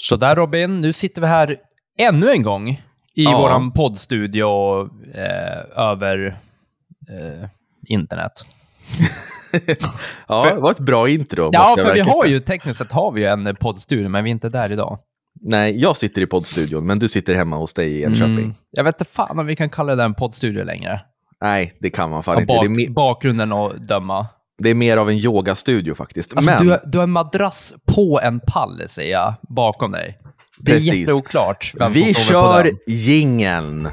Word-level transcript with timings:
Så 0.00 0.16
där 0.16 0.36
Robin, 0.36 0.78
nu 0.78 0.92
sitter 0.92 1.20
vi 1.20 1.26
här 1.26 1.56
ännu 1.98 2.30
en 2.30 2.42
gång 2.42 2.68
i 3.14 3.24
Ja. 3.24 3.38
våran 3.40 3.72
poddstudio 3.72 4.46
eh, 5.14 5.78
över 5.90 6.26
eh, 7.10 7.48
internet. 7.88 8.32
Ja, 10.28 10.42
För- 10.42 10.54
det 10.54 10.60
var 10.60 10.70
ett 10.70 10.78
bra 10.78 11.08
intro. 11.08 11.50
Ja, 11.52 11.74
för 11.78 11.94
vi 11.94 12.00
har 12.00 12.26
ju 12.26 12.40
tekniskt 12.40 12.78
sett 12.78 12.92
har 12.92 13.12
vi 13.12 13.20
ju 13.20 13.26
en 13.26 13.56
poddstudio, 13.56 14.08
men 14.08 14.24
vi 14.24 14.30
är 14.30 14.32
inte 14.32 14.48
där 14.48 14.72
idag. 14.72 14.98
Nej, 15.40 15.80
jag 15.80 15.96
sitter 15.96 16.22
i 16.22 16.26
poddstudion, 16.26 16.86
men 16.86 16.98
du 16.98 17.08
sitter 17.08 17.34
hemma 17.34 17.56
hos 17.56 17.74
dig 17.74 17.92
i 17.92 18.02
Enköping. 18.04 18.38
Mm, 18.38 18.54
jag 18.70 18.84
vet 18.84 19.00
inte 19.00 19.12
fan 19.12 19.38
om 19.38 19.46
vi 19.46 19.56
kan 19.56 19.70
kalla 19.70 19.94
det 19.96 20.02
en 20.04 20.14
poddstudio 20.14 20.64
längre. 20.64 21.00
Nej, 21.40 21.72
det 21.80 21.90
kan 21.90 22.10
man 22.10 22.22
fan 22.22 22.34
Av 22.34 22.40
inte. 22.40 22.54
bak, 22.54 22.64
Det 22.66 22.66
är, 22.66 22.70
me- 22.88 22.92
bakgrunden 22.92 23.52
att 23.52 23.88
döma. 23.88 24.26
Det 24.58 24.70
är 24.70 24.74
mer 24.74 24.96
av 24.96 25.10
en 25.10 25.16
yogastudio 25.16 25.94
faktiskt. 25.94 26.36
Alltså, 26.36 26.50
men 26.54 26.64
du, 26.64 26.70
har- 26.70 26.80
du 26.86 26.98
har 26.98 27.02
en 27.02 27.10
madrass 27.10 27.74
på 27.86 28.20
en 28.22 28.40
pall, 28.40 28.82
ser 28.88 29.10
jag, 29.10 29.34
bakom 29.48 29.92
dig. 29.92 30.18
Det 30.58 30.72
är 30.72 30.76
Precis. 30.76 30.94
jätteoklart 30.94 31.72
vem 31.74 31.94
som 31.94 32.02
vi 32.02 32.14
på 32.14 32.20
kör 32.20 32.70
jingeln. 32.86 33.88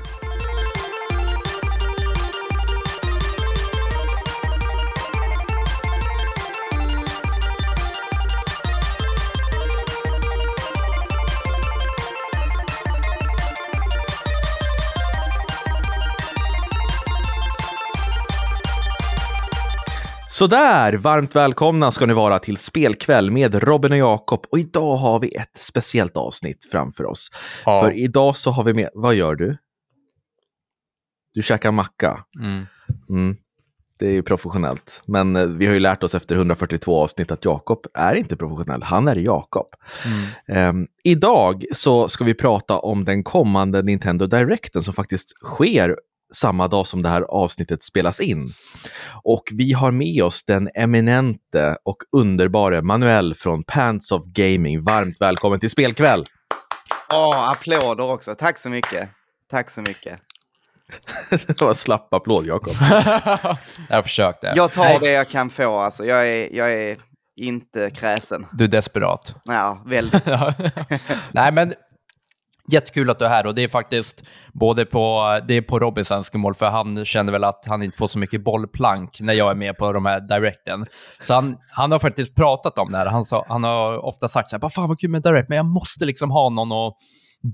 Sådär, 20.33 20.93
varmt 20.93 21.35
välkomna 21.35 21.91
ska 21.91 22.05
ni 22.05 22.13
vara 22.13 22.39
till 22.39 22.57
Spelkväll 22.57 23.31
med 23.31 23.63
Robin 23.63 23.91
och 23.91 23.97
Jakob. 23.97 24.45
Och 24.51 24.59
idag 24.59 24.95
har 24.95 25.19
vi 25.19 25.35
ett 25.35 25.57
speciellt 25.57 26.17
avsnitt 26.17 26.67
framför 26.71 27.05
oss. 27.05 27.31
Ja. 27.65 27.81
För 27.81 27.91
idag 27.91 28.37
så 28.37 28.51
har 28.51 28.63
vi 28.63 28.73
med, 28.73 28.89
vad 28.93 29.15
gör 29.15 29.35
du? 29.35 29.57
Du 31.33 31.43
käkar 31.43 31.71
macka. 31.71 32.25
Mm. 32.39 32.65
Mm. 33.09 33.37
Det 33.99 34.07
är 34.07 34.11
ju 34.11 34.23
professionellt. 34.23 35.01
Men 35.05 35.35
eh, 35.35 35.45
vi 35.45 35.65
har 35.65 35.73
ju 35.73 35.79
lärt 35.79 36.03
oss 36.03 36.15
efter 36.15 36.35
142 36.35 37.03
avsnitt 37.03 37.31
att 37.31 37.45
Jakob 37.45 37.85
är 37.93 38.15
inte 38.15 38.35
professionell. 38.35 38.83
Han 38.83 39.07
är 39.07 39.15
Jakob. 39.15 39.67
Mm. 40.05 40.59
Ehm, 40.59 40.87
idag 41.03 41.65
så 41.73 42.07
ska 42.07 42.23
vi 42.23 42.33
prata 42.33 42.79
om 42.79 43.05
den 43.05 43.23
kommande 43.23 43.81
Nintendo 43.81 44.27
Directen 44.27 44.83
som 44.83 44.93
faktiskt 44.93 45.29
sker 45.43 45.95
samma 46.33 46.67
dag 46.67 46.87
som 46.87 47.01
det 47.01 47.09
här 47.09 47.21
avsnittet 47.21 47.83
spelas 47.83 48.19
in. 48.19 48.53
Och 49.23 49.43
vi 49.51 49.73
har 49.73 49.91
med 49.91 50.23
oss 50.23 50.43
den 50.43 50.69
eminente 50.75 51.77
och 51.83 51.97
underbara 52.11 52.81
Manuel 52.81 53.35
från 53.35 53.63
Pants 53.63 54.11
of 54.11 54.25
Gaming. 54.25 54.83
Varmt 54.83 55.21
välkommen 55.21 55.59
till 55.59 55.69
Spelkväll! 55.69 56.25
Åh, 57.13 57.49
applåder 57.49 58.11
också. 58.11 58.35
Tack 58.35 58.57
så 58.57 58.69
mycket. 58.69 59.09
Tack 59.51 59.69
så 59.69 59.81
mycket. 59.81 60.19
det 61.29 61.61
var 61.61 61.69
en 61.69 61.75
slapp 61.75 62.13
applåd, 62.13 62.45
Jakob. 62.45 62.73
jag 63.89 64.03
försökte. 64.03 64.53
Jag 64.55 64.71
tar 64.71 64.99
det 64.99 65.11
jag 65.11 65.29
kan 65.29 65.49
få. 65.49 65.77
Alltså, 65.77 66.05
jag, 66.05 66.27
är, 66.27 66.55
jag 66.55 66.73
är 66.73 66.97
inte 67.35 67.89
kräsen. 67.89 68.45
Du 68.51 68.63
är 68.63 68.67
desperat. 68.67 69.35
Ja, 69.43 69.83
väldigt. 69.85 70.25
Nej, 71.31 71.51
men 71.51 71.73
jättekul 72.71 73.09
att 73.09 73.19
du 73.19 73.25
är 73.25 73.29
här 73.29 73.45
och 73.47 73.55
det 73.55 73.63
är 73.63 73.67
faktiskt 73.67 74.23
både 74.53 74.85
på, 74.85 75.39
det 75.47 75.53
är 75.57 75.61
på 75.61 75.79
Robins 75.79 76.11
önskemål 76.11 76.55
för 76.55 76.65
han 76.69 77.05
känner 77.05 77.31
väl 77.31 77.43
att 77.43 77.65
han 77.69 77.83
inte 77.83 77.97
får 77.97 78.07
så 78.07 78.19
mycket 78.19 78.43
bollplank 78.43 79.17
när 79.21 79.33
jag 79.33 79.51
är 79.51 79.55
med 79.55 79.77
på 79.77 79.91
de 79.93 80.05
här 80.05 80.19
directen. 80.19 80.85
Så 81.23 81.33
han, 81.33 81.57
han 81.71 81.91
har 81.91 81.99
faktiskt 81.99 82.35
pratat 82.35 82.77
om 82.77 82.91
det 82.91 82.97
här. 82.97 83.05
Han, 83.05 83.25
sa, 83.25 83.45
han 83.47 83.63
har 83.63 84.05
ofta 84.05 84.27
sagt 84.27 84.49
så 84.49 84.55
här, 84.55 84.61
"Bara, 84.61 84.69
fan 84.69 84.87
vad 84.89 84.99
kul 84.99 85.09
med 85.09 85.21
direct, 85.21 85.49
men 85.49 85.55
jag 85.55 85.65
måste 85.65 86.05
liksom 86.05 86.31
ha 86.31 86.49
någon 86.49 86.71
att 86.71 86.93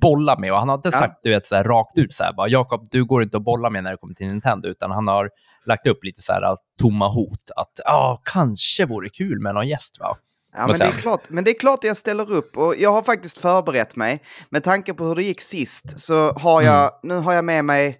bolla 0.01 0.39
med. 0.39 0.51
Och 0.51 0.59
han 0.59 0.69
har 0.69 0.75
inte 0.75 0.89
Ja. 0.93 0.99
sagt 0.99 1.19
du 1.23 1.29
vet, 1.29 1.45
så 1.45 1.55
här, 1.55 1.63
rakt 1.63 1.97
ut 1.97 2.13
så 2.13 2.23
här, 2.23 2.33
bara, 2.33 2.47
Jakob, 2.47 2.87
du 2.91 3.05
går 3.05 3.23
inte 3.23 3.37
att 3.37 3.43
bolla 3.43 3.69
med 3.69 3.83
när 3.83 3.91
det 3.91 3.97
kommer 3.97 4.13
till 4.13 4.27
Nintendo, 4.27 4.67
utan 4.69 4.91
han 4.91 5.07
har 5.07 5.29
lagt 5.65 5.87
upp 5.87 6.03
lite 6.03 6.21
så 6.21 6.33
här 6.33 6.55
tomma 6.81 7.07
hot. 7.07 7.51
Att 7.55 7.71
ja, 7.85 8.19
kanske 8.33 8.85
vore 8.85 9.09
kul 9.09 9.39
med 9.41 9.53
någon 9.53 9.67
gäst 9.67 9.97
va? 9.99 10.17
Ja, 10.57 10.67
men, 10.67 10.77
det 10.79 10.85
är 10.85 10.91
klart, 10.91 11.29
men 11.29 11.43
det 11.43 11.51
är 11.51 11.59
klart 11.59 11.83
jag 11.83 11.97
ställer 11.97 12.31
upp. 12.31 12.57
Och 12.57 12.75
jag 12.77 12.91
har 12.91 13.01
faktiskt 13.01 13.37
förberett 13.37 13.95
mig. 13.95 14.23
Med 14.49 14.63
tanke 14.63 14.93
på 14.93 15.03
hur 15.05 15.15
det 15.15 15.23
gick 15.23 15.41
sist 15.41 15.99
så 15.99 16.31
har 16.31 16.61
jag, 16.61 16.79
Mm. 16.83 16.91
nu 17.03 17.15
har 17.25 17.33
jag 17.33 17.45
med 17.45 17.65
mig... 17.65 17.97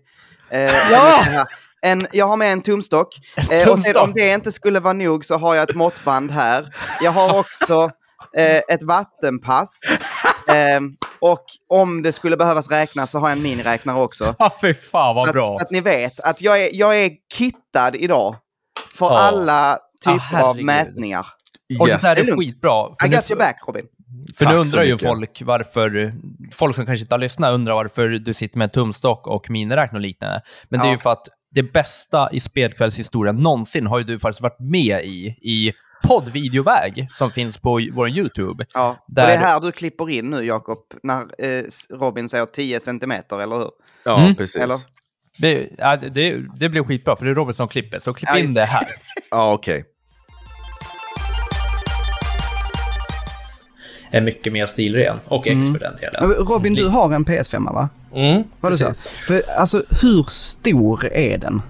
Eh, 0.51 0.73
ja! 0.91 1.45
En, 1.81 2.07
jag 2.11 2.25
har 2.25 2.37
med 2.37 2.51
en 2.53 2.61
tumstock. 2.61 3.07
Eh, 3.37 3.43
och 3.69 3.79
sen 3.79 3.83
tumstock. 3.93 4.03
om 4.03 4.13
det 4.13 4.33
inte 4.33 4.51
skulle 4.51 4.79
vara 4.79 4.93
nog 4.93 5.25
så 5.25 5.37
har 5.37 5.55
jag 5.55 5.69
ett 5.69 5.75
måttband 5.75 6.31
här. 6.31 6.73
Jag 7.01 7.11
har 7.11 7.39
också 7.39 7.91
eh, 8.37 8.57
ett 8.57 8.83
vattenpass. 8.83 9.81
Eh, 10.47 10.79
och 11.19 11.43
om 11.69 12.01
det 12.01 12.11
skulle 12.11 12.37
behövas 12.37 12.69
räknas 12.71 13.11
så 13.11 13.19
har 13.19 13.29
jag 13.29 13.37
en 13.37 13.43
miniräknare 13.43 13.99
också. 14.01 14.35
Ja, 14.39 14.51
fy 14.61 14.73
fan 14.73 15.13
Så 15.13 15.19
vad 15.19 15.27
att, 15.27 15.33
bra. 15.33 15.47
så 15.47 15.55
att 15.55 15.71
ni 15.71 15.81
vet 15.81 16.19
att 16.19 16.41
jag 16.41 16.61
är, 16.63 16.69
jag 16.73 16.97
är 17.03 17.11
kittad 17.33 17.95
idag. 17.95 18.35
För 18.95 19.05
Ja. 19.05 19.19
alla 19.19 19.77
typer 20.05 20.41
av 20.41 20.55
herregud. 20.55 20.66
Mätningar. 21.69 21.81
Och 21.81 21.90
Yes. 21.90 22.02
det 22.02 22.07
där 22.07 22.30
är 22.30 22.34
är 22.34 22.38
skitbra. 22.38 22.88
För 23.00 23.06
I 23.07 23.09
nu- 23.09 23.16
got 23.16 23.31
your 23.31 23.40
back 23.40 23.56
Robin. 23.68 23.85
För 24.38 24.46
Tack 24.46 24.53
nu 24.53 24.59
undrar 24.59 24.84
ju 24.84 24.91
mycket. 24.94 25.07
folk 25.07 25.41
varför, 25.46 26.13
folk 26.53 26.75
som 26.75 26.85
kanske 26.85 27.02
inte 27.03 27.13
har 27.13 27.19
lyssnat 27.19 27.53
undrar 27.53 27.74
varför 27.74 28.07
du 28.09 28.34
sitter 28.34 28.57
med 28.57 28.66
en 28.66 28.69
tumstock 28.69 29.28
och 29.28 29.50
miniräknare 29.50 29.97
och 29.97 30.02
liknande. 30.02 30.41
Men 30.69 30.79
det 30.79 30.85
är 30.85 30.88
Ja. 30.88 30.91
ju 30.94 30.97
för 30.97 31.09
att 31.12 31.28
det 31.52 31.63
bästa 31.63 32.29
i 32.31 32.40
spelkvällshistorien 32.40 33.35
någonsin 33.35 33.88
har 33.88 33.97
ju 34.00 34.03
du 34.03 34.19
faktiskt 34.19 34.41
varit 34.41 34.59
med 34.59 35.03
i, 35.06 35.25
i 35.41 35.74
poddvideoväg 36.08 37.08
som 37.12 37.31
finns 37.31 37.58
på 37.58 37.81
vår 37.94 38.09
YouTube. 38.09 38.66
Ja. 38.74 39.06
Där- 39.08 39.24
Och 39.24 39.28
det 39.28 39.34
är 39.34 39.38
här 39.38 39.59
du 39.59 39.72
klipper 39.72 40.09
in 40.09 40.29
nu 40.29 40.44
Jakob, 40.44 40.78
när 41.03 41.19
eh, 41.22 41.63
Robin 42.00 42.29
säger 42.29 42.46
10 42.46 42.79
centimeter, 42.79 43.41
eller 43.41 43.56
hur? 43.56 43.69
Ja, 44.06 44.19
Mm. 44.22 44.35
precis. 44.35 44.56
Eller? 44.62 44.75
Det, 45.38 45.69
ja, 45.78 45.96
det, 45.96 46.35
det 46.59 46.69
blir 46.69 46.84
skitbra, 46.84 47.16
för 47.16 47.25
det 47.25 47.31
är 47.31 47.35
Robin 47.35 47.53
som 47.53 47.68
klipper, 47.68 48.00
så 48.00 48.13
klipp 48.13 48.29
Ja, 48.34 48.38
in 48.40 48.53
det 48.53 48.66
här. 48.66 48.84
Ja, 49.31 49.53
okej. 49.53 49.84
Är 54.12 54.22
mycket 54.22 54.53
mer 54.53 54.66
stilren 54.66 55.20
och 55.25 55.47
X 55.47 55.58
för 55.74 55.80
den 55.80 55.96
delen. 55.96 56.34
Robin, 56.47 56.74
du 56.74 56.88
har 56.88 57.14
en 57.14 57.25
PS5 57.25 57.74
va? 57.74 57.90
Mm, 58.16 58.44
Var 58.59 58.70
det 58.72 58.78
så? 58.78 58.86
precis. 58.86 59.08
För, 59.08 59.44
alltså, 59.58 59.84
hur 60.02 60.24
stor 60.30 61.06
är 61.14 61.38
den? 61.38 61.62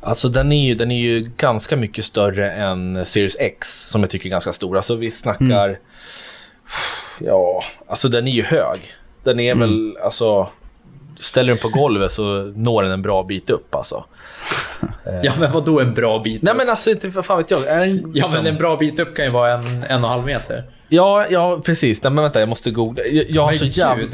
Alltså 0.00 0.28
den 0.28 0.52
är, 0.52 0.66
ju, 0.68 0.74
den 0.74 0.90
är 0.90 0.98
ju 1.00 1.30
ganska 1.36 1.76
mycket 1.76 2.04
större 2.04 2.50
än 2.52 3.06
Series 3.06 3.36
X 3.40 3.68
som 3.88 4.00
jag 4.00 4.10
tycker 4.10 4.26
är 4.26 4.30
ganska 4.30 4.52
stor. 4.52 4.76
Alltså 4.76 4.94
vi 4.96 5.10
snackar... 5.10 5.78
Ja, 7.18 7.62
alltså 7.88 8.08
den 8.08 8.26
är 8.28 8.32
ju 8.32 8.42
hög. 8.42 8.78
Den 9.24 9.40
är 9.40 9.54
väl, 9.54 9.96
alltså... 10.04 10.48
Ställer 11.16 11.48
den 11.48 11.58
på 11.58 11.68
golvet 11.68 12.12
så 12.12 12.22
når 12.56 12.82
den 12.82 12.92
en 12.92 13.02
bra 13.02 13.22
bit 13.22 13.50
upp 13.50 13.74
alltså. 13.74 14.04
Ja, 15.22 15.32
men 15.40 15.52
vad 15.52 15.64
då 15.64 15.80
en 15.80 15.94
bra 15.94 16.18
bit? 16.18 16.42
Nej 16.42 16.54
men 16.54 16.68
alltså 16.70 16.90
inte 16.90 17.10
för 17.10 17.22
fan 17.22 17.38
vet 17.38 17.50
jag. 17.50 17.66
Är 17.66 17.78
den, 17.80 17.98
Ja, 18.00 18.06
liksom- 18.12 18.32
men 18.42 18.46
en 18.46 18.58
bra 18.58 18.76
bit 18.76 19.00
upp 19.00 19.16
kan 19.16 19.24
ju 19.24 19.30
vara 19.30 19.52
en, 19.52 19.66
en 19.66 19.82
och 19.82 19.90
en 19.90 20.04
halv 20.04 20.24
meter. 20.24 20.64
Ja, 20.90 21.26
ja, 21.30 21.60
precis. 21.64 22.02
Nej, 22.02 22.12
men 22.12 22.22
vänta, 22.24 22.40
jag 22.40 22.48
måste 22.48 22.70
googla. 22.70 23.04
Jag, 23.04 23.24
jag 23.30 23.42
har 23.42 23.48
Men 23.50 23.58
så 23.58 23.64
jävla... 23.64 24.04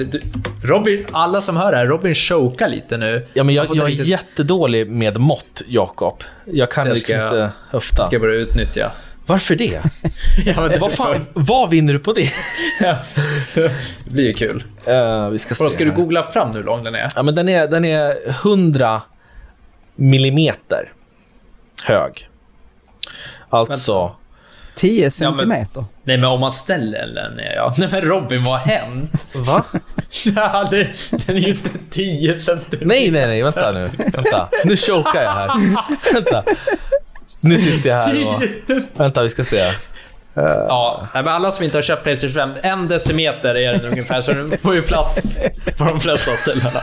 Robin, 0.63 1.07
alla 1.13 1.43
som 1.43 1.57
hör 1.57 1.71
det 1.73 1.79
här, 1.79 1.87
Robin 1.87 2.15
chokar 2.15 2.69
lite 2.69 2.97
nu. 2.97 3.27
Ja, 3.35 3.45
men 3.45 3.55
Jag 3.55 3.67
jag, 3.67 3.77
är 3.79 3.85
riktigt- 3.87 4.07
jättedålig 4.07 4.91
med 4.91 5.17
mått, 5.21 5.63
Jakob. 5.67 6.23
Jag 6.45 6.71
kan 6.71 6.87
Det 6.87 6.95
liksom 6.95 7.17
jag- 7.17 7.27
inte 7.27 7.51
höfta. 7.71 8.05
Ska 8.07 8.15
jag 8.15 8.23
börja 8.23 8.35
utnyttja. 8.41 8.93
Varför 9.27 9.55
det? 9.57 9.81
ja, 10.47 10.69
men 10.69 10.81
vad, 10.81 10.93
fan, 10.93 11.27
vad 11.33 11.71
vinner 11.71 11.93
du 11.93 11.99
på 11.99 12.13
det? 12.13 12.29
Ja, 12.81 12.97
det 13.55 13.71
blir 14.05 14.27
ju 14.27 14.33
kul. 14.33 14.65
Eh, 14.85 15.29
vi 15.29 15.39
ska 15.39 15.55
se 15.55 15.65
Vadå, 15.65 15.75
ska 15.75 15.85
du 15.85 15.93
googla 15.93 16.23
fram 16.23 16.55
hur 16.55 16.63
lång 16.65 16.85
den 16.85 16.95
är? 16.95 17.09
Ja, 17.17 17.23
men 17.23 17.35
den 17.35 17.49
är, 17.49 17.67
den 17.69 17.85
är 17.85 18.15
100 18.29 19.03
millimeter 19.95 20.93
hög. 21.85 22.29
Alltså... 23.49 24.13
10 24.77 25.11
centimeter? 25.11 25.85
Nej, 26.05 26.17
men 26.17 26.31
om 26.31 26.41
man 26.41 26.53
ställer 26.53 27.07
den 27.07 27.33
ner, 27.33 27.53
ja. 27.57 27.75
Nej, 27.79 27.89
men 27.93 28.03
Robin, 28.03 28.45
vad 28.45 28.61
har 28.61 28.67
hänt? 28.67 29.27
Va? 29.35 29.65
ja, 30.25 30.69
det, 30.71 30.89
den 31.27 31.37
är 31.37 31.41
ju 31.41 31.49
inte 31.49 31.71
10 31.91 32.35
centimeter. 32.35 32.87
Nej, 32.87 33.11
nej, 33.11 33.27
nej, 33.27 33.43
vänta 33.43 33.73
nu. 33.73 33.91
Vänta. 33.97 34.49
Nu 34.65 34.77
chokar 34.77 35.23
jag 35.23 35.31
här. 35.31 35.51
vänta. 36.15 36.45
Nu 37.41 37.59
sitter 37.59 37.91
jag 37.91 37.99
här 37.99 38.37
och... 38.37 38.43
Vänta, 39.01 39.23
vi 39.23 39.29
ska 39.29 39.45
se. 39.45 39.73
Ja, 40.69 41.09
nej, 41.15 41.23
men 41.23 41.33
alla 41.33 41.53
som 41.53 41.65
inte 41.65 41.77
har 41.77 41.83
köpt 41.83 42.03
Playstation 42.03 42.33
5, 42.33 42.51
en 42.63 42.89
decimeter 42.89 43.55
är 43.55 43.73
den 43.73 43.85
ungefär, 43.85 44.23
så 44.23 44.33
den 44.33 44.59
får 44.59 44.75
ju 44.75 44.83
plats 44.83 45.37
på 45.77 45.85
de 45.85 46.01
flesta 46.01 46.37
ställena. 46.37 46.83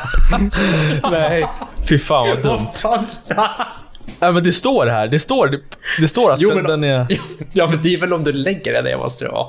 Nej, 1.12 1.46
fy 1.90 1.98
fan 1.98 2.30
vad 2.30 2.44
dumt. 2.44 2.68
Ja, 4.20 4.32
men 4.32 4.44
det 4.44 4.52
står 4.54 4.86
här. 4.86 5.08
Det 5.08 5.20
står, 5.20 5.48
det, 5.48 5.60
det 6.00 6.08
står 6.08 6.32
att 6.32 6.42
Jo, 6.42 6.50
den, 6.50 6.64
men- 6.64 6.82
den 6.82 6.84
är... 6.84 7.08
Ja, 7.54 7.68
men 7.68 7.82
det 7.82 7.94
är 7.94 8.00
väl 8.00 8.14
om 8.14 8.24
du 8.24 8.34
lägger 8.34 8.74
den 8.74 8.84
ner 8.84 8.98
måste 8.98 9.26
det 9.26 9.32
vara. 9.32 9.48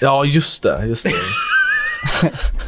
Ja, 0.00 0.24
just 0.24 0.62
det. 0.62 0.84
Just 0.86 1.04
det. 1.06 1.12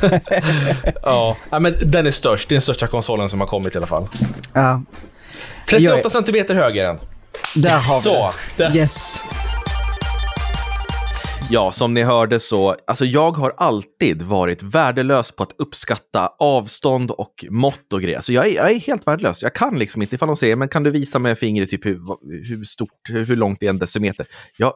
ja. 1.02 1.36
ja, 1.50 1.58
men 1.58 1.74
den 1.82 2.06
är 2.06 2.10
störst. 2.10 2.48
Det 2.48 2.52
är 2.52 2.56
den 2.56 2.62
största 2.62 2.86
konsolen 2.86 3.28
som 3.28 3.40
har 3.40 3.46
kommit 3.46 3.74
i 3.74 3.78
alla 3.78 3.86
fall. 3.86 4.08
Ja, 4.54 4.82
38 5.68 6.00
Jag 6.02 6.12
centimeter 6.12 6.54
hög 6.54 6.76
är 6.76 6.84
den. 6.84 6.98
där 7.54 7.78
har 7.78 8.00
Så. 8.00 8.32
vi 8.56 8.64
det. 8.64 8.78
Yes. 8.78 9.22
Ja, 11.50 11.72
som 11.72 11.94
ni 11.94 12.02
hörde 12.02 12.40
så, 12.40 12.76
alltså 12.86 13.04
jag 13.04 13.36
har 13.36 13.54
alltid 13.56 14.22
varit 14.22 14.62
värdelös 14.62 15.32
på 15.32 15.42
att 15.42 15.52
uppskatta 15.58 16.32
avstånd 16.38 17.10
och 17.10 17.44
mått 17.50 17.92
och 17.92 18.02
grejer. 18.02 18.16
Alltså 18.16 18.32
jag 18.32 18.46
är, 18.46 18.54
jag 18.54 18.70
är 18.70 18.78
helt 18.78 19.06
värdelös. 19.06 19.42
Jag 19.42 19.54
kan 19.54 19.78
liksom 19.78 20.02
inte, 20.02 20.14
ifall 20.14 20.26
de 20.26 20.36
säger, 20.36 20.56
men 20.56 20.68
kan 20.68 20.82
du 20.82 20.90
visa 20.90 21.18
med 21.18 21.38
fingret 21.38 21.70
typ 21.70 21.86
hur, 21.86 22.00
hur 22.48 22.64
stort, 22.64 23.08
hur 23.08 23.36
långt 23.36 23.62
är 23.62 23.70
en 23.70 23.78
decimeter? 23.78 24.26
Jag, 24.56 24.72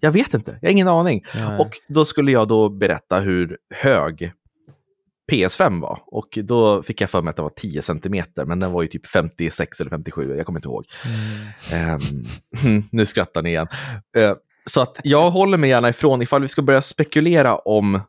jag 0.00 0.12
vet 0.12 0.34
inte, 0.34 0.58
jag 0.60 0.68
har 0.68 0.72
ingen 0.72 0.88
aning. 0.88 1.24
Nej. 1.34 1.58
Och 1.58 1.70
då 1.88 2.04
skulle 2.04 2.32
jag 2.32 2.48
då 2.48 2.68
berätta 2.68 3.20
hur 3.20 3.56
hög 3.74 4.32
PS5 5.32 5.80
var. 5.80 6.02
Och 6.06 6.38
då 6.42 6.82
fick 6.82 7.00
jag 7.00 7.10
för 7.10 7.22
mig 7.22 7.30
att 7.30 7.36
det 7.36 7.42
var 7.42 7.50
10 7.50 7.82
centimeter, 7.82 8.44
men 8.44 8.60
den 8.60 8.72
var 8.72 8.82
ju 8.82 8.88
typ 8.88 9.06
56 9.06 9.80
eller 9.80 9.90
57, 9.90 10.36
jag 10.36 10.46
kommer 10.46 10.58
inte 10.58 10.68
ihåg. 10.68 10.84
Ehm, 11.72 12.00
nu 12.90 13.06
skrattar 13.06 13.42
ni 13.42 13.50
igen. 13.50 13.68
Eh, 14.16 14.32
så 14.66 14.80
att 14.80 15.00
jag 15.04 15.30
håller 15.30 15.58
mig 15.58 15.70
gärna 15.70 15.88
ifrån, 15.88 16.22
ifall 16.22 16.42
vi 16.42 16.48
ska 16.48 16.62
börja 16.62 16.82
spekulera 16.82 17.56
om 17.56 18.00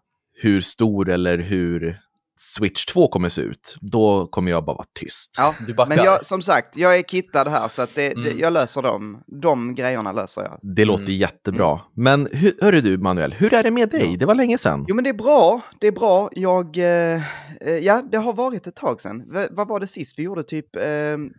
hur 0.41 0.61
stor 0.61 1.09
eller 1.09 1.37
hur 1.37 1.99
Switch 2.39 2.85
2 2.85 3.07
kommer 3.07 3.29
se 3.29 3.41
ut, 3.41 3.77
då 3.81 4.27
kommer 4.27 4.51
jag 4.51 4.65
bara 4.65 4.75
vara 4.75 4.87
tyst. 4.99 5.35
Ja, 5.37 5.55
men 5.87 5.97
jag, 5.97 6.25
som 6.25 6.41
sagt, 6.41 6.77
jag 6.77 6.97
är 6.97 7.03
kittad 7.03 7.47
här 7.47 7.67
så 7.67 7.81
att 7.81 7.95
det, 7.95 8.09
det, 8.09 8.29
Mm. 8.29 8.39
jag 8.39 8.53
löser 8.53 8.81
dem. 8.81 9.23
De 9.41 9.75
grejerna 9.75 10.11
löser 10.11 10.41
jag. 10.41 10.59
Det 10.75 10.85
låter 10.85 11.03
Mm. 11.03 11.15
jättebra. 11.15 11.79
Men 11.95 12.27
hur, 12.31 12.53
hörru 12.61 12.81
du, 12.81 12.97
Manuel, 12.97 13.33
hur 13.33 13.53
är 13.53 13.63
det 13.63 13.71
med 13.71 13.89
dig? 13.89 14.17
Det 14.17 14.25
var 14.25 14.35
länge 14.35 14.57
sedan. 14.57 14.85
Jo 14.87 14.95
men 14.95 15.03
det 15.03 15.09
är 15.09 15.13
bra, 15.13 15.61
det 15.79 15.87
är 15.87 15.91
bra. 15.91 16.29
Jag, 16.31 16.77
eh, 16.77 17.15
eh, 17.61 17.77
ja 17.81 18.01
det 18.11 18.17
har 18.17 18.33
varit 18.33 18.67
ett 18.67 18.75
tag 18.75 19.01
sedan. 19.01 19.23
V- 19.33 19.47
vad 19.51 19.67
var 19.67 19.79
det 19.79 19.87
sist? 19.87 20.19
Vi 20.19 20.23
gjorde 20.23 20.43
typ 20.43 20.75
eh, 20.75 20.81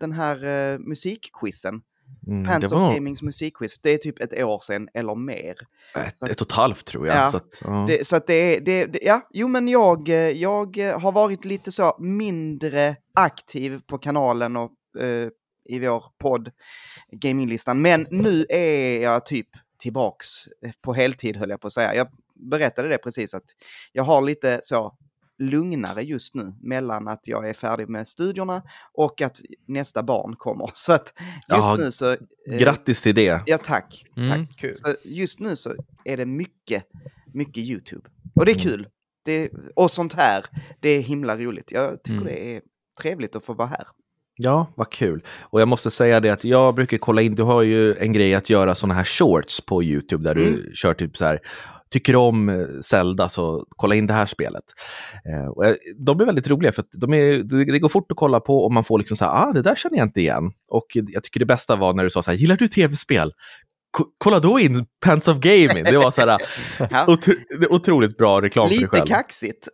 den 0.00 0.12
här 0.12 0.44
eh, 0.72 0.78
musikquizen. 0.78 1.80
Mm, 2.26 2.44
Pants 2.44 2.72
of 2.72 2.94
Gamings 2.94 3.22
musikquiz. 3.22 3.80
Det 3.80 3.90
är 3.90 3.98
typ 3.98 4.20
ett 4.20 4.42
år 4.42 4.60
sedan 4.60 4.88
eller 4.94 5.14
mer. 5.14 5.56
ett, 5.96 6.30
ett 6.30 6.40
och 6.40 6.46
ett 6.46 6.52
halvt 6.52 6.86
tror 6.86 7.06
jag. 7.06 7.16
Ja. 7.16 7.30
Så 7.30 7.36
att, 7.36 7.48
ja. 7.60 7.84
Det, 7.88 8.06
så 8.06 8.16
att 8.16 8.26
det 8.26 8.34
är, 8.34 8.60
det, 8.60 8.86
det, 8.86 8.98
ja, 9.02 9.28
jo 9.30 9.48
men 9.48 9.68
jag, 9.68 10.08
jag 10.34 10.78
har 10.78 11.12
varit 11.12 11.44
lite 11.44 11.72
så 11.72 11.96
mindre 12.00 12.96
aktiv 13.14 13.80
på 13.86 13.98
kanalen 13.98 14.56
och 14.56 14.70
eh, 15.00 15.28
i 15.64 15.78
vår 15.78 16.04
podd, 16.18 16.50
Gaminglistan. 17.12 17.82
Men 17.82 18.06
nu 18.10 18.46
är 18.48 19.00
jag 19.02 19.26
typ 19.26 19.48
tillbaks 19.78 20.26
eh, 20.66 20.72
på 20.80 20.94
heltid 20.94 21.36
höll 21.36 21.50
jag 21.50 21.60
på 21.60 21.66
att 21.66 21.72
säga. 21.72 21.94
Jag 21.94 22.08
berättade 22.50 22.88
det 22.88 22.98
precis 22.98 23.34
att 23.34 23.44
jag 23.92 24.04
har 24.04 24.22
lite 24.22 24.60
så 24.62 24.96
lugnare 25.38 26.02
just 26.02 26.34
nu 26.34 26.54
mellan 26.60 27.08
att 27.08 27.20
jag 27.28 27.48
är 27.48 27.52
färdig 27.52 27.88
med 27.88 28.08
studierna 28.08 28.62
och 28.94 29.20
att 29.22 29.36
nästa 29.68 30.02
barn 30.02 30.34
kommer. 30.38 30.70
Så 30.74 30.92
att 30.92 31.14
just 31.18 31.68
Ja, 31.68 31.76
nu 31.78 31.90
så... 31.90 32.10
eh, 32.10 32.16
Grattis 32.58 33.02
till 33.02 33.14
det. 33.14 33.42
Ja, 33.46 33.58
tack. 33.58 34.04
Mm, 34.16 34.30
tack. 34.46 34.58
kul. 34.58 34.74
Så 34.74 34.94
just 35.04 35.40
nu 35.40 35.56
så 35.56 35.74
är 36.04 36.16
det 36.16 36.26
mycket, 36.26 36.84
mycket 37.34 37.56
YouTube. 37.58 38.08
Och 38.34 38.44
det 38.44 38.52
är 38.52 38.66
Mm. 38.66 38.78
kul. 38.78 38.88
Det, 39.24 39.50
och 39.76 39.90
sånt 39.90 40.12
här, 40.12 40.44
det 40.80 40.88
är 40.88 41.00
himla 41.00 41.36
roligt. 41.36 41.72
Jag 41.72 42.02
tycker 42.02 42.20
Mm. 42.20 42.24
det 42.34 42.56
är 42.56 42.62
trevligt 43.02 43.36
att 43.36 43.44
få 43.44 43.54
vara 43.54 43.68
här. 43.68 43.86
Ja, 44.36 44.72
vad 44.76 44.92
kul. 44.92 45.24
Och 45.40 45.60
jag 45.60 45.68
måste 45.68 45.90
säga 45.90 46.20
det 46.20 46.30
att 46.30 46.44
jag 46.44 46.74
brukar 46.74 46.98
kolla 46.98 47.22
in, 47.22 47.34
du 47.34 47.42
har 47.42 47.62
ju 47.62 47.94
en 47.94 48.12
grej 48.12 48.34
att 48.34 48.50
göra 48.50 48.74
sådana 48.74 48.94
här 48.94 49.04
shorts 49.04 49.60
på 49.60 49.82
YouTube 49.82 50.24
där 50.24 50.40
Mm. 50.40 50.52
du 50.56 50.70
kör 50.74 50.94
typ 50.94 51.16
så 51.16 51.24
här, 51.24 51.40
tycker 51.92 52.16
om 52.16 52.48
eh, 52.48 52.66
Zelda 52.82 53.28
så 53.28 53.66
kolla 53.68 53.94
in 53.94 54.06
det 54.06 54.14
här 54.14 54.26
spelet. 54.26 54.64
Eh, 55.28 55.74
de 55.98 56.20
är 56.20 56.24
väldigt 56.24 56.48
roliga 56.48 56.72
för 56.72 56.84
de 56.92 57.14
är, 57.14 57.38
det 57.38 57.64
det 57.64 57.78
går 57.78 57.88
fort 57.88 58.10
att 58.10 58.16
kolla 58.16 58.40
på 58.40 58.64
och 58.64 58.72
man 58.72 58.84
får 58.84 58.98
liksom 58.98 59.16
så 59.16 59.24
här, 59.24 59.48
ah 59.48 59.52
det 59.52 59.62
där 59.62 59.74
känner 59.74 59.98
jag 59.98 60.06
inte 60.06 60.20
igen. 60.20 60.52
Och 60.68 60.86
jag 60.92 61.22
tycker 61.22 61.40
det 61.40 61.46
bästa 61.46 61.76
var 61.76 61.94
när 61.94 62.04
du 62.04 62.10
sa 62.10 62.22
så 62.22 62.30
här, 62.30 62.38
gillar 62.38 62.56
du 62.56 62.68
tv-spel? 62.68 63.32
Ko- 63.96 64.06
kolla 64.18 64.38
då 64.40 64.60
in 64.60 64.86
Pants 65.04 65.28
of 65.28 65.38
Gaming. 65.38 65.84
Det 65.84 65.98
var 65.98 66.10
så 66.10 66.20
här, 66.20 66.38
Ja. 66.90 67.04
otro, 67.08 67.34
otroligt 67.70 68.16
bra 68.16 68.40
reklam 68.42 68.68
för 68.68 68.74
dig 68.74 68.78
Lite 68.82 68.96
själv. 68.96 69.06
kaxigt. 69.06 69.68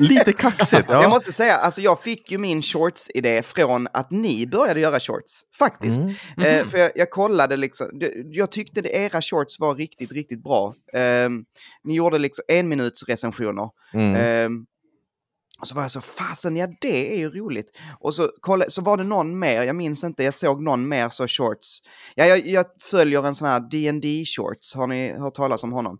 Lite 0.00 0.32
kaxigt, 0.32 0.84
ja. 0.88 1.02
Jag 1.02 1.10
måste 1.10 1.32
säga, 1.32 1.54
alltså 1.56 1.80
jag 1.80 2.00
fick 2.02 2.30
ju 2.30 2.38
min 2.38 2.62
shorts-idé 2.62 3.42
från 3.42 3.88
att 3.92 4.10
ni 4.10 4.46
började 4.46 4.80
göra 4.80 5.00
shorts. 5.00 5.32
Faktiskt. 5.58 5.98
Mm. 5.98 6.14
Eh, 6.38 6.66
för 6.66 6.78
jag, 6.78 6.90
jag 6.94 7.10
kollade 7.10 7.56
liksom, 7.56 7.86
jag 8.32 8.50
tyckte 8.50 8.80
det, 8.80 8.88
era 8.88 9.22
shorts 9.22 9.60
var 9.60 9.74
riktigt, 9.74 10.12
riktigt 10.12 10.42
bra. 10.44 10.74
Ehm, 10.94 11.42
ni 11.84 11.94
gjorde 11.94 12.18
liksom 12.18 12.44
en 12.48 12.68
minuts 12.68 13.04
recensioner. 13.08 13.68
Mm. 13.94 14.14
Ehm, 14.14 14.64
och 15.62 15.68
så 15.68 15.74
var 15.74 15.82
jag 15.82 15.90
så, 15.90 16.00
fasen, 16.00 16.56
ja 16.56 16.68
det 16.80 17.14
är 17.14 17.18
ju 17.18 17.30
roligt. 17.30 17.78
Och 18.00 18.14
så, 18.14 18.30
kolla, 18.40 18.64
så 18.68 18.82
var 18.82 18.96
det 18.96 19.04
någon 19.04 19.38
mer, 19.38 19.62
jag 19.62 19.76
minns 19.76 20.04
inte, 20.04 20.24
jag 20.24 20.34
såg 20.34 20.62
någon 20.62 20.88
mer 20.88 21.08
så 21.08 21.28
shorts. 21.28 21.82
Ja, 22.14 22.26
jag, 22.26 22.46
jag 22.46 22.66
följer 22.90 23.26
en 23.26 23.34
sån 23.34 23.48
här 23.48 23.60
D&D 23.60 24.24
shorts, 24.36 24.74
har 24.74 24.86
ni 24.86 25.12
hört 25.12 25.34
talas 25.34 25.64
om 25.64 25.72
honom? 25.72 25.98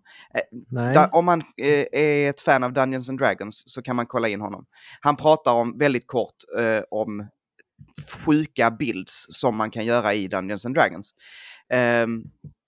Nej. 0.71 0.93
Da, 0.93 1.07
om 1.07 1.25
man 1.25 1.43
eh, 1.57 1.85
är 1.91 2.29
ett 2.29 2.41
fan 2.41 2.63
av 2.63 2.73
Dungeons 2.73 3.09
and 3.09 3.19
Dragons 3.19 3.63
så 3.65 3.81
kan 3.81 3.95
man 3.95 4.05
kolla 4.05 4.27
in 4.27 4.41
honom. 4.41 4.65
Han 5.01 5.15
pratar 5.15 5.53
om 5.53 5.77
väldigt 5.77 6.07
kort 6.07 6.35
eh, 6.57 6.81
om 6.91 7.27
sjuka 8.25 8.71
builds 8.71 9.25
som 9.29 9.57
man 9.57 9.71
kan 9.71 9.85
göra 9.85 10.13
i 10.13 10.27
Dungeons 10.27 10.65
and 10.65 10.75
Dragons. 10.75 11.11
Ehm, 11.73 12.23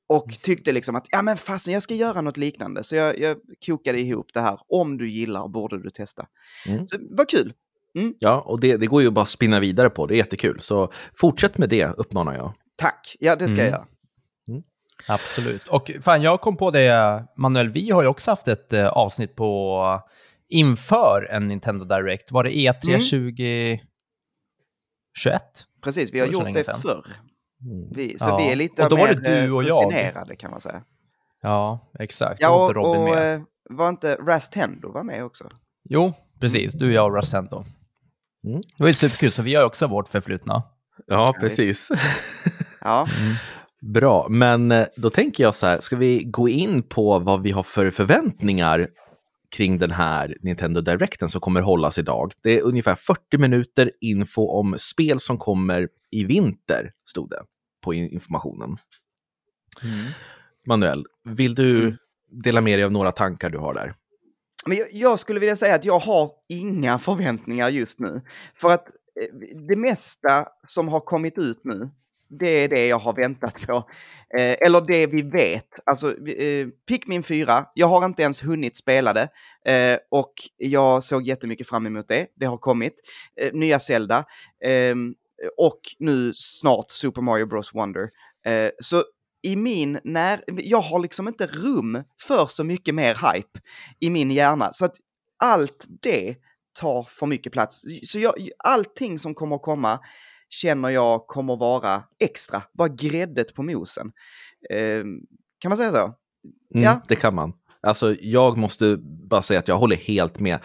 och 0.09 0.29
tyckte 0.41 0.71
liksom 0.71 0.95
att 0.95 1.05
ja 1.11 1.21
men 1.21 1.37
fasen 1.37 1.73
jag 1.73 1.83
ska 1.83 1.93
göra 1.93 2.21
något 2.21 2.37
liknande. 2.37 2.83
Så 2.83 2.95
jag, 2.95 3.19
jag 3.19 3.37
kokade 3.65 3.99
ihop 3.99 4.27
det 4.33 4.41
här. 4.41 4.59
Om 4.67 4.97
du 4.97 5.09
gillar 5.09 5.47
borde 5.47 5.83
du 5.83 5.89
testa. 5.89 6.25
Mm. 6.67 6.87
Så, 6.87 6.97
vad 7.11 7.29
kul! 7.29 7.53
Ja, 8.19 8.41
och 8.41 8.59
det, 8.59 8.77
det 8.77 8.87
går 8.87 9.01
ju 9.01 9.09
bara 9.11 9.21
att 9.21 9.29
spinna 9.29 9.59
vidare 9.59 9.89
på. 9.89 10.05
Det 10.07 10.15
är 10.15 10.17
jättekul. 10.17 10.59
Så 10.61 10.91
fortsätt 11.19 11.57
med 11.57 11.69
det, 11.69 11.85
uppmanar 11.97 12.33
jag. 12.35 12.53
Tack! 12.75 13.15
Ja 13.19 13.35
det 13.35 13.47
ska 13.47 13.57
Mm. 13.61 13.65
jag 13.65 13.71
göra. 13.79 13.85
Absolut. 15.09 15.67
Och 15.67 15.91
fan, 16.01 16.21
jag 16.21 16.41
kom 16.41 16.57
på 16.57 16.71
det, 16.71 17.25
Manuel, 17.37 17.69
vi 17.69 17.89
har 17.91 18.01
ju 18.01 18.07
också 18.07 18.31
haft 18.31 18.47
ett 18.47 18.73
eh, 18.73 18.87
avsnitt 18.87 19.35
på 19.35 19.81
inför 20.49 21.27
en 21.31 21.47
Nintendo 21.47 21.85
Direct. 21.85 22.31
Var 22.31 22.43
det 22.43 22.57
E 22.57 22.71
E3 22.71 22.87
Mm. 22.87 22.99
2021? 23.01 23.79
Precis, 25.83 26.13
vi 26.13 26.19
har 26.19 26.27
gjort 26.27 26.53
det 26.53 26.63
förr. 26.81 27.05
Vi, 27.95 28.17
så 28.17 28.29
Ja. 28.29 28.37
vi 28.37 28.51
är 28.51 28.55
lite 28.55 28.83
Och 28.83 28.89
då 28.89 28.95
var 28.95 29.07
mer 29.07 29.15
det 29.15 29.41
du 29.45 29.51
och 29.51 29.61
eh, 29.63 29.67
jag. 29.69 29.85
rutinerade 29.85 30.35
kan 30.35 30.51
man 30.51 30.59
säga. 30.61 30.83
Ja, 31.41 31.91
exakt. 31.99 32.41
Ja, 32.41 32.67
inte 32.67 32.79
och, 32.79 32.95
och 32.97 33.03
med. 33.03 33.35
eh, 33.35 33.41
var 33.69 33.89
inte 33.89 34.15
Rastendo 34.15 34.91
var 34.91 35.03
med 35.03 35.23
också? 35.25 35.49
Jo, 35.89 36.13
precis. 36.41 36.73
Du, 36.73 36.93
jag 36.93 37.05
och 37.05 37.15
Rastento. 37.15 37.63
Mm. 38.47 38.61
Det 38.77 38.83
var 38.83 38.87
ju 38.87 38.93
superkul, 38.93 39.31
så 39.31 39.41
vi 39.41 39.55
har 39.55 39.63
också 39.63 39.87
vårt 39.87 40.09
förflutna. 40.09 40.63
Ja, 41.07 41.33
precis. 41.39 41.89
Ja, 42.81 43.07
Bra, 43.93 44.27
men 44.29 44.71
eh, 44.71 44.85
då 44.97 45.09
tänker 45.09 45.43
jag 45.43 45.55
så 45.55 45.65
här, 45.65 45.79
ska 45.81 45.95
vi 45.95 46.23
gå 46.23 46.49
in 46.49 46.83
på 46.83 47.19
vad 47.19 47.41
vi 47.41 47.51
har 47.51 47.63
för 47.63 47.91
förväntningar 47.91 48.87
kring 49.55 49.77
den 49.77 49.91
här 49.91 50.37
Nintendo 50.41 50.81
Directen 50.81 51.29
som 51.29 51.41
kommer 51.41 51.61
hållas 51.61 51.97
idag. 51.97 52.31
Det 52.43 52.57
är 52.57 52.61
ungefär 52.61 52.95
40 52.95 53.37
minuter 53.37 53.91
info 54.01 54.47
om 54.59 54.75
spel 54.77 55.19
som 55.19 55.37
kommer 55.37 55.87
i 56.19 56.23
vinter, 56.25 56.91
stod 57.05 57.29
det 57.29 57.41
på 57.83 57.93
in- 57.93 58.09
informationen. 58.13 58.77
Manuel, 60.67 61.05
vill 61.23 61.55
du 61.55 61.81
Mm. 61.81 61.95
dela 62.43 62.61
med 62.61 62.79
dig 62.79 62.83
av 62.83 62.91
några 62.91 63.11
tankar 63.11 63.49
du 63.49 63.57
har 63.57 63.73
där? 63.73 63.95
Men 64.65 64.77
jag, 64.77 64.87
jag 64.91 65.19
skulle 65.19 65.39
vilja 65.39 65.55
säga 65.55 65.75
att 65.75 65.85
jag 65.85 65.99
har 65.99 66.31
inga 66.49 66.99
förväntningar 66.99 67.69
just 67.69 67.99
nu. 67.99 68.21
För 68.55 68.69
att 68.71 68.87
eh, 69.21 69.35
det 69.67 69.75
mesta 69.75 70.47
som 70.63 70.87
har 70.87 70.99
kommit 70.99 71.37
ut 71.37 71.59
nu, 71.63 71.89
det 72.39 72.47
är 72.47 72.67
det 72.69 72.87
jag 72.87 72.99
har 72.99 73.13
väntat 73.13 73.61
på. 73.67 73.73
Eh, 74.39 74.55
eller 74.67 74.81
det 74.87 75.07
vi 75.07 75.21
vet. 75.21 75.67
Alltså, 75.85 76.27
eh, 76.27 76.67
Pikmin 76.87 77.23
4, 77.23 77.65
jag 77.73 77.87
har 77.87 78.05
inte 78.05 78.21
ens 78.23 78.43
hunnit 78.43 78.77
spela 78.77 79.13
det. 79.13 79.27
Eh, 79.71 79.99
och 80.11 80.33
jag 80.57 81.03
såg 81.03 81.27
jättemycket 81.27 81.67
fram 81.67 81.85
emot 81.85 82.07
det. 82.07 82.27
Det 82.35 82.45
har 82.45 82.57
kommit. 82.57 82.93
Eh, 83.41 83.53
nya 83.53 83.79
Zelda. 83.79 84.25
Och 85.57 85.79
nu 85.99 86.31
snart 86.35 86.85
Super 86.87 87.21
Mario 87.21 87.45
Bros 87.45 87.75
Wonder. 87.75 88.09
Eh, 88.45 88.69
så 88.79 89.03
i 89.43 89.55
min 89.55 89.99
när... 90.03 90.43
Jag 90.47 90.81
har 90.81 90.99
liksom 90.99 91.27
inte 91.27 91.47
rum 91.47 92.03
för 92.27 92.45
så 92.45 92.63
mycket 92.63 92.95
mer 92.95 93.33
hype 93.33 93.59
i 93.99 94.09
min 94.09 94.31
hjärna. 94.31 94.71
Så 94.71 94.85
att 94.85 94.95
allt 95.43 95.85
det 96.01 96.35
tar 96.79 97.03
för 97.03 97.25
mycket 97.25 97.53
plats. 97.53 97.81
Så 98.03 98.19
jag, 98.19 98.33
allting 98.63 99.19
som 99.19 99.33
kommer 99.35 99.55
att 99.55 99.61
komma 99.61 99.99
känner 100.49 100.89
jag 100.89 101.27
kommer 101.27 101.55
vara 101.55 102.03
extra, 102.19 102.63
bara 102.73 102.87
gräddet 102.87 103.53
på 103.53 103.63
mosen. 103.63 104.11
Eh, 104.69 105.03
kan 105.59 105.69
man 105.69 105.77
säga 105.77 105.91
så? 105.91 105.97
Mm, 106.75 106.83
Ja. 106.83 107.01
Det 107.07 107.15
kan 107.15 107.35
man. 107.35 107.53
Alltså, 107.81 108.15
jag 108.19 108.57
måste 108.57 108.97
bara 109.29 109.41
säga 109.41 109.59
att 109.59 109.67
jag 109.67 109.77
håller 109.77 109.95
helt 109.95 110.39
med. 110.39 110.59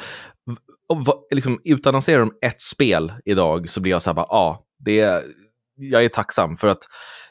Och 0.91 1.27
liksom, 1.31 1.61
utannonserar 1.65 2.21
de 2.21 2.33
ett 2.47 2.61
spel 2.61 3.13
idag 3.25 3.71
så 3.71 3.81
blir 3.81 3.93
jag 3.93 4.03
så 4.03 4.11
här 4.11 4.15
bara, 4.15 4.27
ja, 4.29 4.65
det, 4.85 5.23
jag 5.77 6.05
är 6.05 6.09
tacksam 6.09 6.57
för 6.57 6.69
att 6.69 6.83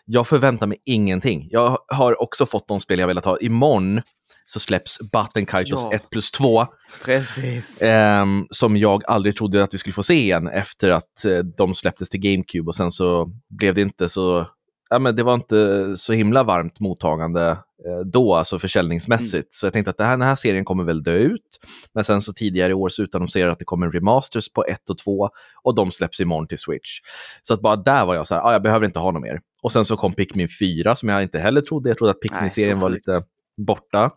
jag 0.05 0.27
förväntar 0.27 0.67
mig 0.67 0.77
ingenting. 0.85 1.47
Jag 1.51 1.77
har 1.87 2.21
också 2.21 2.45
fått 2.45 2.67
de 2.67 2.79
spel 2.79 2.99
jag 2.99 3.07
velat 3.07 3.25
ha. 3.25 3.37
Imorgon 3.37 4.01
så 4.45 4.59
släpps 4.59 4.99
Button 5.11 5.45
Kaitos 5.45 5.83
Ja. 5.83 5.93
1 5.93 6.09
plus 6.09 6.31
2. 6.31 6.65
Precis. 7.05 7.81
Ehm, 7.81 8.45
som 8.49 8.77
jag 8.77 9.03
aldrig 9.05 9.35
trodde 9.35 9.63
att 9.63 9.73
vi 9.73 9.77
skulle 9.77 9.93
få 9.93 10.03
se 10.03 10.13
igen 10.13 10.47
efter 10.47 10.89
att 10.89 11.25
eh, 11.25 11.37
de 11.37 11.75
släpptes 11.75 12.09
till 12.09 12.19
GameCube 12.19 12.67
och 12.67 12.75
sen 12.75 12.91
så 12.91 13.29
blev 13.59 13.75
det 13.75 13.81
inte 13.81 14.09
så, 14.09 14.45
ja 14.89 14.99
men 14.99 15.15
det 15.15 15.23
var 15.23 15.33
inte 15.33 15.93
så 15.97 16.13
himla 16.13 16.43
varmt 16.43 16.79
mottagande 16.79 17.45
eh, 17.49 17.57
då, 18.05 18.36
alltså 18.36 18.59
försäljningsmässigt. 18.59 19.33
Mm. 19.33 19.48
Så 19.50 19.65
jag 19.65 19.74
tänkte 19.74 19.89
att 19.89 19.98
det 19.98 20.03
här, 20.03 20.17
den 20.17 20.27
här 20.27 20.36
serien 20.36 20.65
kommer 20.65 20.83
väl 20.83 21.03
dö 21.03 21.15
ut. 21.15 21.59
Men 21.93 22.03
sen 22.03 22.21
så 22.21 22.33
tidigare 22.33 22.71
i 22.71 22.74
år 22.74 22.89
så 22.89 23.03
utannonserade 23.03 23.51
att 23.51 23.59
det 23.59 23.65
kommer 23.65 23.91
remasters 23.91 24.53
på 24.53 24.65
1 24.65 24.89
och 24.89 24.98
2 24.98 25.29
och 25.63 25.75
de 25.75 25.91
släpps 25.91 26.19
imorgon 26.19 26.48
till 26.48 26.57
Switch. 26.57 27.00
Så 27.41 27.53
att 27.53 27.62
bara 27.62 27.75
där 27.75 28.05
var 28.05 28.15
jag 28.15 28.27
så 28.27 28.36
här, 28.36 28.41
ah, 28.41 28.51
jag 28.51 28.62
behöver 28.62 28.86
inte 28.86 29.00
ha 29.00 29.12
något 29.12 29.21
mer. 29.21 29.39
Och 29.62 29.71
sen 29.71 29.86
så 29.86 29.95
kom 29.95 30.13
Pikmin 30.13 30.48
4 30.59 30.95
som 30.95 31.09
jag 31.09 31.24
inte 31.24 31.39
heller 31.39 31.62
trodde. 31.62 31.89
Jag 31.89 31.98
trodde 31.98 32.12
att 32.12 32.21
Pikmin-serien 32.21 32.79
var 32.79 32.89
lite 32.89 33.24
borta. 33.57 34.12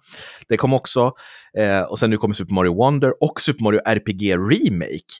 Det 0.48 0.56
kom 0.56 0.72
också. 0.72 1.12
Eh, 1.58 1.80
och 1.80 1.98
sen 1.98 2.10
nu 2.10 2.16
kommer 2.16 2.34
Super 2.34 2.54
Mario 2.54 2.74
Wonder 2.74 3.24
och 3.24 3.40
Super 3.40 3.64
Mario 3.64 3.80
RPG 3.84 4.36
Remake. 4.36 5.12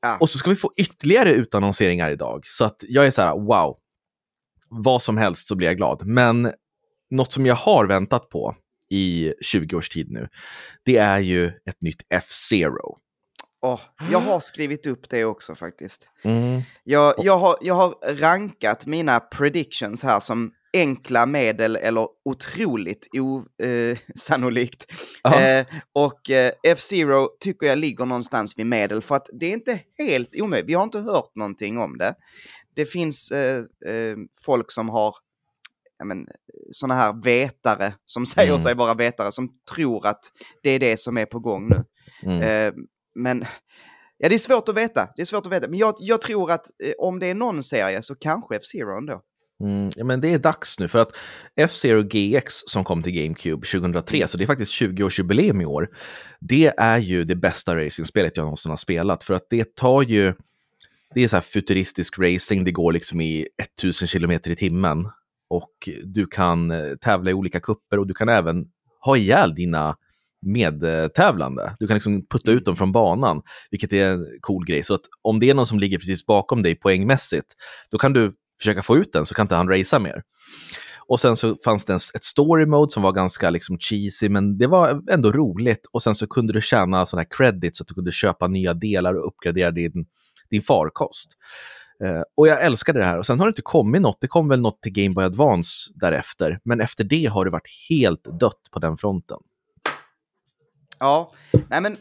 Ja. 0.00 0.16
Och 0.20 0.30
så 0.30 0.38
ska 0.38 0.50
vi 0.50 0.56
få 0.56 0.72
ytterligare 0.76 1.30
utannonseringar 1.30 2.10
idag. 2.10 2.44
Så 2.46 2.64
att 2.64 2.84
jag 2.88 3.06
är 3.06 3.10
så 3.10 3.22
här, 3.22 3.32
wow. 3.38 3.76
Vad 4.70 5.02
som 5.02 5.16
helst 5.16 5.48
så 5.48 5.54
blir 5.54 5.68
jag 5.68 5.76
glad. 5.76 6.06
Men 6.06 6.52
något 7.10 7.32
som 7.32 7.46
jag 7.46 7.54
har 7.54 7.86
väntat 7.86 8.28
på 8.28 8.56
i 8.90 9.32
20 9.40 9.76
års 9.76 9.88
tid 9.88 10.10
nu, 10.10 10.28
det 10.84 10.96
är 10.96 11.18
ju 11.18 11.46
ett 11.46 11.80
nytt 11.80 12.02
F-Zero. 12.14 12.98
Åh, 13.62 13.80
jag 14.10 14.20
har 14.20 14.40
skrivit 14.40 14.86
upp 14.86 15.08
det 15.10 15.24
också 15.24 15.54
faktiskt. 15.54 16.10
Mm. 16.24 16.62
Jag, 16.84 17.14
jag, 17.18 17.38
har, 17.38 17.56
jag 17.60 17.74
har 17.74 18.14
rankat 18.14 18.86
mina 18.86 19.20
predictions 19.20 20.02
här 20.02 20.20
som 20.20 20.52
enkla 20.72 21.26
medel 21.26 21.76
eller 21.76 22.06
otroligt 22.24 23.08
osannolikt. 23.12 24.92
Ja. 25.22 25.40
Eh, 25.40 25.66
och 25.92 26.30
eh, 26.30 26.52
F-Zero 26.66 27.28
tycker 27.40 27.66
jag 27.66 27.78
ligger 27.78 28.06
någonstans 28.06 28.58
vid 28.58 28.66
medel 28.66 29.02
för 29.02 29.14
att 29.14 29.26
det 29.40 29.46
är 29.46 29.52
inte 29.52 29.80
helt 29.98 30.36
omöjligt. 30.40 30.68
Vi 30.68 30.74
har 30.74 30.82
inte 30.82 30.98
hört 30.98 31.36
någonting 31.36 31.78
om 31.78 31.98
det. 31.98 32.14
Det 32.76 32.86
finns 32.86 33.30
eh, 33.30 33.58
eh, 33.86 34.16
folk 34.44 34.72
som 34.72 34.88
har 34.88 35.14
men, 36.04 36.26
såna 36.70 36.94
här 36.94 37.22
vetare 37.24 37.94
som 38.04 38.26
säger 38.26 38.48
Mm. 38.48 38.62
sig 38.62 38.74
vara 38.74 38.94
vetare 38.94 39.32
som 39.32 39.48
tror 39.74 40.06
att 40.06 40.20
det 40.62 40.70
är 40.70 40.78
det 40.78 40.96
som 40.96 41.18
är 41.18 41.26
på 41.26 41.38
gång 41.38 41.68
nu. 41.68 41.84
Mm. 42.22 42.42
Eh, 42.42 42.74
men 43.14 43.44
ja, 44.18 44.28
det 44.28 44.34
är 44.34 44.38
svårt 44.38 44.68
att 44.68 44.76
veta. 44.76 45.08
Det 45.16 45.22
är 45.22 45.26
svårt 45.26 45.46
att 45.46 45.52
veta. 45.52 45.68
Men 45.68 45.78
jag, 45.78 45.94
jag 45.98 46.20
tror 46.20 46.50
att 46.50 46.66
eh, 46.84 46.92
om 46.98 47.18
det 47.18 47.26
är 47.26 47.34
någon 47.34 47.62
serie 47.62 48.02
så 48.02 48.14
kanske 48.14 48.56
F-Zero 48.56 48.98
ändå. 48.98 49.22
Mm, 49.64 49.90
ja, 49.96 50.04
men 50.04 50.20
det 50.20 50.32
är 50.32 50.38
dags 50.38 50.78
nu 50.78 50.88
för 50.88 50.98
att 50.98 51.12
F-Zero 51.56 52.02
GX 52.02 52.54
som 52.66 52.84
kom 52.84 53.02
till 53.02 53.12
GameCube 53.12 53.66
2003, 53.66 54.28
så 54.28 54.38
det 54.38 54.44
är 54.44 54.46
faktiskt 54.46 54.72
20-årsjubileum 54.72 55.62
i 55.62 55.66
år. 55.66 55.88
Det 56.40 56.72
är 56.76 56.98
ju 56.98 57.24
det 57.24 57.36
bästa 57.36 57.76
racingspelet 57.76 58.36
jag 58.36 58.44
någonsin 58.44 58.70
har 58.70 58.76
spelat 58.76 59.24
för 59.24 59.34
att 59.34 59.46
det 59.50 59.74
tar 59.76 60.02
ju, 60.02 60.34
det 61.14 61.24
är 61.24 61.28
så 61.28 61.36
här 61.36 61.40
futuristisk 61.42 62.18
racing, 62.18 62.64
det 62.64 62.72
går 62.72 62.92
liksom 62.92 63.20
i 63.20 63.48
1000 63.78 64.08
km 64.08 64.30
i 64.30 64.56
timmen 64.56 65.08
och 65.50 65.88
du 66.04 66.26
kan 66.26 66.70
eh, 66.70 66.96
tävla 67.00 67.30
i 67.30 67.34
olika 67.34 67.60
kupper 67.60 67.98
och 67.98 68.06
du 68.06 68.14
kan 68.14 68.28
även 68.28 68.64
ha 69.04 69.16
ihjäl 69.16 69.54
dina 69.54 69.96
medtävlande. 70.46 71.76
Du 71.78 71.86
kan 71.86 71.94
liksom 71.94 72.26
putta 72.26 72.50
ut 72.50 72.64
dem 72.64 72.76
från 72.76 72.92
banan, 72.92 73.42
vilket 73.70 73.92
är 73.92 74.12
en 74.12 74.26
cool 74.40 74.66
grej. 74.66 74.84
Så 74.84 74.94
att 74.94 75.00
om 75.22 75.40
det 75.40 75.50
är 75.50 75.54
någon 75.54 75.66
som 75.66 75.78
ligger 75.78 75.98
precis 75.98 76.26
bakom 76.26 76.62
dig 76.62 76.74
poängmässigt, 76.74 77.46
då 77.90 77.98
kan 77.98 78.12
du 78.12 78.32
försöka 78.60 78.82
få 78.82 78.96
ut 78.96 79.12
den 79.12 79.26
så 79.26 79.34
kan 79.34 79.44
inte 79.44 79.54
han 79.54 79.68
racea 79.68 79.98
mer. 79.98 80.22
Och 81.08 81.20
sen 81.20 81.36
så 81.36 81.56
fanns 81.64 81.84
det 81.84 81.94
ett 81.94 82.24
story 82.24 82.66
mode 82.66 82.92
som 82.92 83.02
var 83.02 83.12
ganska 83.12 83.50
liksom 83.50 83.78
cheesy, 83.78 84.28
men 84.28 84.58
det 84.58 84.66
var 84.66 85.02
ändå 85.10 85.32
roligt. 85.32 85.86
Och 85.92 86.02
sen 86.02 86.14
så 86.14 86.26
kunde 86.26 86.52
du 86.52 86.60
tjäna 86.60 87.06
sådana 87.06 87.22
här 87.22 87.36
credits 87.36 87.78
så 87.78 87.82
att 87.82 87.88
du 87.88 87.94
kunde 87.94 88.12
köpa 88.12 88.48
nya 88.48 88.74
delar 88.74 89.14
och 89.14 89.26
uppgradera 89.28 89.70
din, 89.70 90.06
din 90.50 90.62
farkost. 90.62 91.28
Eh, 92.04 92.22
och 92.34 92.48
jag 92.48 92.64
älskade 92.64 92.98
det 92.98 93.04
här. 93.04 93.18
Och 93.18 93.26
sen 93.26 93.38
har 93.38 93.46
det 93.46 93.50
inte 93.50 93.62
kommit 93.62 94.02
något. 94.02 94.20
Det 94.20 94.28
kom 94.28 94.48
väl 94.48 94.60
något 94.60 94.82
till 94.82 94.92
Game 94.92 95.14
Boy 95.14 95.24
Advance 95.24 95.92
därefter. 95.94 96.60
Men 96.64 96.80
efter 96.80 97.04
det 97.04 97.26
har 97.26 97.44
det 97.44 97.50
varit 97.50 97.70
helt 97.88 98.24
dött 98.40 98.62
på 98.72 98.78
den 98.78 98.98
fronten. 98.98 99.38
Ja, 100.98 101.32
nej 101.68 101.80
men 101.80 101.92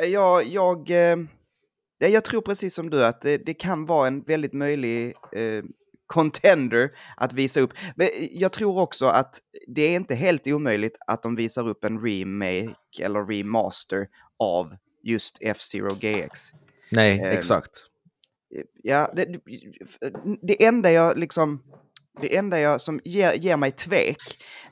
äh, 0.00 0.08
jag, 0.08 0.46
jag, 0.46 0.90
eh, 0.90 1.16
ja, 1.98 2.08
jag 2.08 2.24
tror 2.24 2.40
precis 2.40 2.74
som 2.74 2.90
du 2.90 3.04
att 3.04 3.20
det, 3.22 3.38
det 3.46 3.54
kan 3.54 3.86
vara 3.86 4.06
en 4.06 4.22
väldigt 4.22 4.52
möjlig 4.52 5.14
eh, 5.32 5.64
contender 6.06 6.90
att 7.16 7.32
visa 7.32 7.60
upp. 7.60 7.72
Men 7.96 8.08
jag 8.30 8.52
tror 8.52 8.80
också 8.80 9.06
att 9.06 9.38
det 9.68 9.82
är 9.82 9.96
inte 9.96 10.14
helt 10.14 10.46
omöjligt 10.46 10.98
att 11.06 11.22
de 11.22 11.36
visar 11.36 11.68
upp 11.68 11.84
en 11.84 12.00
remake 12.00 12.74
eller 13.04 13.26
remaster 13.26 14.06
av 14.38 14.76
just 15.02 15.38
F-Zero 15.40 15.94
GX. 15.94 16.50
Nej, 16.90 17.20
Eh, 17.20 17.30
exakt. 17.30 17.70
Ja, 18.82 19.12
det, 19.16 19.40
det 20.42 20.64
enda 20.64 20.92
jag 20.92 21.18
liksom... 21.18 21.62
Det 22.20 22.36
enda 22.36 22.60
jag 22.60 22.80
som 22.80 23.00
ger, 23.04 23.32
ger 23.34 23.56
mig 23.56 23.70
tvek, 23.70 24.18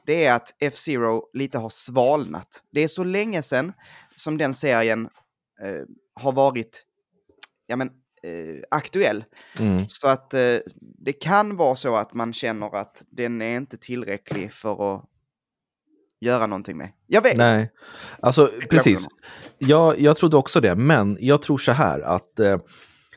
det 0.07 0.25
är 0.25 0.33
att 0.33 0.54
F-Zero 0.61 1.31
lite 1.33 1.59
har 1.59 1.69
svalnat. 1.69 2.62
Det 2.73 2.81
är 2.81 2.88
så 2.88 3.04
länge 3.04 3.43
sedan 3.43 3.73
som 4.14 4.38
den 4.38 4.54
serien 4.54 5.09
eh, 5.62 5.83
har 6.14 6.33
varit 6.33 6.85
ja, 7.66 7.76
men, 7.76 7.88
eh, 8.23 8.62
aktuell. 8.71 9.25
Mm. 9.59 9.85
Så 9.87 10.09
att 10.09 10.35
eh, 10.35 10.57
det 10.81 11.12
kan 11.12 11.57
vara 11.57 11.75
så 11.75 11.97
att 11.97 12.14
man 12.14 12.33
känner 12.33 12.76
att 12.76 13.02
den 13.11 13.43
är 13.43 13.57
inte 13.57 13.76
tillräcklig 13.76 14.52
för 14.52 14.95
att 14.95 15.04
göra 16.21 16.47
någonting 16.47 16.76
med. 16.76 16.93
Jag 17.07 17.23
vet 17.23 17.37
Nej, 17.37 17.71
alltså 18.21 18.47
precis. 18.71 19.09
Jag, 19.59 20.00
jag 20.00 20.16
trodde 20.16 20.37
också 20.37 20.61
det, 20.61 20.75
men 20.75 21.16
jag 21.21 21.43
tror 21.43 21.59
så 21.59 21.73
här 21.73 22.00
att 22.00 22.40
eh, 22.40 22.59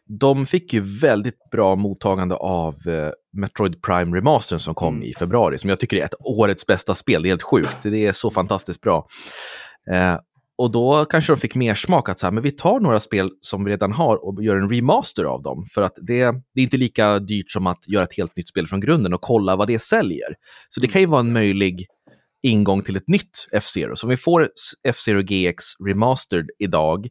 de 0.07 0.45
fick 0.45 0.73
ju 0.73 0.81
väldigt 1.01 1.49
bra 1.51 1.75
mottagande 1.75 2.35
av 2.35 2.73
eh, 2.87 3.09
Metroid 3.37 3.81
Prime 3.81 4.17
Remastern 4.17 4.59
som 4.59 4.75
kom 4.75 4.95
Mm. 4.95 5.07
i 5.07 5.13
februari, 5.13 5.57
som 5.57 5.69
jag 5.69 5.79
tycker 5.79 5.97
är 5.97 6.05
ett 6.05 6.15
årets 6.19 6.65
bästa 6.67 6.95
spel. 6.95 7.21
Det 7.21 7.27
är 7.27 7.31
helt 7.31 7.43
sjukt, 7.43 7.77
det 7.83 8.05
är 8.05 8.11
så 8.11 8.31
fantastiskt 8.31 8.81
bra. 8.81 9.07
Eh, 9.91 10.15
och 10.57 10.71
då 10.71 11.05
kanske 11.05 11.33
de 11.33 11.39
fick 11.39 11.55
mer 11.55 11.75
smak 11.75 12.09
att 12.09 12.19
så 12.19 12.25
här, 12.25 12.31
men 12.31 12.43
vi 12.43 12.51
tar 12.51 12.79
några 12.79 12.99
spel 12.99 13.29
som 13.41 13.63
vi 13.63 13.71
redan 13.71 13.91
har 13.91 14.25
och 14.25 14.43
gör 14.43 14.55
en 14.55 14.69
remaster 14.69 15.23
av 15.23 15.41
dem. 15.41 15.65
För 15.73 15.81
att 15.81 15.93
det, 16.01 16.23
det 16.53 16.61
är 16.61 16.63
inte 16.63 16.77
lika 16.77 17.19
dyrt 17.19 17.51
som 17.51 17.67
att 17.67 17.87
göra 17.87 18.03
ett 18.03 18.17
helt 18.17 18.37
nytt 18.37 18.47
spel 18.47 18.67
från 18.67 18.79
grunden 18.79 19.13
och 19.13 19.21
kolla 19.21 19.55
vad 19.55 19.67
det 19.67 19.79
säljer. 19.79 20.35
Så 20.69 20.81
det 20.81 20.87
kan 20.87 21.01
ju 21.01 21.07
vara 21.07 21.19
en 21.19 21.33
möjlig 21.33 21.85
ingång 22.43 22.81
till 22.83 22.95
ett 22.95 23.07
nytt 23.07 23.47
F-Zero. 23.51 23.95
Så 23.95 24.05
om 24.05 24.09
vi 24.09 24.17
får 24.17 24.49
F-Zero 24.87 25.21
GX 25.21 25.63
Remastered 25.87 26.45
idag, 26.59 27.07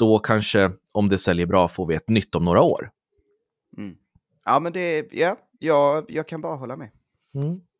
då 0.00 0.18
kanske, 0.18 0.70
om 0.92 1.08
det 1.08 1.18
säljer 1.18 1.46
bra, 1.46 1.68
får 1.68 1.86
vi 1.86 1.94
ett 1.94 2.08
nytt 2.08 2.34
om 2.34 2.44
några 2.44 2.62
år. 2.62 2.90
Mm. 3.76 3.94
Ja, 4.44 4.60
men 4.60 4.72
det, 4.72 5.08
ja, 5.12 5.36
jag, 5.58 6.04
jag 6.08 6.28
kan 6.28 6.40
bara 6.40 6.56
hålla 6.56 6.76
med. 6.76 6.88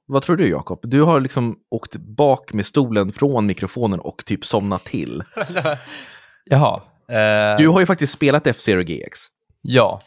Vad 0.06 0.22
tror 0.22 0.36
du, 0.36 0.48
Jakob? 0.48 0.80
Du 0.82 1.02
har 1.02 1.20
liksom 1.20 1.58
åkt 1.70 1.96
bak 1.96 2.52
med 2.52 2.66
stolen 2.66 3.12
från 3.12 3.46
mikrofonen 3.46 4.00
och 4.00 4.22
typ 4.26 4.44
somnat 4.44 4.84
till. 4.84 5.22
Jaha. 6.44 6.82
Eh, 7.08 7.58
Du 7.58 7.68
har 7.68 7.80
ju 7.80 7.86
faktiskt 7.86 8.12
spelat 8.12 8.46
F-Zero 8.46 8.82
GX. 8.82 9.18
Ja, 9.62 10.00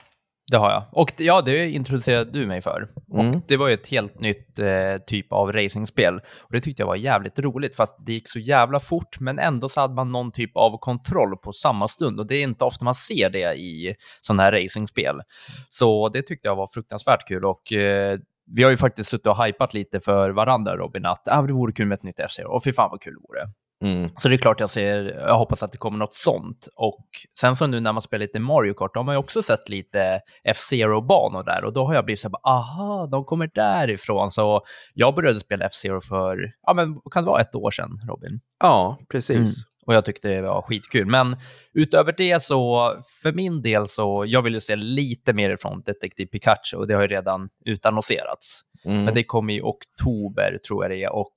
det 0.51 0.57
har 0.57 0.71
jag. 0.71 0.83
Och 0.91 1.11
ja, 1.17 1.41
det 1.41 1.69
introducerade 1.69 2.31
du 2.31 2.47
mig 2.47 2.61
för. 2.61 2.87
Mm. 3.13 3.29
Och 3.29 3.41
det 3.47 3.57
var 3.57 3.67
ju 3.67 3.73
ett 3.73 3.87
helt 3.87 4.19
nytt 4.19 4.59
eh, 4.59 4.97
typ 5.07 5.33
av 5.33 5.51
racingspel. 5.51 6.15
Och 6.41 6.51
det 6.51 6.61
tyckte 6.61 6.81
jag 6.81 6.87
var 6.87 6.95
jävligt 6.95 7.39
roligt 7.39 7.75
för 7.75 7.83
att 7.83 7.97
det 8.05 8.13
gick 8.13 8.29
så 8.29 8.39
jävla 8.39 8.79
fort, 8.79 9.19
men 9.19 9.39
ändå 9.39 9.69
så 9.69 9.81
hade 9.81 9.93
man 9.93 10.11
någon 10.11 10.31
typ 10.31 10.57
av 10.57 10.77
kontroll 10.77 11.37
på 11.37 11.51
samma 11.51 11.87
stund. 11.87 12.19
Och 12.19 12.27
det 12.27 12.35
är 12.35 12.43
inte 12.43 12.63
ofta 12.63 12.85
man 12.85 12.95
ser 12.95 13.29
det 13.29 13.53
i 13.53 13.95
sådana 14.21 14.43
här 14.43 14.51
racingspel. 14.51 15.21
Så 15.69 16.09
det 16.09 16.21
tyckte 16.21 16.47
jag 16.47 16.55
var 16.55 16.67
fruktansvärt 16.67 17.27
kul. 17.27 17.45
Och 17.45 17.73
eh, 17.73 18.19
vi 18.55 18.63
har 18.63 18.69
ju 18.69 18.77
faktiskt 18.77 19.09
suttit 19.09 19.27
och 19.27 19.45
hypat 19.45 19.73
lite 19.73 19.99
för 19.99 20.29
varandra, 20.29 20.75
Robin, 20.77 21.05
att 21.05 21.27
ah, 21.27 21.41
det 21.41 21.53
vore 21.53 21.73
kul 21.73 21.87
med 21.87 21.95
ett 21.95 22.03
nytt 22.03 22.19
F-Zero. 22.19 22.47
Och 22.47 22.63
fy 22.63 22.73
fan 22.73 22.89
vad 22.91 23.01
kul 23.01 23.13
det 23.13 23.19
vore. 23.27 23.53
Mm. 23.83 24.09
Så 24.17 24.29
det 24.29 24.35
är 24.35 24.37
klart 24.37 24.59
jag 24.59 24.71
ser, 24.71 25.03
jag 25.27 25.37
hoppas 25.37 25.63
att 25.63 25.71
det 25.71 25.77
kommer 25.77 25.97
något 25.97 26.13
sånt. 26.13 26.67
Och 26.75 27.05
sen 27.39 27.55
så 27.55 27.67
nu 27.67 27.79
när 27.79 27.93
man 27.93 28.01
spelar 28.01 28.19
lite 28.19 28.39
Mario 28.39 28.73
Kart, 28.73 28.93
då 28.93 28.99
har 28.99 29.05
man 29.05 29.15
ju 29.15 29.19
också 29.19 29.43
sett 29.43 29.69
lite 29.69 30.21
F-Zero-banor 30.43 31.43
där 31.43 31.65
och 31.65 31.73
då 31.73 31.85
har 31.85 31.93
jag 31.93 32.05
blivit 32.05 32.19
så 32.19 32.27
här, 32.27 32.31
bara, 32.31 32.53
aha, 32.53 33.07
de 33.11 33.25
kommer 33.25 33.49
därifrån. 33.53 34.31
Så 34.31 34.61
jag 34.93 35.15
började 35.15 35.39
spela 35.39 35.65
F-Zero 35.65 36.01
för, 36.01 36.37
ja 36.67 36.73
men 36.73 36.95
kan 37.11 37.23
det 37.23 37.29
vara, 37.29 37.41
ett 37.41 37.55
år 37.55 37.71
sedan, 37.71 37.99
Robin? 38.07 38.39
Ja, 38.59 38.97
precis. 39.11 39.37
Mm. 39.37 39.47
Och 39.85 39.93
jag 39.93 40.05
tyckte 40.05 40.27
det 40.29 40.41
var 40.41 40.61
skitkul. 40.61 41.05
Men 41.05 41.37
utöver 41.73 42.13
det 42.17 42.43
så, 42.43 42.93
för 43.23 43.31
min 43.31 43.61
del 43.61 43.87
så, 43.87 44.23
jag 44.27 44.41
vill 44.41 44.53
ju 44.53 44.59
se 44.59 44.75
lite 44.75 45.33
mer 45.33 45.57
från 45.61 45.81
Detektiv 45.81 46.25
Pikachu 46.25 46.77
och 46.77 46.87
det 46.87 46.93
har 46.93 47.01
ju 47.01 47.07
redan 47.07 47.49
utannonserats. 47.65 48.61
Mm. 48.85 49.05
Men 49.05 49.13
det 49.13 49.23
kommer 49.23 49.53
i 49.53 49.61
oktober 49.61 50.57
tror 50.67 50.83
jag 50.83 50.91
det 50.91 51.03
är 51.03 51.13
och 51.13 51.35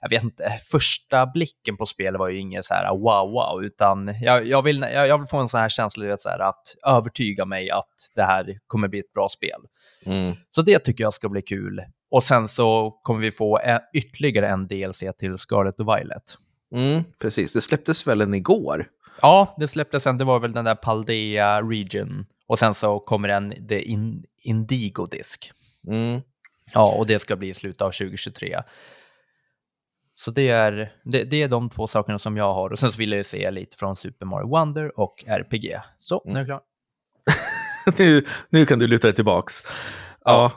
jag 0.00 0.10
vet 0.10 0.22
inte, 0.22 0.58
första 0.70 1.26
blicken 1.26 1.76
på 1.76 1.86
spelet 1.86 2.18
var 2.18 2.28
ju 2.28 2.38
inget 2.38 2.64
så 2.64 2.74
här 2.74 2.90
wow 2.90 3.30
wow, 3.30 3.64
utan 3.64 4.14
jag, 4.20 4.46
jag, 4.46 4.62
vill, 4.62 4.86
jag, 4.92 5.08
jag 5.08 5.18
vill 5.18 5.26
få 5.26 5.36
en 5.36 5.48
sån 5.48 5.60
här 5.60 5.68
känsla, 5.68 6.02
du 6.02 6.10
vet, 6.10 6.20
så 6.20 6.28
här, 6.28 6.38
att 6.38 6.62
övertyga 6.86 7.44
mig 7.44 7.70
att 7.70 7.94
det 8.14 8.22
här 8.22 8.58
kommer 8.66 8.88
bli 8.88 8.98
ett 8.98 9.12
bra 9.12 9.28
spel. 9.28 9.60
Mm. 10.06 10.34
Så 10.50 10.62
det 10.62 10.78
tycker 10.78 11.04
jag 11.04 11.14
ska 11.14 11.28
bli 11.28 11.42
kul. 11.42 11.82
Och 12.10 12.24
sen 12.24 12.48
så 12.48 12.90
kommer 13.02 13.20
vi 13.20 13.30
få 13.30 13.58
en, 13.58 13.80
ytterligare 13.94 14.48
en 14.48 14.66
DLC 14.66 15.02
till 15.18 15.38
Scarlet 15.38 15.80
och 15.80 15.88
Violet. 15.88 16.22
Mm, 16.74 17.04
precis, 17.20 17.52
det 17.52 17.60
släpptes 17.60 18.06
väl 18.06 18.20
en 18.20 18.34
igår? 18.34 18.86
Ja, 19.22 19.54
det 19.58 19.68
släpptes 19.68 20.02
sen, 20.02 20.18
det 20.18 20.24
var 20.24 20.40
väl 20.40 20.52
den 20.52 20.64
där 20.64 20.74
Paldea 20.74 21.62
Region 21.62 22.26
och 22.46 22.58
sen 22.58 22.74
så 22.74 22.98
kommer 22.98 23.28
en 23.28 23.68
The 23.68 23.82
In, 23.82 24.24
Indigo-disk. 24.42 25.52
Mm. 25.88 26.20
Ja, 26.72 26.92
och 26.92 27.06
det 27.06 27.18
ska 27.18 27.36
bli 27.36 27.48
i 27.48 27.54
slutet 27.54 27.82
av 27.82 27.90
2023. 27.90 28.62
Så 30.16 30.30
det 30.30 30.48
är, 30.48 30.92
det, 31.04 31.24
det 31.24 31.42
är 31.42 31.48
de 31.48 31.70
två 31.70 31.86
sakerna 31.86 32.18
som 32.18 32.36
jag 32.36 32.54
har. 32.54 32.70
Och 32.70 32.78
sen 32.78 32.92
så 32.92 32.98
vill 32.98 33.10
jag 33.10 33.18
ju 33.18 33.24
se 33.24 33.50
lite 33.50 33.76
från 33.76 33.96
Super 33.96 34.26
Mario 34.26 34.48
Wonder 34.48 35.00
och 35.00 35.24
RPG. 35.26 35.76
Så, 35.98 36.22
nu 36.24 36.32
är 36.32 36.38
jag 36.38 36.46
klar. 36.46 36.60
nu, 37.98 38.24
nu 38.50 38.66
kan 38.66 38.78
du 38.78 38.86
luta 38.86 39.06
dig 39.06 39.14
tillbaks. 39.14 39.62
Ja. 40.24 40.52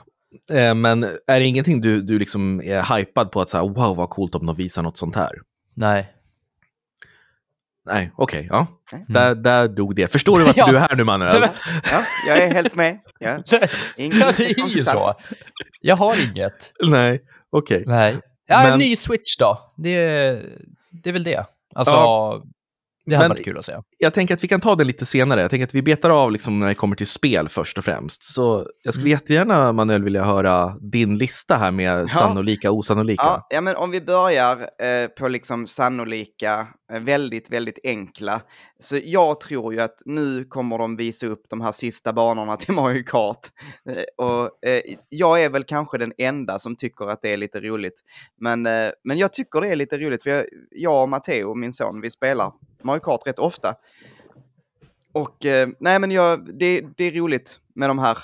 Eh, 0.52 0.74
men 0.74 1.04
är 1.04 1.40
det 1.40 1.44
ingenting 1.44 1.80
du, 1.80 2.02
du 2.02 2.18
liksom 2.18 2.60
är 2.60 2.96
hypad 2.96 3.32
på 3.32 3.40
att 3.40 3.50
säga 3.50 3.62
wow 3.62 3.96
vad 3.96 4.10
coolt 4.10 4.34
om 4.34 4.46
de 4.46 4.56
visar 4.56 4.82
något 4.82 4.96
sånt 4.96 5.16
här? 5.16 5.32
Nej. 5.74 6.14
Nej, 7.92 8.10
okej, 8.16 8.46
ja. 8.50 8.66
Nej. 8.92 9.04
Där, 9.08 9.34
där 9.34 9.68
dog 9.68 9.94
det. 9.96 10.12
Förstår 10.12 10.38
du 10.38 10.44
varför 10.44 10.60
Ja. 10.60 10.66
du 10.66 10.76
är 10.76 10.80
här 10.80 10.96
nu 10.96 11.04
Manuel? 11.04 11.42
Ja, 11.92 12.02
jag 12.26 12.38
är 12.38 12.52
helt 12.54 12.74
med. 12.74 12.98
Ja. 13.20 13.38
Ingen 13.96 14.18
Ja, 14.20 14.32
det 14.36 14.44
är 14.50 14.68
ju 14.68 14.84
så. 14.84 15.12
Jag 15.80 15.96
har 15.96 16.30
inget. 16.30 16.72
Nej, 16.88 17.20
okej. 17.52 17.84
Nej. 17.86 18.16
Ja, 18.48 18.62
Men- 18.62 18.72
en 18.72 18.78
ny 18.78 18.96
Switch 18.96 19.36
då. 19.38 19.58
Det, 19.76 19.94
det 21.02 21.08
är 21.08 21.12
väl 21.12 21.24
det. 21.24 21.44
Alltså, 21.74 21.94
Ja. 21.94 22.42
Det 23.08 23.16
hade 23.16 23.28
Men- 23.28 23.36
varit 23.36 23.44
kul 23.44 23.58
att 23.58 23.64
se. 23.64 23.72
Jag 23.98 24.14
tänker 24.14 24.34
att 24.34 24.44
vi 24.44 24.48
kan 24.48 24.60
ta 24.60 24.74
det 24.74 24.84
lite 24.84 25.06
senare. 25.06 25.40
Jag 25.40 25.50
tänker 25.50 25.64
att 25.64 25.74
vi 25.74 25.82
betar 25.82 26.10
av 26.10 26.32
liksom 26.32 26.58
när 26.60 26.66
det 26.68 26.74
kommer 26.74 26.96
till 26.96 27.06
spel 27.06 27.48
först 27.48 27.78
och 27.78 27.84
främst. 27.84 28.24
Så 28.24 28.66
jag 28.82 28.94
skulle 28.94 29.10
jättegärna, 29.10 29.72
Manuel, 29.72 30.04
vilja 30.04 30.24
höra 30.24 30.72
din 30.92 31.16
lista 31.16 31.56
här 31.56 31.70
med 31.70 32.10
sannolika 32.10 32.70
och 32.70 32.76
osannolika. 32.76 33.22
Ja, 33.24 33.46
ja, 33.50 33.60
men 33.60 33.76
om 33.76 33.90
vi 33.90 34.00
börjar 34.00 34.56
eh, 34.56 35.08
på 35.18 35.28
liksom 35.28 35.66
sannolika, 35.66 36.66
eh, 36.92 37.00
väldigt, 37.00 37.50
väldigt 37.50 37.78
enkla. 37.84 38.40
Så 38.80 38.98
jag 39.04 39.40
tror 39.40 39.74
ju 39.74 39.80
att 39.80 40.02
nu 40.04 40.44
kommer 40.44 40.78
de 40.78 40.96
visa 40.96 41.26
upp 41.26 41.42
de 41.48 41.60
här 41.60 41.72
sista 41.72 42.12
banorna 42.12 42.56
till 42.56 42.74
Mario 42.74 43.02
Kart. 43.02 43.46
Eh, 43.88 44.26
och 44.26 44.68
eh, 44.68 44.82
jag 45.08 45.42
är 45.44 45.50
väl 45.50 45.64
kanske 45.64 45.98
den 45.98 46.12
enda 46.18 46.58
som 46.58 46.76
tycker 46.76 47.08
att 47.08 47.22
det 47.22 47.32
är 47.32 47.36
lite 47.36 47.60
roligt. 47.60 48.00
Men, 48.40 48.66
eh, 48.66 48.90
men 49.04 49.18
jag 49.18 49.32
tycker 49.32 49.60
det 49.60 49.68
är 49.68 49.76
lite 49.76 49.98
roligt, 49.98 50.22
för 50.22 50.30
jag, 50.30 50.44
jag 50.70 51.02
och 51.02 51.08
Matteo, 51.08 51.54
min 51.54 51.72
son, 51.72 52.00
vi 52.00 52.10
spelar 52.10 52.52
Mario 52.82 53.00
Kart 53.00 53.26
rätt 53.26 53.38
ofta. 53.38 53.74
Och 55.12 55.46
eh, 55.46 55.68
nej, 55.80 55.98
men 55.98 56.10
jag, 56.10 56.58
det, 56.58 56.80
det 56.96 57.04
är 57.04 57.10
roligt 57.10 57.60
med 57.74 57.90
de 57.90 57.98
här, 57.98 58.18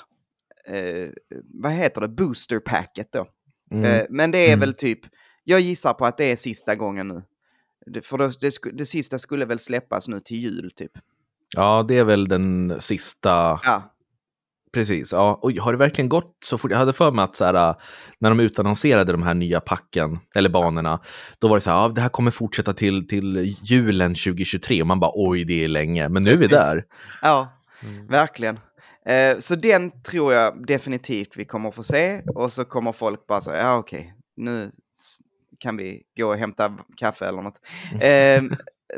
vad 1.61 1.71
heter 1.71 2.01
det, 2.01 2.07
booster-packet 2.07 3.11
då. 3.11 3.27
Mm. 3.71 4.05
Men 4.09 4.31
det 4.31 4.37
är 4.37 4.47
Mm. 4.47 4.59
väl 4.59 4.73
typ, 4.73 4.99
jag 5.43 5.59
gissar 5.59 5.93
på 5.93 6.05
att 6.05 6.17
det 6.17 6.31
är 6.31 6.35
sista 6.35 6.75
gången 6.75 7.07
nu. 7.07 7.23
Det, 7.85 8.05
för 8.05 8.17
det, 8.17 8.39
det, 8.41 8.51
det 8.73 8.85
sista 8.85 9.19
skulle 9.19 9.45
väl 9.45 9.59
släppas 9.59 10.07
nu 10.07 10.19
till 10.19 10.37
jul 10.37 10.71
typ. 10.75 10.91
Ja, 11.55 11.85
det 11.87 11.97
är 11.97 12.03
väl 12.03 12.27
den 12.27 12.77
sista. 12.81 13.59
Ja, 13.63 13.95
Precis. 14.75 15.11
Ja. 15.11 15.39
Oj, 15.41 15.57
har 15.57 15.71
det 15.71 15.77
verkligen 15.77 16.09
gått 16.09 16.37
så 16.45 16.57
fort? 16.57 16.71
Jag 16.71 16.77
hade 16.77 16.93
för 16.93 17.11
mig 17.11 17.23
att 17.23 17.35
så 17.35 17.45
här, 17.45 17.75
när 18.19 18.29
de 18.29 18.39
utannonserade 18.39 19.11
de 19.11 19.23
här 19.23 19.33
nya 19.33 19.59
packen, 19.59 20.19
eller 20.35 20.49
banorna, 20.49 20.99
då 21.39 21.47
var 21.47 21.55
det 21.57 21.61
så 21.61 21.69
här, 21.69 21.77
ja, 21.77 21.87
det 21.87 22.01
här 22.01 22.09
kommer 22.09 22.31
fortsätta 22.31 22.73
till, 22.73 23.07
till 23.07 23.55
julen 23.63 24.15
2023. 24.15 24.81
Och 24.81 24.87
man 24.87 24.99
bara, 24.99 25.11
oj, 25.13 25.43
det 25.43 25.63
är 25.63 25.67
länge. 25.67 26.09
Men 26.09 26.23
nu 26.23 26.31
är 26.31 26.37
vi 26.37 26.47
Precis. 26.47 26.71
där. 26.71 26.83
ja 27.21 27.51
verkligen. 28.09 28.59
Eh, 29.05 29.37
så 29.37 29.55
den 29.55 30.01
tror 30.01 30.33
jag 30.33 30.67
definitivt 30.67 31.37
vi 31.37 31.45
kommer 31.45 31.71
få 31.71 31.83
se. 31.83 32.21
Och 32.21 32.51
så 32.51 32.65
kommer 32.65 32.91
folk 32.91 33.27
bara 33.27 33.41
säga, 33.41 33.63
ja 33.63 33.77
okej, 33.77 34.13
nu 34.37 34.71
kan 35.59 35.77
vi 35.77 36.01
gå 36.17 36.27
och 36.27 36.37
hämta 36.37 36.77
kaffe 36.97 37.25
eller 37.25 37.41
något. 37.41 37.59
Eh, 38.01 38.43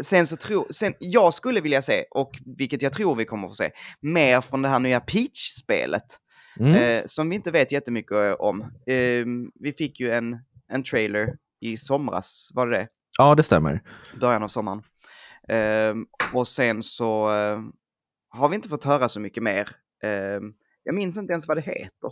sen 0.01 0.27
så 0.27 0.35
tror, 0.35 0.65
sen, 0.69 0.93
jag 0.99 1.33
skulle 1.33 1.61
vilja 1.61 1.81
se, 1.81 2.03
och 2.11 2.31
vilket 2.57 2.81
jag 2.81 2.93
tror 2.93 3.15
vi 3.15 3.25
kommer 3.25 3.47
få 3.47 3.53
se, 3.53 3.69
mer 4.01 4.41
från 4.41 4.61
det 4.61 4.69
här 4.69 4.79
nya 4.79 4.99
Peach-spelet. 4.99 6.17
Mm. 6.59 6.73
eh, 6.73 7.03
som 7.05 7.29
vi 7.29 7.35
inte 7.35 7.51
vet 7.51 7.71
jättemycket 7.71 8.11
eh, 8.11 8.33
om. 8.33 8.61
Eh, 8.61 9.25
vi 9.59 9.73
fick 9.77 9.99
ju 9.99 10.11
en, 10.11 10.37
en 10.71 10.83
trailer 10.83 11.35
i 11.61 11.77
somras, 11.77 12.51
var 12.53 12.67
det 12.67 12.77
det? 12.77 12.87
Ja, 13.17 13.35
det 13.35 13.43
stämmer. 13.43 13.81
Början 14.19 14.43
av 14.43 14.47
sommaren. 14.47 14.83
Eh, 15.49 15.95
och 16.33 16.47
sen 16.47 16.83
så 16.83 17.35
eh, 17.35 17.61
har 18.29 18.49
vi 18.49 18.55
inte 18.55 18.69
fått 18.69 18.83
höra 18.83 19.09
så 19.09 19.19
mycket 19.19 19.43
mer. 19.43 19.69
Eh, 20.03 20.41
jag 20.83 20.95
minns 20.95 21.17
inte 21.17 21.31
ens 21.31 21.47
vad 21.47 21.57
det 21.57 21.61
heter. 21.61 22.11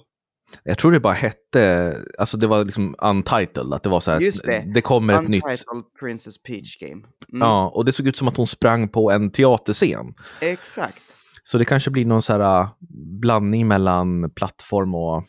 Jag 0.63 0.77
tror 0.77 0.91
det 0.91 0.99
bara 0.99 1.13
hette, 1.13 1.95
alltså 2.17 2.37
det 2.37 2.47
var 2.47 2.65
liksom 2.65 2.95
untitled, 3.01 3.73
att 3.73 3.83
det 3.83 3.89
var 3.89 3.99
så 3.99 4.11
här, 4.11 4.19
Just 4.19 4.45
det. 4.45 4.71
det 4.73 4.81
kommer 4.81 5.13
ett 5.13 5.27
nytt. 5.27 5.43
Untitled 5.43 5.83
Princess 5.99 6.43
Peach 6.43 6.77
Game. 6.79 6.91
Mm, 6.93 7.41
Ja, 7.41 7.71
och 7.75 7.85
det 7.85 7.91
såg 7.91 8.07
ut 8.07 8.15
som 8.15 8.27
att 8.27 8.37
hon 8.37 8.47
sprang 8.47 8.89
på 8.89 9.11
en 9.11 9.31
teaterscen. 9.31 10.13
Exakt. 10.41 11.03
Så 11.43 11.57
det 11.57 11.65
kanske 11.65 11.91
blir 11.91 12.05
någon 12.05 12.21
så 12.21 12.33
här 12.33 12.61
uh, 12.61 12.69
blandning 13.21 13.67
mellan 13.67 14.29
plattform 14.29 14.95
och 14.95 15.23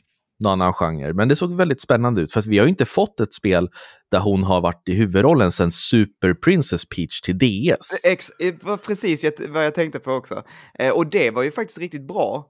någon 0.45 0.53
annan 0.53 0.73
genre. 0.73 1.13
Men 1.13 1.29
det 1.29 1.37
såg 1.37 1.55
väldigt 1.55 1.81
spännande 1.81 2.21
ut, 2.21 2.33
för 2.33 2.41
att 2.41 2.47
vi 2.47 2.59
har 2.59 2.65
ju 2.65 2.71
inte 2.71 2.85
fått 2.85 3.21
ett 3.21 3.35
spel 3.35 3.69
där 4.11 4.21
hon 4.21 4.45
har 4.45 4.61
varit 4.61 4.89
i 4.89 4.95
huvudrollen 4.95 5.53
sedan 5.53 5.71
Super 5.71 6.35
Princess 6.35 6.89
Peach 6.89 7.21
till 7.21 7.39
DS. 7.39 8.05
Ex, 8.05 8.31
eh, 8.31 8.77
precis 8.77 9.25
vad 9.49 9.65
jag 9.65 9.75
tänkte 9.75 9.99
på 9.99 10.13
också. 10.13 10.43
Eh, 10.79 10.91
och 10.93 11.07
det 11.07 11.31
var 11.31 11.43
ju 11.43 11.51
faktiskt 11.51 11.79
riktigt 11.79 12.09
bra. 12.09 12.47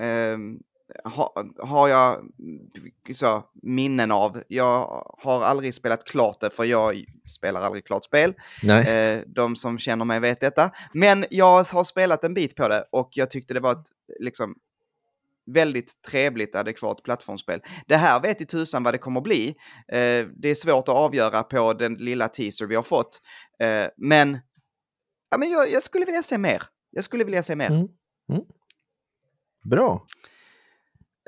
Eh, 0.00 0.38
ha, 1.04 1.44
har 1.58 1.88
jag 1.88 2.18
mm, 2.18 2.60
så, 3.12 3.42
minnen 3.62 4.12
av. 4.12 4.42
Jag 4.48 5.04
har 5.18 5.42
aldrig 5.42 5.74
spelat 5.74 6.04
klart 6.04 6.40
det, 6.40 6.50
för 6.50 6.64
jag 6.64 7.04
spelar 7.26 7.60
aldrig 7.60 7.86
klart 7.86 8.04
spel. 8.04 8.34
Nej. 8.62 8.88
Eh, 8.88 9.22
de 9.26 9.56
som 9.56 9.78
känner 9.78 10.04
mig 10.04 10.20
vet 10.20 10.40
detta. 10.40 10.70
Men 10.92 11.24
jag 11.30 11.64
har 11.64 11.84
spelat 11.84 12.24
en 12.24 12.34
bit 12.34 12.56
på 12.56 12.68
det 12.68 12.84
och 12.92 13.08
jag 13.12 13.30
tyckte 13.30 13.54
det 13.54 13.60
var 13.60 13.72
ett 13.72 13.88
liksom, 14.20 14.54
väldigt 15.46 16.02
trevligt, 16.10 16.54
adekvat 16.54 17.02
plattformsspel. 17.02 17.60
Det 17.86 17.96
här 17.96 18.20
vet 18.20 18.40
i 18.40 18.46
tusan 18.46 18.82
vad 18.82 18.94
det 18.94 18.98
kommer 18.98 19.20
bli. 19.20 19.48
Eh, 19.88 20.26
det 20.36 20.48
är 20.48 20.54
svårt 20.54 20.88
att 20.88 20.94
avgöra 20.94 21.42
på 21.42 21.72
den 21.72 21.94
lilla 21.94 22.28
teaser 22.28 22.66
vi 22.66 22.74
har 22.74 22.82
fått. 22.82 23.20
Eh, 23.60 23.86
men 23.96 24.38
ja, 25.30 25.38
men 25.38 25.50
jag, 25.50 25.70
jag 25.70 25.82
skulle 25.82 26.04
vilja 26.04 26.22
se 26.22 26.38
mer. 26.38 26.62
Jag 26.90 27.04
skulle 27.04 27.24
vilja 27.24 27.42
se 27.42 27.56
mer. 27.56 27.70
Mm. 27.70 27.88
Bra. 29.64 30.04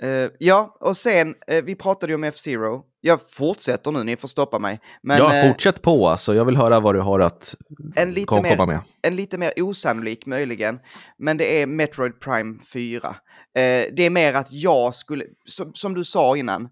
Eh, 0.03 0.31
ja, 0.39 0.77
och 0.81 0.97
sen, 0.97 1.35
eh, 1.47 1.65
vi 1.65 1.75
pratade 1.75 2.13
ju 2.13 2.15
om 2.15 2.25
F-Zero. 2.25 2.85
Jag 3.01 3.31
fortsätter 3.31 3.93
nu, 3.93 4.05
ni 4.05 4.17
får 4.17 4.29
stoppa 4.29 4.59
mig. 4.59 4.81
Men 5.03 5.19
ja, 5.19 5.35
eh, 5.35 5.49
fortsätt 5.49 5.83
på 5.83 6.09
alltså. 6.09 6.35
Jag 6.35 6.45
vill 6.45 6.57
höra 6.57 6.81
vad 6.81 6.95
du 6.95 7.01
har 7.01 7.21
att 7.21 7.55
en, 7.97 8.13
lite 8.13 8.27
kom, 8.27 8.43
mer, 8.43 8.57
komma 8.57 8.67
med. 8.67 8.81
en 9.03 9.17
lite 9.17 9.39
mer 9.39 9.53
osannolik 9.57 10.27
möjligen, 10.27 10.79
men 11.19 11.37
det 11.37 11.63
är 11.63 11.67
Metroid 11.67 12.21
Prime 12.21 12.59
4. 12.73 13.09
Eh, 13.09 13.15
det 13.97 14.03
är 14.03 14.11
mer 14.11 14.35
att 14.35 14.53
jag 14.53 14.95
skulle, 14.95 15.25
som, 15.45 15.71
som 15.75 15.95
du 15.95 16.05
sa 16.05 16.37
innan, 16.37 16.69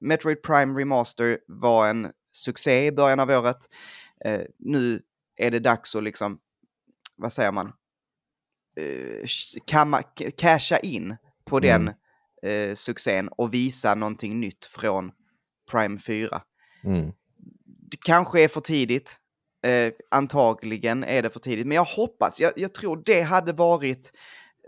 Metroid 0.00 0.42
Prime 0.42 0.80
Remaster 0.80 1.38
var 1.48 1.88
en 1.88 2.10
succé 2.32 2.86
i 2.86 2.92
början 2.92 3.20
av 3.20 3.30
året. 3.30 3.56
Nu 4.58 5.00
är 5.36 5.50
det 5.50 5.58
dags 5.58 5.96
att 5.96 6.02
liksom, 6.02 6.38
vad 7.16 7.32
säger 7.32 7.52
man, 7.52 7.72
eh, 8.76 9.26
kamma, 9.66 10.02
casha 10.36 10.78
in 10.78 11.16
på 11.44 11.60
den 11.60 11.90
eh, 12.44 12.74
succén 12.74 13.28
och 13.28 13.54
visa 13.54 13.94
någonting 13.94 14.40
nytt 14.40 14.64
från 14.64 15.12
Prime 15.70 15.98
4 15.98 16.42
Mm. 16.86 17.12
det 17.90 17.96
kanske 18.06 18.40
är 18.40 18.48
för 18.48 18.60
tidigt. 18.60 19.18
Eh, 19.66 19.92
antagligen 20.10 21.04
är 21.04 21.22
det 21.22 21.30
för 21.30 21.40
tidigt, 21.40 21.66
men 21.66 21.74
jag 21.74 21.84
hoppas, 21.84 22.40
jag, 22.40 22.52
jag 22.56 22.74
tror 22.74 23.02
det 23.04 23.20
hade 23.20 23.52
varit 23.52 24.12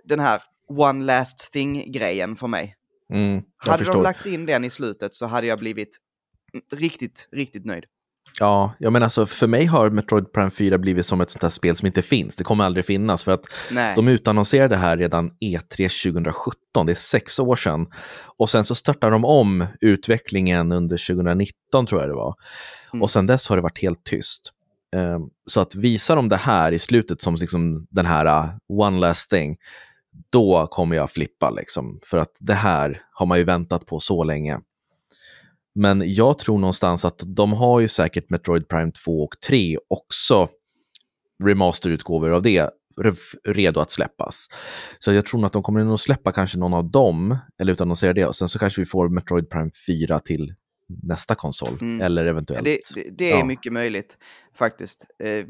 den 0.05 0.21
här 0.21 0.43
one 0.69 1.05
last 1.05 1.53
thing-grejen 1.53 2.37
för 2.37 2.47
mig. 2.47 2.77
Mm. 3.13 3.43
Hade 3.57 3.79
förstår. 3.79 3.95
de 3.95 4.03
lagt 4.03 4.27
in 4.27 4.47
den 4.47 4.65
i 4.65 4.71
slutet 4.71 5.15
så 5.15 5.27
hade 5.27 5.47
jag 5.47 5.59
blivit 5.59 5.99
riktigt, 6.73 7.29
riktigt 7.33 7.65
nöjd. 7.65 7.85
Ja, 8.41 8.75
ja, 8.79 8.91
men 8.91 9.03
alltså 9.03 9.27
för 9.27 9.47
mig 9.47 9.65
har 9.65 9.91
Metroid 9.91 10.33
Prime 10.33 10.51
4 10.51 10.79
blivit 10.79 11.07
som 11.07 11.21
ett 11.21 11.31
sånt 11.31 11.43
här 11.43 11.51
spel 11.51 11.77
som 11.77 11.87
inte 11.87 12.03
finns. 12.03 12.37
Det 12.37 12.45
kommer 12.45 12.65
aldrig 12.65 12.87
finnas 12.87 13.25
för 13.25 13.33
att 13.33 13.45
Nej. 13.71 13.97
de 13.97 14.09
utannonserade 14.09 14.75
det 14.75 14.79
här 14.79 14.97
redan 14.97 15.31
E 15.41 15.59
E3 15.59 16.13
2017, 16.13 16.87
det 16.87 16.93
är 16.93 16.95
sex 16.95 17.39
år 17.39 17.57
sedan. 17.57 17.87
Och 18.39 18.51
sen 18.51 18.65
så 18.65 18.75
startade 18.75 19.13
de 19.13 19.25
om 19.25 19.67
utvecklingen 19.81 20.73
under 20.73 21.07
2019 21.15 21.87
tror 21.87 22.01
jag 22.01 22.11
det 22.11 22.15
var. 22.15 22.35
Mm. 22.93 23.03
Och 23.03 23.11
sen 23.11 23.27
dess 23.27 23.49
har 23.49 23.57
det 23.57 23.63
varit 23.63 23.83
helt 23.83 24.05
tyst. 24.05 24.53
Ehm, 24.97 25.23
så 25.47 25.61
att 25.61 25.75
visar 25.75 26.17
de 26.17 26.29
det 26.29 26.37
här 26.37 26.73
i 26.73 26.79
slutet 26.79 27.23
som 27.23 27.35
liksom 27.35 27.87
den 27.91 28.07
här 28.07 28.45
uh, 28.45 28.51
one 28.69 29.01
last 29.01 29.31
thing, 29.31 29.57
då 30.31 30.67
kommer 30.67 30.97
jag 30.97 31.11
flippa 31.11 31.51
liksom. 31.51 32.01
För 32.03 32.19
att 32.19 32.37
det 32.41 32.55
här 32.55 33.03
har 33.13 33.27
man 33.27 33.39
ju 33.39 33.45
väntat 33.45 33.87
på 33.87 34.01
så 34.01 34.25
länge. 34.25 34.61
Men 35.77 36.15
jag 36.15 36.39
tror 36.39 36.59
någonstans 36.59 37.05
att 37.05 37.23
de 37.27 37.53
har 37.53 37.81
ju 37.81 37.89
säkert 37.89 38.31
Metroid 38.31 38.69
Prime 38.69 38.93
2 39.05 39.23
och 39.23 39.41
3 39.47 39.79
också 39.89 40.49
remasterutgåvor 41.45 42.31
av 42.31 42.43
det 42.43 42.71
re- 43.01 43.17
redo 43.45 43.81
att 43.81 43.91
släppas. 43.91 44.47
Så 44.99 45.13
jag 45.13 45.27
tror 45.27 45.41
nog 45.41 45.47
att 45.47 45.53
de 45.53 45.63
kommer 45.63 45.85
nog 45.85 45.95
att 45.95 46.01
släppa 46.01 46.33
kanske 46.33 46.59
någon 46.59 46.75
av 46.75 46.91
dem, 46.91 47.37
eller 47.61 47.73
utannonsera 47.73 48.13
det, 48.13 48.27
och 48.27 48.37
sen 48.37 48.49
så 48.49 48.59
kanske 48.59 48.81
vi 48.81 48.87
får 48.87 49.09
Metroid 49.09 49.51
Prime 49.51 49.71
4 49.87 50.19
till 50.21 50.55
nästa 51.03 51.35
konsol, 51.35 51.79
Mm. 51.81 52.01
eller 52.01 52.27
eventuellt. 52.27 52.65
Det, 52.65 52.81
det, 52.95 53.11
det 53.19 53.33
är 53.33 53.39
Ja. 53.39 53.45
mycket 53.45 53.73
möjligt 53.73 54.19
faktiskt. 54.55 55.07
Eh, 55.25 55.47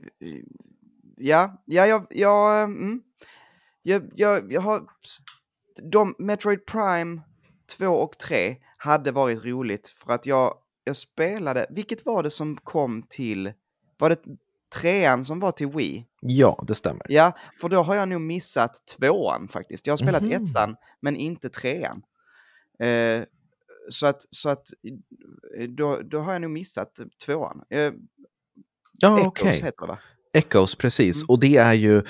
ja, 1.16 1.62
ja, 1.66 1.86
jag, 1.86 2.06
jag, 2.10 2.62
mm, 2.62 3.00
jag, 3.82 4.02
jag, 4.14 4.52
jag 4.52 4.60
har... 4.60 4.82
De, 5.92 6.14
Metroid 6.18 6.66
Prime 6.66 7.20
2 7.78 7.86
och 7.86 8.18
3 8.18 8.56
hade 8.86 9.12
varit 9.12 9.44
roligt 9.44 9.88
för 9.88 10.12
att 10.12 10.26
jag 10.26 10.54
jag 10.84 10.96
spelade, 10.96 11.66
vilket 11.70 12.06
var 12.06 12.22
det 12.22 12.30
som 12.30 12.56
kom 12.56 13.02
till, 13.08 13.52
var 13.98 14.08
det 14.10 14.20
trean 14.80 15.24
som 15.24 15.40
var 15.40 15.52
till 15.52 15.66
Wii? 15.66 16.06
Ja, 16.20 16.64
det 16.68 16.74
stämmer. 16.74 17.06
Ja, 17.08 17.32
för 17.60 17.68
då 17.68 17.82
har 17.82 17.94
jag 17.94 18.08
nog 18.08 18.20
missat 18.20 18.72
tvåan 18.98 19.48
faktiskt. 19.48 19.86
Jag 19.86 19.92
har 19.92 19.96
spelat 19.96 20.22
Mhm. 20.22 20.32
ettan, 20.50 20.76
men 21.00 21.16
inte 21.16 21.48
trean. 21.48 22.02
Eh, 22.80 23.22
så 23.90 24.06
att, 24.06 24.22
så 24.30 24.48
att 24.48 24.68
eh, 25.58 25.68
då, 25.68 26.00
då 26.02 26.18
har 26.18 26.32
jag 26.32 26.42
nog 26.42 26.50
missat 26.50 27.00
tvåan. 27.26 27.62
Eh, 27.70 27.92
Ja, 28.98 29.18
Echoes 29.18 29.26
okej. 29.26 29.52
heter 29.52 29.80
det 29.80 29.86
va? 29.86 29.98
Echoes, 30.32 30.74
precis. 30.74 31.16
Mm. 31.16 31.26
Och 31.28 31.40
det 31.40 31.56
är 31.56 31.74
ju 31.74 32.02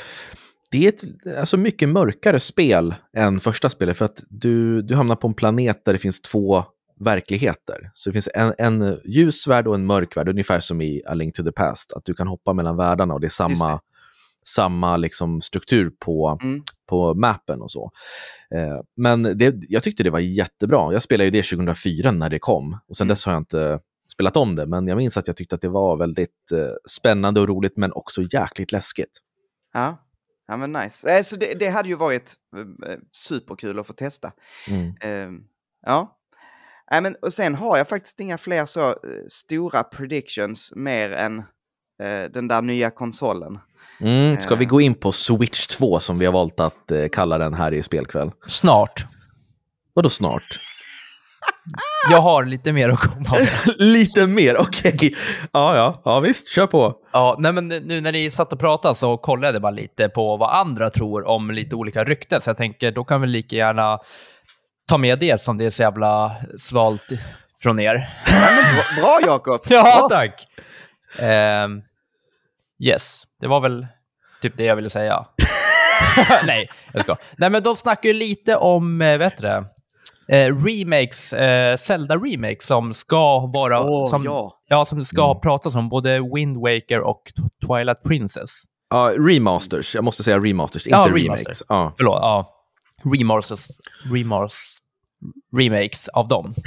det 0.71 0.85
är 0.85 0.89
ett 0.89 1.37
alltså 1.39 1.57
mycket 1.57 1.89
mörkare 1.89 2.41
spel 2.41 2.95
än 3.17 3.41
första 3.41 3.71
spelet 3.71 3.97
för 3.97 4.05
att 4.05 4.23
du, 4.29 4.83
du 4.83 4.95
hamnar 4.95 5.17
på 5.17 5.29
en 5.29 5.35
planet 5.35 5.85
där 5.85 5.93
det 5.93 5.99
finns 5.99 6.21
två 6.23 6.65
verkligheter. 7.01 7.91
Så 7.95 8.09
det 8.11 8.13
finns 8.13 8.29
en, 8.35 8.53
en 8.59 8.99
ljus 9.05 9.47
värld 9.47 9.67
och 9.67 9.75
en 9.75 9.87
mörk 9.87 10.17
värld, 10.17 10.29
ungefär 10.29 10.61
som 10.61 10.81
i 10.81 11.03
A 11.07 11.15
Link 11.15 11.35
to 11.35 11.43
the 11.45 11.53
Past. 11.53 11.93
Att 11.93 12.05
du 12.05 12.15
kan 12.15 12.27
hoppa 12.29 12.53
mellan 12.53 12.77
världarna 12.77 13.15
och 13.15 13.21
det 13.21 13.27
är 13.27 13.29
samma, 13.29 13.81
samma 14.47 14.97
liksom 14.97 15.41
struktur 15.41 15.91
på, 16.05 16.39
Mm. 16.43 16.63
på 16.89 17.15
mappen 17.15 17.61
och 17.63 17.71
så. 17.71 17.91
Eh, 18.55 18.81
men 18.97 19.23
det, 19.23 19.55
jag 19.69 19.83
tyckte 19.83 20.03
det 20.03 20.11
var 20.11 20.19
jättebra. 20.21 20.93
Jag 20.93 21.03
spelade 21.03 21.25
ju 21.25 21.31
det 21.31 21.43
2004 21.43 22.13
när 22.13 22.31
det 22.31 22.39
kom 22.39 22.79
och 22.89 22.97
sen 22.97 23.05
Mm. 23.05 23.09
dess 23.13 23.25
har 23.27 23.33
jag 23.33 23.41
inte 23.41 23.81
spelat 24.13 24.37
om 24.37 24.55
det. 24.55 24.67
Men 24.67 24.87
jag 24.89 24.97
minns 24.97 25.17
att 25.17 25.27
jag 25.27 25.37
tyckte 25.37 25.55
att 25.55 25.61
det 25.61 25.69
var 25.69 25.97
väldigt 25.97 26.53
eh, 26.53 26.59
spännande 26.89 27.41
och 27.41 27.49
roligt 27.49 27.77
men 27.77 27.93
också 27.93 28.23
jäkligt 28.23 28.73
läskigt. 28.73 29.21
Ja, 29.73 30.03
ja 30.49 30.57
men 30.57 30.73
nice. 30.73 31.17
Eh, 31.17 31.23
så 31.23 31.37
det, 31.37 31.55
det 31.55 31.69
hade 31.69 31.89
ju 31.89 31.95
varit 31.95 32.35
eh, 32.57 32.95
superkul 33.13 33.79
att 33.79 33.87
få 33.87 33.93
testa. 33.93 34.33
Mm. 34.69 34.95
Eh, 35.01 35.41
ja. 35.87 36.13
Nej, 36.91 37.01
men, 37.01 37.17
och 37.23 37.33
sen 37.33 37.55
har 37.55 37.77
jag 37.79 37.89
faktiskt 37.89 38.21
inga 38.21 38.39
fler 38.39 38.67
så 38.67 38.89
eh, 38.91 38.95
stora 39.29 39.83
predictions 39.85 40.73
mer 40.77 41.11
än 41.13 41.39
eh, 42.03 42.31
den 42.31 42.49
där 42.49 42.63
nya 42.63 42.91
konsolen. 42.91 43.59
Mm, 44.01 44.41
ska 44.41 44.55
vi 44.55 44.65
Eh. 44.65 44.69
gå 44.69 44.81
in 44.81 44.95
på 44.95 45.13
Switch 45.13 45.67
2 45.67 46.01
som 46.01 46.19
vi 46.19 46.27
har 46.27 46.33
valt 46.33 46.61
att 46.61 46.91
eh, 46.91 47.09
kalla 47.09 47.39
den 47.39 47.55
här 47.55 47.75
i 47.75 47.83
spelkväll? 47.83 48.31
Snart. 48.47 49.07
Vadå 49.95 50.11
snart? 50.11 50.59
Jag 52.11 52.21
har 52.21 52.45
lite 52.45 52.73
mer 52.73 52.89
att 52.89 53.01
komma 53.01 53.39
med. 53.39 53.49
Lite 53.79 54.27
mer, 54.27 54.57
okej. 54.61 55.17
Ja, 55.53 55.77
ja, 55.77 56.03
ja, 56.05 56.21
visst, 56.21 56.49
kör 56.49 56.67
på. 56.67 56.95
Ja, 57.13 57.37
nej 57.39 57.53
men 57.53 57.69
nu 57.69 58.01
när 58.01 58.13
ni 58.13 58.31
satt 58.31 58.53
och 58.53 58.61
pratade 58.61 58.95
så 58.95 59.17
kollade 59.17 59.53
jag 59.53 59.63
bara 59.63 59.71
lite 59.71 60.09
på 60.09 60.37
vad 60.37 60.51
andra 60.51 60.91
tror 60.91 61.29
om 61.29 61.51
lite 61.51 61.77
olika 61.77 62.05
rykten. 62.05 62.41
Så 62.41 62.51
jag 62.51 62.57
tänker, 62.57 62.93
då 62.93 63.05
kan 63.05 63.21
vi 63.21 63.27
lika 63.27 63.57
gärna 63.57 63.99
ta 64.89 64.99
med 64.99 65.19
det 65.19 65.43
som 65.43 65.59
det 65.59 65.65
är 65.65 65.71
så 65.71 65.83
jävla 65.83 66.33
svalt 66.59 67.13
från 67.63 67.81
er. 67.81 68.09
Bra, 68.27 68.83
bra 69.03 69.19
Jakob! 69.27 69.61
Ja, 69.69 70.09
tack! 70.11 70.47
Ehm, 71.19 71.83
yes, 72.85 73.23
det 73.41 73.47
var 73.47 73.61
väl 73.61 73.87
typ 74.43 74.57
det 74.57 74.65
jag 74.65 74.77
ville 74.77 74.91
säga. 74.91 75.27
Nej, 76.47 76.69
jag 76.93 77.03
ska. 77.03 77.17
Nej, 77.37 77.51
men 77.51 77.63
de 77.63 77.77
snackar 77.77 78.09
ju 78.09 78.13
lite 78.13 78.57
om, 78.57 79.03
eh, 79.03 79.19
vet 79.19 79.37
du 79.37 79.43
det, 79.43 79.65
eh, 80.29 80.65
remakes, 80.65 81.33
eh, 81.33 81.77
Zelda-remakes 81.77 82.67
som 82.67 82.95
ska 82.95 83.39
vara, 83.55 83.81
Åh, 83.81 84.11
som, 84.11 84.25
ja. 84.25 84.49
ja, 84.69 84.85
som 84.85 84.99
det 84.99 85.05
ska 85.05 85.41
pratas 85.41 85.75
om, 85.75 85.89
både 85.89 86.21
Wind 86.35 86.57
Waker 86.57 87.01
och 87.01 87.23
Twilight 87.67 88.03
Princess. 88.03 88.51
Ja, 88.91 89.13
remasters, 89.19 89.95
jag 89.95 90.05
måste 90.05 90.23
säga 90.23 90.39
remasters, 90.39 90.87
Ja, 90.87 91.07
inte 91.07 91.19
remaster. 91.19 91.35
remakes. 91.45 91.63
Ja. 91.69 91.93
Förlåt, 91.97 92.19
ja. 92.23 92.53
Remasters, 93.19 93.67
remars, 94.13 94.55
remakes 95.57 96.09
av 96.09 96.29
dem. 96.29 96.55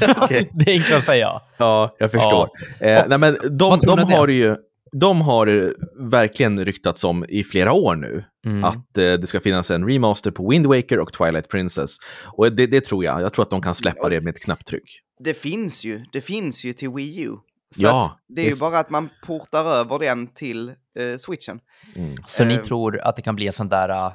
Det 0.28 0.70
är 0.70 0.72
enkelt 0.72 0.94
att 0.98 1.04
säga. 1.04 1.40
Ja, 1.56 1.96
jag 1.98 2.10
förstår. 2.10 2.48
Eh, 2.80 3.02
nej, 3.08 3.18
men 3.18 3.38
de, 3.50 3.78
de 3.80 3.98
ni 3.98 4.04
det? 4.04 4.16
har 4.16 4.28
ju 4.28 4.56
de 4.92 5.20
har 5.20 5.46
eh, 5.46 5.70
verkligen 6.10 6.64
ryktats 6.64 7.04
om 7.04 7.24
i 7.28 7.44
flera 7.44 7.72
år 7.72 7.94
nu. 7.96 8.24
Mm. 8.46 8.64
Att 8.64 8.98
eh, 8.98 9.12
det 9.12 9.26
ska 9.26 9.40
finnas 9.40 9.70
en 9.70 9.88
remaster 9.88 10.30
på 10.30 10.48
Wind 10.50 10.66
Waker 10.66 10.98
och 10.98 11.12
Twilight 11.12 11.48
Princess. 11.48 11.96
Och 12.26 12.52
det, 12.52 12.66
det 12.66 12.80
tror 12.84 13.04
jag. 13.04 13.22
Jag 13.22 13.32
tror 13.32 13.42
att 13.42 13.50
de 13.50 13.62
kan 13.62 13.74
släppa 13.74 14.08
det 14.08 14.20
med 14.20 14.30
ett 14.34 14.42
knapptryck. 14.42 15.00
Det 15.24 15.34
finns 15.34 15.84
ju, 15.84 16.04
det 16.12 16.20
finns 16.20 16.64
ju 16.64 16.72
till 16.72 16.90
Wii 16.90 17.20
U. 17.22 17.32
Så 17.74 17.86
Ja, 17.86 18.20
det 18.28 18.42
är 18.46 18.50
ju 18.50 18.60
bara 18.60 18.78
att 18.78 18.90
man 18.90 19.08
portar 19.26 19.64
över 19.64 19.98
den 19.98 20.26
till 20.34 20.68
eh, 20.68 21.16
switchen. 21.18 21.60
Mm. 21.96 22.14
Så 22.26 22.44
ni 22.44 22.54
Eh. 22.54 22.60
tror 22.62 23.00
att 23.00 23.16
det 23.16 23.22
kan 23.22 23.36
bli 23.36 23.46
en 23.46 23.52
sån 23.52 23.68
där, 23.68 23.88
uh, 24.06 24.12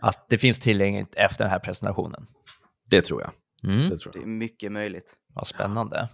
att 0.00 0.26
det 0.28 0.38
finns 0.38 0.60
tillgängligt 0.60 1.14
efter 1.16 1.44
den 1.44 1.50
här 1.50 1.58
presentationen? 1.58 2.26
Det 2.90 3.00
tror 3.02 3.22
jag. 3.22 3.30
Mm. 3.72 3.90
Det 3.90 3.98
tror 3.98 4.12
Det 4.12 4.18
jag. 4.18 4.22
är 4.28 4.32
mycket 4.32 4.72
möjligt. 4.72 5.14
Vad 5.34 5.46
spännande. 5.46 6.08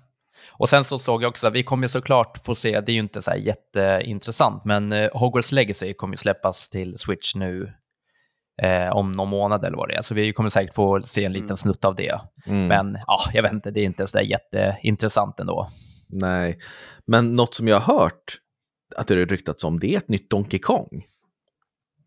Och 0.49 0.69
sen 0.71 0.85
så 0.85 0.99
såg 0.99 1.23
jag 1.23 1.29
också, 1.29 1.47
att 1.47 1.53
vi 1.53 1.63
kommer 1.63 1.89
såklart 1.89 2.45
få 2.45 2.55
se, 2.55 2.81
det 2.81 2.93
är 2.93 2.95
ju 2.95 3.01
inte 3.01 3.23
så 3.23 3.31
här 3.31 3.39
jätteintressant, 3.39 4.65
men 4.65 4.93
eh, 4.93 5.11
Hogwarts 5.13 5.53
Legacy 5.53 5.93
kommer 5.95 6.13
ju 6.15 6.17
släppas 6.19 6.69
till 6.69 6.99
Switch 6.99 7.35
nu 7.35 7.73
eh, 8.63 8.89
om 8.97 9.13
någon 9.13 9.29
månad 9.29 9.65
eller 9.65 9.77
vad 9.77 9.89
det 9.89 9.95
är. 9.95 10.03
Så 10.03 10.15
vi 10.15 10.33
kommer 10.33 10.51
säkert 10.51 10.75
få 10.75 11.03
se 11.05 11.25
en 11.25 11.33
liten 11.33 11.47
Mm. 11.47 11.57
snutt 11.57 11.85
av 11.85 11.95
det. 11.95 12.21
Mm. 12.47 12.67
Men 12.67 12.99
ja, 13.07 13.19
jag 13.33 13.43
vet 13.43 13.53
inte, 13.53 13.71
det 13.71 13.81
är 13.81 13.85
inte 13.85 14.07
så 14.07 14.19
där 14.19 14.25
jätteintressant 14.25 15.41
ändå. 15.41 15.69
Nej, 16.09 16.59
men 17.07 17.37
något 17.37 17.55
som 17.55 17.69
jag 17.69 17.81
har 17.81 17.95
hört 18.01 18.35
att 18.97 19.07
det 19.07 19.15
är 19.15 19.27
ryktats 19.27 19.65
om, 19.65 19.81
det 19.81 19.95
är 19.95 19.99
ett 19.99 20.09
nytt 20.09 20.31
Donkey 20.31 20.61
Kong. 20.61 21.05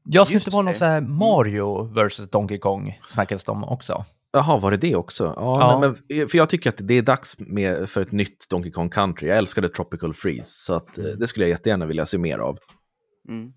Jag 0.06 0.28
ska 0.28 0.34
Just 0.34 0.48
inte 0.48 0.56
vara 0.56 0.64
någon 0.64 0.72
det. 0.74 0.78
så 0.78 0.86
här 0.86 1.02
Mario 1.02 1.84
vs 1.84 2.30
Donkey 2.30 2.58
Kong 2.58 3.00
snackades 3.08 3.44
det 3.44 3.52
om 3.52 3.64
också. 3.64 4.06
Jaha, 4.34 4.58
var 4.60 4.72
det 4.72 4.78
det 4.78 4.96
också? 4.96 5.34
Ja, 5.36 5.60
Ja. 5.62 5.80
Men, 5.80 5.96
men, 6.10 6.30
för 6.30 6.38
jag 6.38 6.50
tycker 6.50 6.70
att 6.70 6.78
det 6.80 6.94
är 6.94 7.02
dags 7.02 7.40
med, 7.40 7.90
för 7.90 8.02
ett 8.02 8.12
nytt 8.12 8.50
Donkey 8.50 8.72
Kong 8.72 8.90
Country. 8.90 9.28
Jag 9.28 9.38
älskade 9.38 9.70
Tropical 9.70 10.14
Freeze, 10.14 10.44
så 10.66 10.74
att, 10.74 10.98
eh, 10.98 11.04
det 11.06 11.28
skulle 11.28 11.46
jag 11.46 11.50
jättegärna 11.50 11.86
vilja 11.86 12.06
se 12.06 12.18
mer 12.18 12.38
av. 12.38 12.58
Mm. 13.30 13.52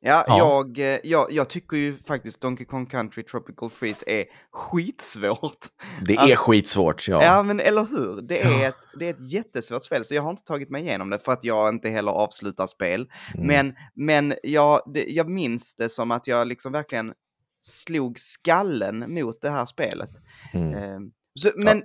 Ja, 0.00 0.24
Ja. 0.28 0.38
Jag, 0.38 0.78
eh, 0.94 0.98
jag, 1.04 1.32
jag 1.32 1.48
tycker 1.48 1.76
ju 1.76 1.96
faktiskt 1.96 2.40
Donkey 2.40 2.66
Kong 2.66 2.86
Country 2.86 3.22
Tropical 3.22 3.70
Freeze 3.70 4.04
är 4.10 4.24
skitsvårt. 4.52 5.58
Det 6.04 6.14
är 6.14 6.18
Alltså- 6.20 6.36
skitsvårt, 6.36 7.08
ja. 7.08 7.24
Ja, 7.24 7.42
men 7.42 7.60
eller 7.60 7.84
hur? 7.90 8.22
Det 8.22 8.42
är, 8.42 8.68
ett, 8.68 8.76
det 8.98 9.06
är 9.06 9.10
ett 9.10 9.32
jättesvårt 9.32 9.84
spel, 9.84 10.04
så 10.04 10.14
jag 10.14 10.22
har 10.22 10.30
inte 10.30 10.42
tagit 10.44 10.70
mig 10.70 10.82
igenom 10.82 11.10
det 11.10 11.18
för 11.18 11.32
att 11.32 11.44
jag 11.44 11.68
inte 11.74 11.88
heller 11.88 12.12
avslutar 12.12 12.66
spel. 12.66 13.08
Mm. 13.34 13.46
Men, 13.46 13.74
men 13.94 14.34
jag, 14.42 14.82
det, 14.94 15.04
jag 15.04 15.28
minns 15.28 15.74
det 15.74 15.88
som 15.88 16.10
att 16.10 16.26
jag 16.26 16.46
liksom 16.48 16.72
verkligen 16.72 17.12
slog 17.58 18.18
skallen 18.18 19.14
mot 19.14 19.40
det 19.40 19.50
här 19.50 19.66
spelet. 19.66 20.10
Mm. 20.54 20.74
Eh, 20.74 20.98
Så, 21.34 21.52
men 21.56 21.82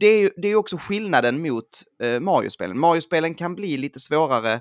det 0.00 0.06
är 0.06 0.18
ju 0.18 0.30
det 0.36 0.48
är 0.48 0.56
också 0.56 0.76
skillnaden 0.76 1.42
mot 1.42 1.68
eh, 2.02 2.20
Mario-spelen. 2.20 2.78
Mario-spelen 2.78 3.34
kan 3.34 3.54
bli 3.54 3.76
lite 3.76 4.00
svårare 4.00 4.60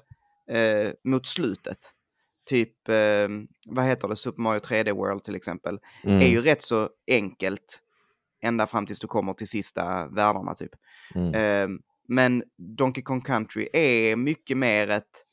eh, 0.52 0.92
mot 1.04 1.28
slutet. 1.28 1.78
Typ, 2.50 2.90
eh, 2.90 3.28
vad 3.68 3.86
heter 3.86 4.08
det, 4.08 4.16
Super 4.16 4.42
Mario 4.42 4.60
3D 4.60 4.92
World 4.94 5.24
till 5.24 5.36
exempel. 5.36 5.80
Mm. 6.04 6.22
är 6.22 6.28
ju 6.28 6.42
rätt 6.42 6.62
så 6.62 6.90
enkelt 7.08 7.80
ända 8.44 8.68
fram 8.68 8.86
tills 8.86 9.00
du 9.00 9.08
kommer 9.08 9.34
till 9.34 9.48
sista 9.48 10.08
världarna 10.08 10.54
typ. 10.54 10.72
Mm. 11.16 11.34
Eh, 11.34 11.80
men 12.08 12.44
Donkey 12.78 13.04
Kong 13.04 13.22
Country 13.22 13.70
är 13.74 14.16
mycket 14.16 14.58
mer 14.58 14.90
ett 14.90 15.26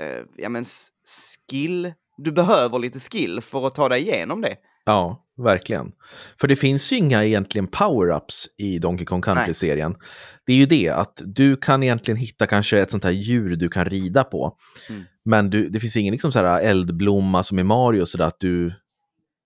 eh, 0.00 0.24
ja, 0.36 0.48
men 0.48 0.64
skill. 1.48 1.92
Du 2.18 2.32
behöver 2.32 2.78
lite 2.78 3.00
skill 3.00 3.40
för 3.40 3.66
att 3.66 3.74
ta 3.74 3.88
dig 3.88 4.02
igenom 4.02 4.40
det. 4.40 4.56
Ja, 4.84 5.24
verkligen. 5.36 5.92
För 6.40 6.48
det 6.48 6.56
finns 6.56 6.92
ju 6.92 6.96
inga 6.96 7.24
egentligen 7.24 7.68
power-ups 7.68 8.46
i 8.58 8.78
Donkey 8.78 9.06
Kong 9.06 9.22
Country-serien. 9.22 9.96
Det 10.46 10.52
är 10.52 10.56
ju 10.56 10.66
det 10.66 10.88
att 10.88 11.22
du 11.24 11.56
kan 11.56 11.82
egentligen 11.82 12.18
hitta 12.18 12.46
kanske 12.46 12.78
ett 12.78 12.90
sånt 12.90 13.04
här 13.04 13.10
djur 13.10 13.56
du 13.56 13.68
kan 13.68 13.84
rida 13.84 14.24
på. 14.24 14.56
Mm. 14.88 15.04
Men 15.24 15.50
du, 15.50 15.68
det 15.68 15.80
finns 15.80 15.96
ingen 15.96 16.12
liksom 16.12 16.32
så 16.32 16.38
här 16.38 16.60
eldblomma 16.60 17.42
som 17.42 17.58
i 17.58 17.64
Mario, 17.64 18.06
så 18.06 18.22
att 18.22 18.40
du, 18.40 18.72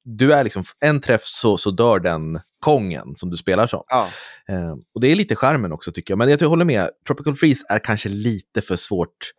du 0.05 0.33
är 0.33 0.45
liksom 0.45 0.65
en 0.81 1.01
träff 1.01 1.23
så, 1.25 1.59
så 1.59 1.71
dör 1.71 2.01
den 2.01 2.41
kongen 2.61 3.17
som 3.17 3.31
du 3.31 3.37
spelar 3.37 3.67
som. 3.67 3.83
Ja, 3.89 4.09
Eh, 4.49 4.75
och 4.95 5.01
det 5.01 5.13
är 5.13 5.17
lite 5.17 5.37
skärmen 5.37 5.73
också 5.73 5.93
tycker 5.93 6.13
jag. 6.13 6.19
Men 6.19 6.31
jag 6.31 6.49
håller 6.49 6.65
med, 6.65 6.91
Tropical 7.07 7.37
Freeze 7.37 7.65
är 7.69 7.79
kanske 7.79 8.09
lite 8.09 8.63
för 8.63 8.77
svårt 8.77 9.33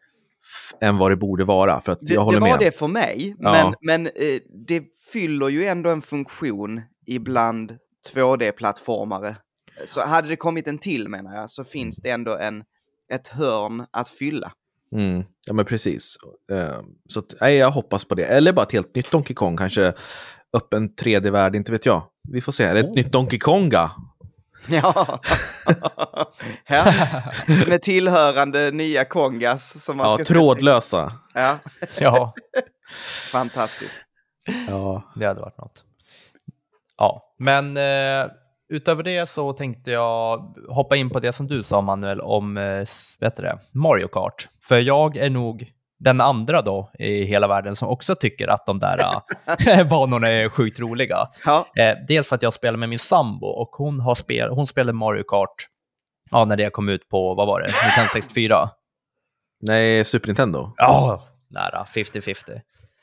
än 0.81 0.97
vad 0.97 1.11
det 1.11 1.15
borde 1.15 1.43
vara. 1.45 1.81
För 1.81 1.91
att 1.91 1.99
det, 2.01 2.13
jag 2.13 2.21
det 2.21 2.25
håller 2.25 2.39
var 2.39 2.47
med. 2.49 2.59
det 2.59 2.71
för 2.77 2.87
mig, 2.87 3.35
Ja. 3.39 3.51
men, 3.51 3.73
men 3.81 4.07
eh, 4.15 4.39
det 4.67 4.83
fyller 5.13 5.49
ju 5.49 5.65
ändå 5.65 5.89
en 5.89 6.01
funktion 6.01 6.81
ibland 7.07 7.77
2D-plattformare. 8.15 9.35
Så 9.85 10.01
hade 10.01 10.27
det 10.27 10.35
kommit 10.35 10.67
en 10.67 10.77
till 10.77 11.09
menar 11.09 11.35
jag, 11.35 11.49
så 11.49 11.63
finns 11.63 11.97
det 12.01 12.09
ändå 12.09 12.37
en, 12.37 12.63
ett 13.13 13.27
hörn 13.27 13.85
att 13.91 14.09
fylla. 14.09 14.51
Mm, 14.95 15.23
ja 15.47 15.53
men 15.53 15.65
precis. 15.65 16.15
Eh, 16.51 16.81
så 17.09 17.19
att, 17.19 17.33
nej, 17.41 17.55
jag 17.55 17.71
hoppas 17.71 18.05
på 18.05 18.15
det. 18.15 18.25
Eller 18.25 18.53
bara 18.53 18.65
ett 18.65 18.71
helt 18.71 18.95
nytt 18.95 19.11
Donkey 19.11 19.33
Kong, 19.33 19.57
kanske 19.57 19.93
öppen 20.57 20.89
3D-värld, 20.89 21.55
inte 21.55 21.71
vet 21.71 21.85
jag. 21.85 22.03
Vi 22.29 22.41
får 22.41 22.51
se. 22.51 22.63
Ett 22.63 22.85
Oh. 22.85 22.95
nytt 22.95 23.11
Donkey 23.11 23.39
Konga. 23.39 23.91
Ja. 24.67 25.19
ja. 26.67 26.93
Med 27.67 27.81
tillhörande 27.81 28.71
nya 28.71 29.05
kongas 29.05 29.83
som 29.83 29.97
man 29.97 30.09
Ja, 30.09 30.15
ska 30.15 30.23
trådlösa. 30.33 31.11
Ja, 31.33 31.59
Ja, 31.99 32.33
fantastiskt. 33.31 33.99
Ja. 34.67 35.11
det 35.15 35.25
hade 35.25 35.41
varit 35.41 35.57
något. 35.57 35.83
Ja, 36.97 37.33
men 37.39 37.77
eh, 37.77 38.31
utöver 38.69 39.03
det 39.03 39.29
så 39.29 39.53
tänkte 39.53 39.91
jag 39.91 40.55
hoppa 40.69 40.95
in 40.95 41.09
på 41.09 41.19
det 41.19 41.33
som 41.33 41.47
du 41.47 41.63
sa 41.63 41.81
Manuel 41.81 42.21
om 42.21 42.57
eh, 42.57 42.85
vet 43.19 43.35
det, 43.37 43.59
Mario 43.71 44.07
Kart. 44.07 44.47
För 44.67 44.79
jag 44.79 45.17
är 45.17 45.29
nog 45.29 45.71
den 46.03 46.21
andra 46.21 46.61
då 46.61 46.91
i 46.99 47.23
hela 47.23 47.47
världen 47.47 47.75
som 47.75 47.89
också 47.89 48.15
tycker 48.15 48.47
att 48.47 48.65
de 48.65 48.79
där 48.79 48.99
eh, 49.67 49.87
banorna 49.89 50.27
är 50.27 50.49
sjukt 50.49 50.79
roliga. 50.79 51.27
Ja, 51.45 51.65
Eh, 51.77 51.97
dels 52.07 52.27
för 52.27 52.35
att 52.35 52.41
jag 52.41 52.53
spelar 52.53 52.77
med 52.77 52.89
min 52.89 52.99
sambo 52.99 53.47
och 53.47 53.69
hon, 53.69 53.99
har 53.99 54.15
spel, 54.15 54.49
hon 54.49 54.67
spelade 54.67 54.93
Mario 54.93 55.23
Kart 55.23 55.55
ja, 56.31 56.45
när 56.45 56.57
det 56.57 56.69
kom 56.69 56.89
ut 56.89 57.09
på, 57.09 57.33
vad 57.33 57.47
var 57.47 57.59
det, 57.59 57.65
1964? 57.65 58.69
Nej, 59.61 60.05
Super 60.05 60.27
Nintendo. 60.27 60.73
Ja, 60.77 61.23
nära 61.49 61.85
50-50. 61.95 62.61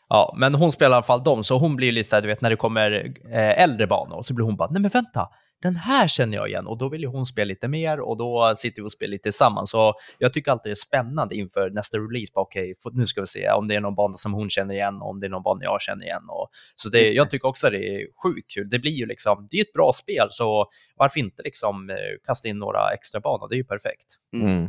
Ja, 0.08 0.34
men 0.36 0.54
hon 0.54 0.72
spelar 0.72 0.90
i 0.90 0.96
alla 0.96 1.02
fall 1.02 1.24
dem, 1.24 1.44
så 1.44 1.58
hon 1.58 1.76
blir 1.76 1.92
lite 1.92 2.08
så 2.08 2.16
här, 2.16 2.22
du 2.22 2.28
vet, 2.28 2.40
när 2.40 2.50
det 2.50 2.56
kommer 2.56 3.14
eh, 3.32 3.62
äldre 3.62 3.86
banor, 3.86 4.22
så 4.22 4.34
blir 4.34 4.44
hon 4.44 4.56
bara, 4.56 4.70
nej 4.70 4.82
men 4.82 4.90
vänta, 4.90 5.28
den 5.62 5.76
här 5.76 6.08
känner 6.08 6.36
jag 6.36 6.48
igen, 6.48 6.66
och 6.66 6.78
då 6.78 6.88
vill 6.88 7.00
ju 7.00 7.06
hon 7.06 7.26
spela 7.26 7.48
lite 7.48 7.68
mer, 7.68 8.00
och 8.00 8.16
då 8.16 8.54
sitter 8.56 8.82
vi 8.82 8.88
och 8.88 8.92
spelar 8.92 9.10
lite 9.10 9.22
tillsammans. 9.22 9.70
Så 9.70 9.94
jag 10.18 10.32
tycker 10.32 10.52
alltid 10.52 10.70
det 10.70 10.72
är 10.72 10.74
spännande 10.74 11.34
inför 11.34 11.70
nästa 11.70 11.98
release, 11.98 12.32
okej, 12.34 12.74
okay, 12.84 12.92
nu 12.98 13.06
ska 13.06 13.20
vi 13.20 13.26
se 13.26 13.50
om 13.50 13.68
det 13.68 13.74
är 13.74 13.80
någon 13.80 13.94
bana 13.94 14.16
som 14.16 14.32
hon 14.32 14.50
känner 14.50 14.74
igen, 14.74 15.02
och 15.02 15.10
om 15.10 15.20
det 15.20 15.26
är 15.26 15.30
någon 15.30 15.42
bana 15.42 15.64
jag 15.64 15.82
känner 15.82 16.04
igen. 16.04 16.22
Och, 16.28 16.48
så 16.76 16.88
det, 16.88 17.02
jag 17.02 17.30
tycker 17.30 17.48
också 17.48 17.70
det 17.70 17.78
är 17.78 18.06
sjukt 18.22 18.50
kul. 18.54 18.70
Det 18.70 18.78
blir 18.78 18.92
ju 18.92 19.06
liksom, 19.06 19.46
det 19.50 19.56
är 19.56 19.62
ett 19.62 19.72
bra 19.72 19.92
spel, 19.92 20.28
så 20.30 20.66
varför 20.96 21.20
inte 21.20 21.42
liksom 21.42 21.90
eh, 21.90 21.96
kasta 22.26 22.48
in 22.48 22.58
några 22.58 22.90
extra 22.94 23.20
banor? 23.20 23.48
Det 23.48 23.54
är 23.54 23.58
ju 23.58 23.64
perfekt. 23.64 24.06
Mm. 24.34 24.68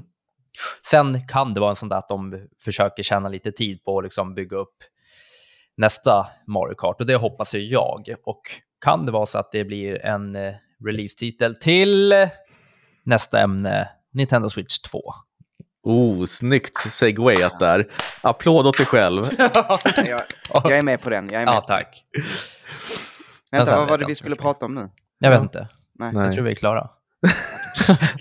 Sen 0.86 1.28
kan 1.28 1.54
det 1.54 1.60
vara 1.60 1.70
en 1.70 1.76
sån 1.76 1.90
där 1.90 1.98
att 1.98 2.08
de 2.08 2.48
försöker 2.60 3.04
tjäna 3.04 3.30
lite 3.30 3.52
tid 3.52 3.84
på 3.84 3.98
att 3.98 4.04
liksom 4.04 4.34
bygga 4.34 4.58
upp 4.58 4.76
nästa 5.78 6.28
Mario 6.48 6.76
Kart 6.76 7.02
och 7.02 7.08
det 7.08 7.16
hoppas 7.16 7.56
ju 7.56 7.60
jag. 7.60 8.16
Och 8.24 8.42
kan 8.82 9.06
det 9.06 9.12
vara 9.12 9.26
så 9.26 9.38
att 9.38 9.52
det 9.52 9.64
blir 9.64 10.06
en 10.06 10.36
eh, 10.36 10.54
release-titel 10.86 11.56
till 11.56 12.14
nästa 13.04 13.40
ämne, 13.42 13.90
Nintendo 14.14 14.50
Switch 14.50 14.80
2. 14.80 15.02
Oh, 15.84 16.26
snyggt 16.26 16.78
segwayat 16.78 17.60
där. 17.60 17.92
Applåd 18.22 18.68
åt 18.68 18.78
dig 18.78 18.86
själv. 18.86 19.24
jag, 19.38 20.22
jag 20.54 20.72
är 20.72 20.82
med 20.82 21.02
på 21.02 21.10
den. 21.10 21.30
Jag 21.32 21.42
är 21.42 21.46
med. 21.46 21.56
Ja, 21.56 21.62
tack. 21.62 22.04
Vänta, 23.52 23.76
vad 23.76 23.90
var 23.90 23.98
det 23.98 24.06
vi 24.06 24.12
inte 24.12 24.20
skulle 24.20 24.36
prata 24.36 24.66
om 24.66 24.76
nu? 24.76 24.90
Jag 25.20 25.32
vet 25.32 25.42
inte. 25.42 25.68
Nej. 26.00 26.12
Jag 26.16 26.34
tror 26.34 26.44
vi 26.44 26.52
är 26.52 26.56
klara. 26.56 26.90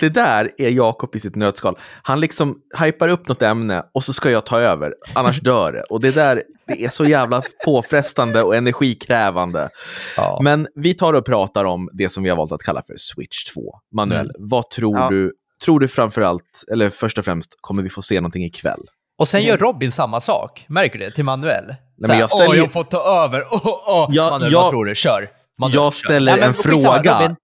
Det 0.01 0.09
där 0.09 0.51
är 0.59 0.69
Jakob 0.71 1.17
i 1.17 1.21
sitt 1.21 1.35
nötskal. 1.37 1.79
Han 2.03 2.21
liksom 2.21 2.57
hypar 2.79 3.09
upp 3.09 3.29
något 3.29 3.43
ämne 3.43 3.83
och 3.95 4.05
så 4.05 4.13
ska 4.13 4.31
jag 4.31 4.47
ta 4.47 4.61
över, 4.61 4.95
annars 5.15 5.41
dör 5.41 5.73
det. 5.73 5.83
Och 5.83 6.01
det 6.01 6.11
där 6.11 6.43
det 6.67 6.85
är 6.85 6.89
så 6.89 7.05
jävla 7.05 7.43
påfrestande 7.65 8.43
och 8.43 8.57
energikrävande. 8.57 9.69
Ja. 10.17 10.39
Men 10.43 10.67
vi 10.75 10.95
tar 10.95 11.13
och 11.13 11.25
pratar 11.27 11.65
om 11.65 11.89
det 11.93 12.09
som 12.09 12.23
vi 12.23 12.31
har 12.31 12.37
valt 12.37 12.53
att 12.53 12.63
kalla 12.63 12.83
för 12.87 12.95
Switch 12.97 13.45
2. 13.45 13.61
Manuel, 13.95 14.31
vad 14.39 14.71
tror 14.71 14.99
Ja. 14.99 15.09
du? 15.09 15.33
Tror 15.65 15.81
du 15.81 15.89
framför 15.89 16.23
allt, 16.23 16.65
eller 16.73 16.91
först 16.91 17.19
och 17.19 17.25
främst, 17.25 17.55
kommer 17.61 17.83
vi 17.83 17.89
få 17.89 18.03
se 18.03 18.15
någonting 18.21 18.45
ikväll? 18.45 18.81
Och 19.19 19.29
sen 19.29 19.43
gör 19.43 19.57
Robin 19.59 19.93
samma 19.93 20.21
sak, 20.21 20.65
märker 20.69 20.99
du 20.99 21.05
det, 21.05 21.11
till 21.11 21.25
Manuel. 21.25 21.65
men 21.67 21.77
Nej, 21.99 22.11
jag 22.11 22.21
jag, 22.23 22.31
ställer 22.31 22.49
Åh, 22.49 22.57
jag 22.57 22.73
får 22.73 22.85
ta 22.85 23.25
över. 23.25 23.45
Åh, 23.51 23.61
åh. 23.87 24.09
Ja, 24.13 24.31
Manuel, 24.31 24.53
jag- 24.53 24.61
vad 24.63 24.71
tror 24.71 24.85
du? 24.85 24.95
Kör. 24.95 25.29
Manuel, 25.59 25.75
jag 25.75 25.93
kör. 25.95 26.07
ställer 26.09 26.39
en 26.39 26.55
skitsamma, 26.55 26.95
fråga. 26.95 27.21
Robin. 27.21 27.37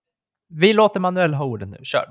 Vi 0.49 0.73
låter 0.73 1.01
Manuel 1.01 1.35
ha 1.35 1.45
orden 1.45 1.71
nu. 1.71 1.79
Kör. 1.83 2.11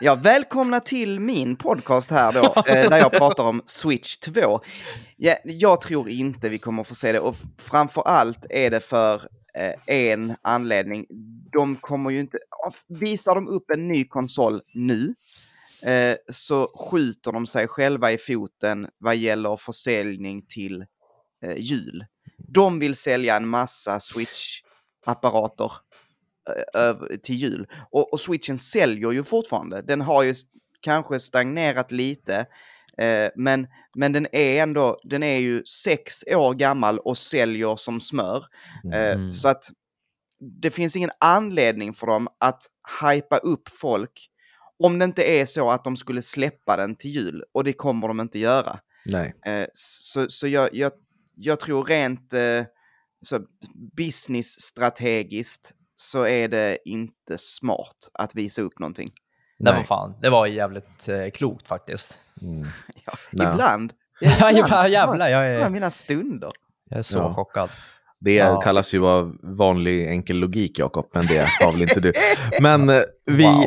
Ja, 0.00 0.14
välkomna 0.14 0.80
till 0.80 1.20
min 1.20 1.56
podcast 1.56 2.10
här 2.10 2.32
då, 2.32 2.44
eh, 2.66 2.90
där 2.90 2.98
jag 2.98 3.12
pratar 3.12 3.44
om 3.44 3.62
Switch 3.64 4.16
2. 4.16 4.60
Ja, 5.16 5.36
jag 5.44 5.80
tror 5.80 6.08
inte 6.08 6.48
vi 6.48 6.58
kommer 6.58 6.84
få 6.84 6.94
se 6.94 7.12
det 7.12 7.20
och 7.20 7.36
framför 7.58 8.02
allt 8.02 8.46
är 8.50 8.70
det 8.70 8.80
för 8.80 9.14
eh, 9.54 9.74
en 9.96 10.36
anledning. 10.42 11.06
De 11.52 11.76
kommer 11.76 12.10
ju 12.10 12.20
inte... 12.20 12.38
Visar 12.88 13.34
de 13.34 13.48
upp 13.48 13.70
en 13.70 13.88
ny 13.88 14.04
konsol 14.04 14.62
nu 14.74 15.14
eh, 15.82 16.16
så 16.28 16.68
skjuter 16.90 17.32
de 17.32 17.46
sig 17.46 17.68
själva 17.68 18.12
i 18.12 18.18
foten 18.18 18.88
vad 18.98 19.16
gäller 19.16 19.56
försäljning 19.56 20.42
till 20.48 20.84
jul. 21.56 22.04
De 22.48 22.78
vill 22.78 22.94
sälja 22.96 23.36
en 23.36 23.48
massa 23.48 23.98
Switch-apparater 24.00 25.72
till 27.22 27.34
jul. 27.36 27.66
Och, 27.90 28.12
och 28.12 28.20
switchen 28.20 28.58
säljer 28.58 29.12
ju 29.12 29.24
fortfarande. 29.24 29.82
Den 29.82 30.00
har 30.00 30.22
ju 30.22 30.34
kanske 30.80 31.20
stagnerat 31.20 31.92
lite, 31.92 32.46
eh, 32.98 33.28
men, 33.36 33.66
men 33.94 34.12
den 34.12 34.26
är 34.32 34.62
ändå, 34.62 35.00
den 35.02 35.22
är 35.22 35.38
ju 35.38 35.64
sex 35.64 36.24
år 36.26 36.54
gammal 36.54 36.98
och 36.98 37.18
säljer 37.18 37.76
som 37.76 38.00
smör. 38.00 38.44
Eh, 38.94 39.12
Mm. 39.16 39.32
Så 39.32 39.48
att 39.48 39.64
det 40.62 40.70
finns 40.70 40.96
ingen 40.96 41.10
anledning 41.20 41.94
för 41.94 42.06
dem 42.06 42.28
att 42.40 42.62
hypa 43.02 43.36
upp 43.36 43.68
folk 43.68 44.30
om 44.78 44.98
det 44.98 45.04
inte 45.04 45.22
är 45.22 45.44
så 45.44 45.70
att 45.70 45.84
de 45.84 45.96
skulle 45.96 46.22
släppa 46.22 46.76
den 46.76 46.96
till 46.96 47.10
jul. 47.10 47.42
Och 47.52 47.64
det 47.64 47.72
kommer 47.72 48.08
de 48.08 48.20
inte 48.20 48.38
göra. 48.38 48.78
Nej. 49.06 49.34
Eh, 49.46 49.66
Så, 49.72 50.26
så 50.28 50.48
jag, 50.48 50.74
jag, 50.74 50.92
jag 51.36 51.60
tror 51.60 51.84
rent 51.84 52.32
eh, 52.32 52.64
så 53.22 53.40
business-strategiskt 53.96 55.74
så 55.96 56.26
är 56.26 56.48
det 56.48 56.78
inte 56.84 57.38
smart 57.38 57.96
att 58.14 58.34
visa 58.34 58.62
upp 58.62 58.78
någonting. 58.78 59.08
Det 59.58 59.64
Nej. 59.64 59.74
var 59.74 59.82
fan, 59.82 60.14
det 60.22 60.30
var 60.30 60.46
jävligt 60.46 61.08
eh, 61.08 61.30
klokt 61.34 61.68
faktiskt. 61.68 62.18
Mm. 62.42 62.66
Ja, 63.06 63.12
Nej. 63.32 63.46
Ibland. 63.52 63.92
Ja, 64.20 64.50
ibland. 64.50 64.88
jävlar, 64.90 65.28
jag 65.28 65.46
är, 65.48 65.70
mina 65.70 65.90
stunder. 65.90 66.52
jag 66.90 66.98
är 66.98 67.02
så 67.02 67.18
Ja. 67.18 67.34
chockad. 67.34 67.70
Det 68.20 68.34
Ja. 68.34 68.60
kallas 68.60 68.94
ju 68.94 68.98
vara 68.98 69.32
vanlig 69.42 70.06
enkel 70.08 70.36
logik, 70.38 70.78
Jakob, 70.78 71.06
men 71.14 71.26
det 71.26 71.48
har 71.60 71.72
väl 71.72 71.82
inte 71.82 72.00
du. 72.00 72.12
Men 72.60 72.88
eh, 72.88 73.00
vi, 73.26 73.44
Wow. 73.44 73.64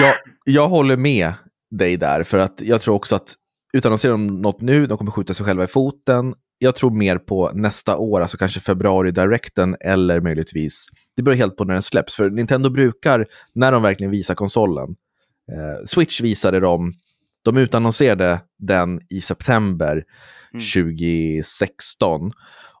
jag, 0.00 0.14
jag 0.44 0.68
håller 0.68 0.96
med 0.96 1.32
dig 1.70 1.96
där, 1.96 2.24
för 2.24 2.38
att 2.38 2.60
jag 2.60 2.80
tror 2.80 2.94
också 2.94 3.16
att 3.16 3.34
utan 3.72 3.92
att 3.92 4.00
se 4.00 4.08
dem 4.08 4.26
något 4.26 4.60
nu, 4.60 4.86
de 4.86 4.98
kommer 4.98 5.10
skjuta 5.10 5.34
sig 5.34 5.46
själva 5.46 5.64
i 5.64 5.66
foten. 5.66 6.34
Jag 6.58 6.74
tror 6.76 6.90
mer 6.90 7.18
på 7.18 7.50
nästa 7.54 7.96
år, 7.96 8.20
alltså 8.20 8.36
kanske 8.36 8.60
februari 8.60 9.10
directen 9.10 9.76
eller 9.80 10.20
möjligtvis, 10.20 10.86
det 11.16 11.22
beror 11.22 11.36
helt 11.36 11.56
på 11.56 11.64
när 11.64 11.72
den 11.74 11.82
släpps. 11.82 12.14
För 12.14 12.30
Nintendo 12.30 12.70
brukar, 12.70 13.26
när 13.54 13.72
de 13.72 13.82
verkligen 13.82 14.10
visar 14.10 14.34
konsolen, 14.34 14.88
eh, 15.52 15.86
Switch 15.86 16.20
visade 16.20 16.60
de, 16.60 16.92
de 17.44 17.56
utannonserade 17.56 18.40
den 18.58 19.00
i 19.10 19.20
september 19.20 20.04
Mm. 20.54 20.64
2016. 20.64 22.32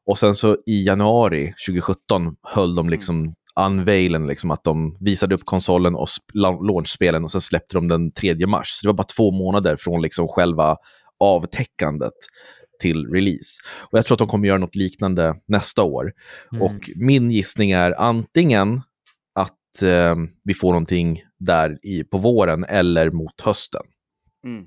Och 0.06 0.18
sen 0.18 0.34
så 0.34 0.56
i 0.66 0.84
januari 0.86 1.54
2017 1.68 2.36
höll 2.42 2.74
de 2.74 2.88
liksom 2.88 3.34
unveilen, 3.60 4.26
liksom 4.26 4.50
att 4.50 4.64
de 4.64 4.96
visade 5.00 5.34
upp 5.34 5.44
konsolen 5.44 5.94
och 5.94 6.06
sp- 6.06 6.30
la- 6.34 6.60
launchspelen 6.60 7.24
och 7.24 7.30
sen 7.30 7.40
släppte 7.40 7.76
de 7.76 7.88
den 7.88 8.12
3 8.12 8.46
mars. 8.46 8.68
Så 8.68 8.86
det 8.86 8.88
var 8.88 8.94
bara 8.96 9.04
två 9.16 9.30
månader 9.30 9.76
från 9.76 10.02
liksom 10.02 10.28
själva 10.28 10.76
avtäckandet 11.20 12.12
till 12.78 13.06
release. 13.06 13.60
Och 13.90 13.98
jag 13.98 14.06
tror 14.06 14.14
att 14.14 14.18
de 14.18 14.28
kommer 14.28 14.48
göra 14.48 14.58
något 14.58 14.76
liknande 14.76 15.34
nästa 15.46 15.82
år. 15.82 16.12
Mm. 16.52 16.62
Och 16.62 16.90
min 16.96 17.30
gissning 17.30 17.70
är 17.70 18.00
antingen 18.00 18.82
att 19.34 19.82
eh, 19.82 20.16
vi 20.44 20.54
får 20.54 20.68
någonting 20.68 21.22
där 21.38 21.78
i, 21.82 22.04
på 22.04 22.18
våren 22.18 22.64
eller 22.64 23.10
mot 23.10 23.40
hösten. 23.40 23.82
Mm. 24.44 24.66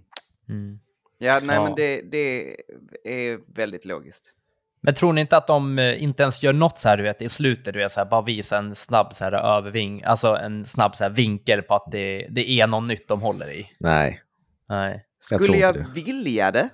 Mm. 0.49 0.79
Ja, 1.17 1.39
nej 1.43 1.55
Ja. 1.55 1.63
men 1.63 1.73
det, 1.75 2.01
det 2.11 2.55
är 3.03 3.55
väldigt 3.55 3.85
logiskt. 3.85 4.33
Men 4.81 4.93
tror 4.93 5.13
ni 5.13 5.21
inte 5.21 5.37
att 5.37 5.47
de 5.47 5.79
eh, 5.79 6.03
inte 6.03 6.23
ens 6.23 6.43
gör 6.43 6.53
något 6.53 6.79
så 6.79 6.89
här, 6.89 6.97
du 6.97 7.03
vet, 7.03 7.21
i 7.21 7.29
slutet, 7.29 7.73
du 7.73 7.79
vet, 7.79 7.91
så 7.91 7.99
här, 7.99 8.09
bara 8.09 8.21
visa 8.21 8.57
en 8.57 8.75
snabb 8.75 9.15
så 9.15 9.23
här, 9.23 9.31
överving, 9.31 10.03
alltså 10.03 10.35
en 10.35 10.65
snabb 10.65 10.95
så 10.95 11.03
här, 11.03 11.11
vinkel 11.11 11.61
på 11.61 11.75
att 11.75 11.91
det, 11.91 12.27
det 12.29 12.49
är 12.49 12.67
något 12.67 12.87
nytt 12.87 13.07
de 13.07 13.21
håller 13.21 13.51
i? 13.51 13.71
Nej. 13.79 14.21
Nej. 14.69 15.05
Jag 15.31 15.43
Skulle 15.43 15.57
jag, 15.57 15.77
inte 15.77 15.91
vilja 15.91 16.51
det? 16.51 16.69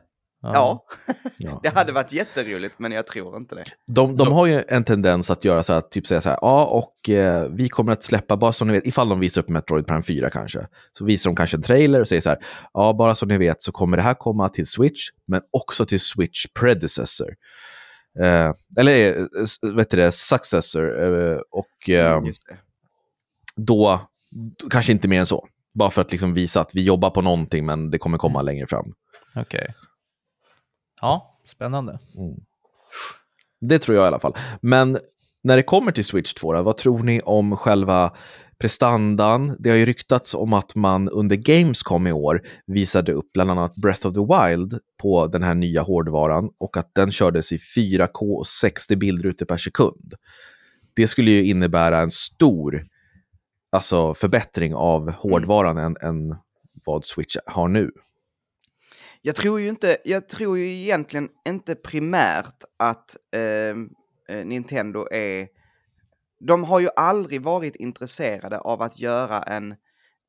Ja. 0.54 0.86
Ja. 1.38 1.60
Det 1.64 1.70
hade 1.70 1.92
varit 1.92 2.14
jätteroligt, 2.14 2.80
men 2.80 2.92
jag 2.92 3.08
tror 3.08 3.38
inte 3.38 3.56
det. 3.56 3.64
De, 3.88 4.18
de 4.18 4.32
har 4.34 4.46
ju 4.46 4.64
en 4.68 4.84
tendens 4.84 5.32
att 5.32 5.46
göra 5.46 5.64
så 5.64 5.74
här, 5.74 5.82
typ 5.82 6.08
säga 6.08 6.22
så 6.22 6.30
här, 6.30 6.38
ja, 6.42 6.66
och 6.66 7.10
eh, 7.10 7.48
vi 7.52 7.70
kommer 7.70 7.92
att 7.92 8.04
släppa, 8.04 8.38
bara 8.38 8.54
så 8.54 8.66
ni 8.66 8.74
vet, 8.74 8.88
ifall 8.88 9.10
de 9.10 9.20
visar 9.20 9.42
upp 9.42 9.50
Metroid 9.50 9.88
Prime 9.88 10.04
4 10.04 10.30
kanske, 10.30 10.68
så 10.92 11.06
visar 11.06 11.30
de 11.30 11.36
kanske 11.36 11.58
en 11.58 11.64
trailer 11.64 12.02
och 12.02 12.08
säger 12.08 12.22
så 12.22 12.30
här, 12.30 12.40
ja, 12.74 12.94
bara 12.94 13.16
så 13.16 13.26
ni 13.26 13.38
vet 13.38 13.62
så 13.62 13.72
kommer 13.72 13.98
det 13.98 14.04
här 14.04 14.14
komma 14.14 14.50
till 14.50 14.68
Switch, 14.68 15.10
men 15.28 15.42
också 15.52 15.86
till 15.86 16.00
Switch 16.00 16.46
Predecessor. 16.60 17.36
Eh, 18.20 18.54
eller, 18.78 19.18
eh, 19.20 19.74
vet 19.76 19.90
du 19.90 19.98
det, 19.98 20.12
Successor. 20.12 21.04
Eh, 21.04 21.38
och 21.52 21.90
eh, 21.90 22.12
Mm, 22.12 22.26
just 22.26 22.42
det. 22.48 22.58
då, 23.56 24.02
kanske 24.72 24.92
inte 24.92 25.08
mer 25.08 25.20
än 25.20 25.26
så. 25.26 25.48
Bara 25.74 25.90
för 25.90 26.02
att 26.02 26.12
liksom 26.12 26.34
visa 26.34 26.62
att 26.62 26.76
vi 26.76 26.84
jobbar 26.84 27.10
på 27.10 27.22
någonting, 27.22 27.66
men 27.66 27.92
det 27.92 27.98
kommer 27.98 28.18
komma 28.18 28.42
längre 28.42 28.68
fram. 28.68 28.94
Okej. 29.36 29.74
Ja, 31.02 31.40
spännande. 31.46 32.00
Mm. 32.18 32.36
Det 33.62 33.80
tror 33.80 33.98
jag 33.98 34.04
i 34.04 34.08
alla 34.08 34.20
fall. 34.20 34.36
Men 34.62 34.98
när 35.44 35.56
det 35.56 35.64
kommer 35.64 35.92
till 35.92 36.06
Switch 36.06 36.34
2, 36.34 36.62
vad 36.62 36.78
tror 36.78 37.04
ni 37.04 37.20
om 37.20 37.58
själva 37.58 38.14
prestandan? 38.58 39.56
Det 39.60 39.70
har 39.70 39.78
ju 39.78 39.86
ryktats 39.86 40.34
om 40.34 40.54
att 40.54 40.76
man 40.76 41.10
under 41.10 41.36
Gamescom 41.36 42.08
i 42.08 42.12
år 42.12 42.42
visade 42.66 43.14
upp 43.14 43.34
bland 43.34 43.52
annat 43.52 43.76
Breath 43.76 44.08
of 44.08 44.14
the 44.14 44.20
Wild 44.20 44.80
på 45.02 45.28
den 45.28 45.44
här 45.44 45.56
nya 45.56 45.82
hårdvaran 45.82 46.50
och 46.58 46.78
att 46.78 46.96
den 46.96 47.12
kördes 47.12 47.52
i 47.52 47.58
4K 47.58 48.38
och 48.38 48.48
60 48.48 48.96
bildrutor 48.96 49.46
per 49.46 49.58
sekund. 49.58 50.14
Det 50.94 51.08
skulle 51.08 51.32
ju 51.32 51.46
innebära 51.46 51.98
en 51.98 52.12
stor 52.12 52.88
alltså 53.72 54.14
förbättring 54.14 54.76
av 54.76 55.12
hårdvaran 55.12 55.78
än, 55.78 55.96
än 56.02 56.36
vad 56.86 57.06
Switch 57.06 57.36
har 57.46 57.68
nu. 57.68 57.92
Jag 59.28 59.36
tror 59.36 59.60
ju 59.60 59.70
inte, 59.70 59.98
jag 60.04 60.30
tror 60.30 60.58
ju 60.58 60.82
egentligen 60.82 61.30
inte 61.48 61.76
primärt 61.76 62.64
att 62.78 63.18
ehm, 63.32 63.90
eh, 64.30 64.46
Nintendo 64.46 65.08
är... 65.12 65.48
De 66.40 66.64
har 66.64 66.80
ju 66.80 66.90
aldrig 66.96 67.42
varit 67.42 67.76
intresserade 67.76 68.60
av 68.60 68.82
att 68.82 69.00
göra 69.00 69.44
en, 69.44 69.72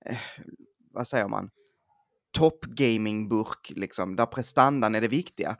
eh, 0.06 0.18
vad 0.92 1.06
säger 1.06 1.28
man, 1.28 1.50
top 2.32 2.64
gaming-burk, 2.64 3.72
liksom, 3.76 4.16
där 4.16 4.26
prestandan 4.26 4.94
är 4.94 5.00
det 5.00 5.08
viktiga. 5.08 5.56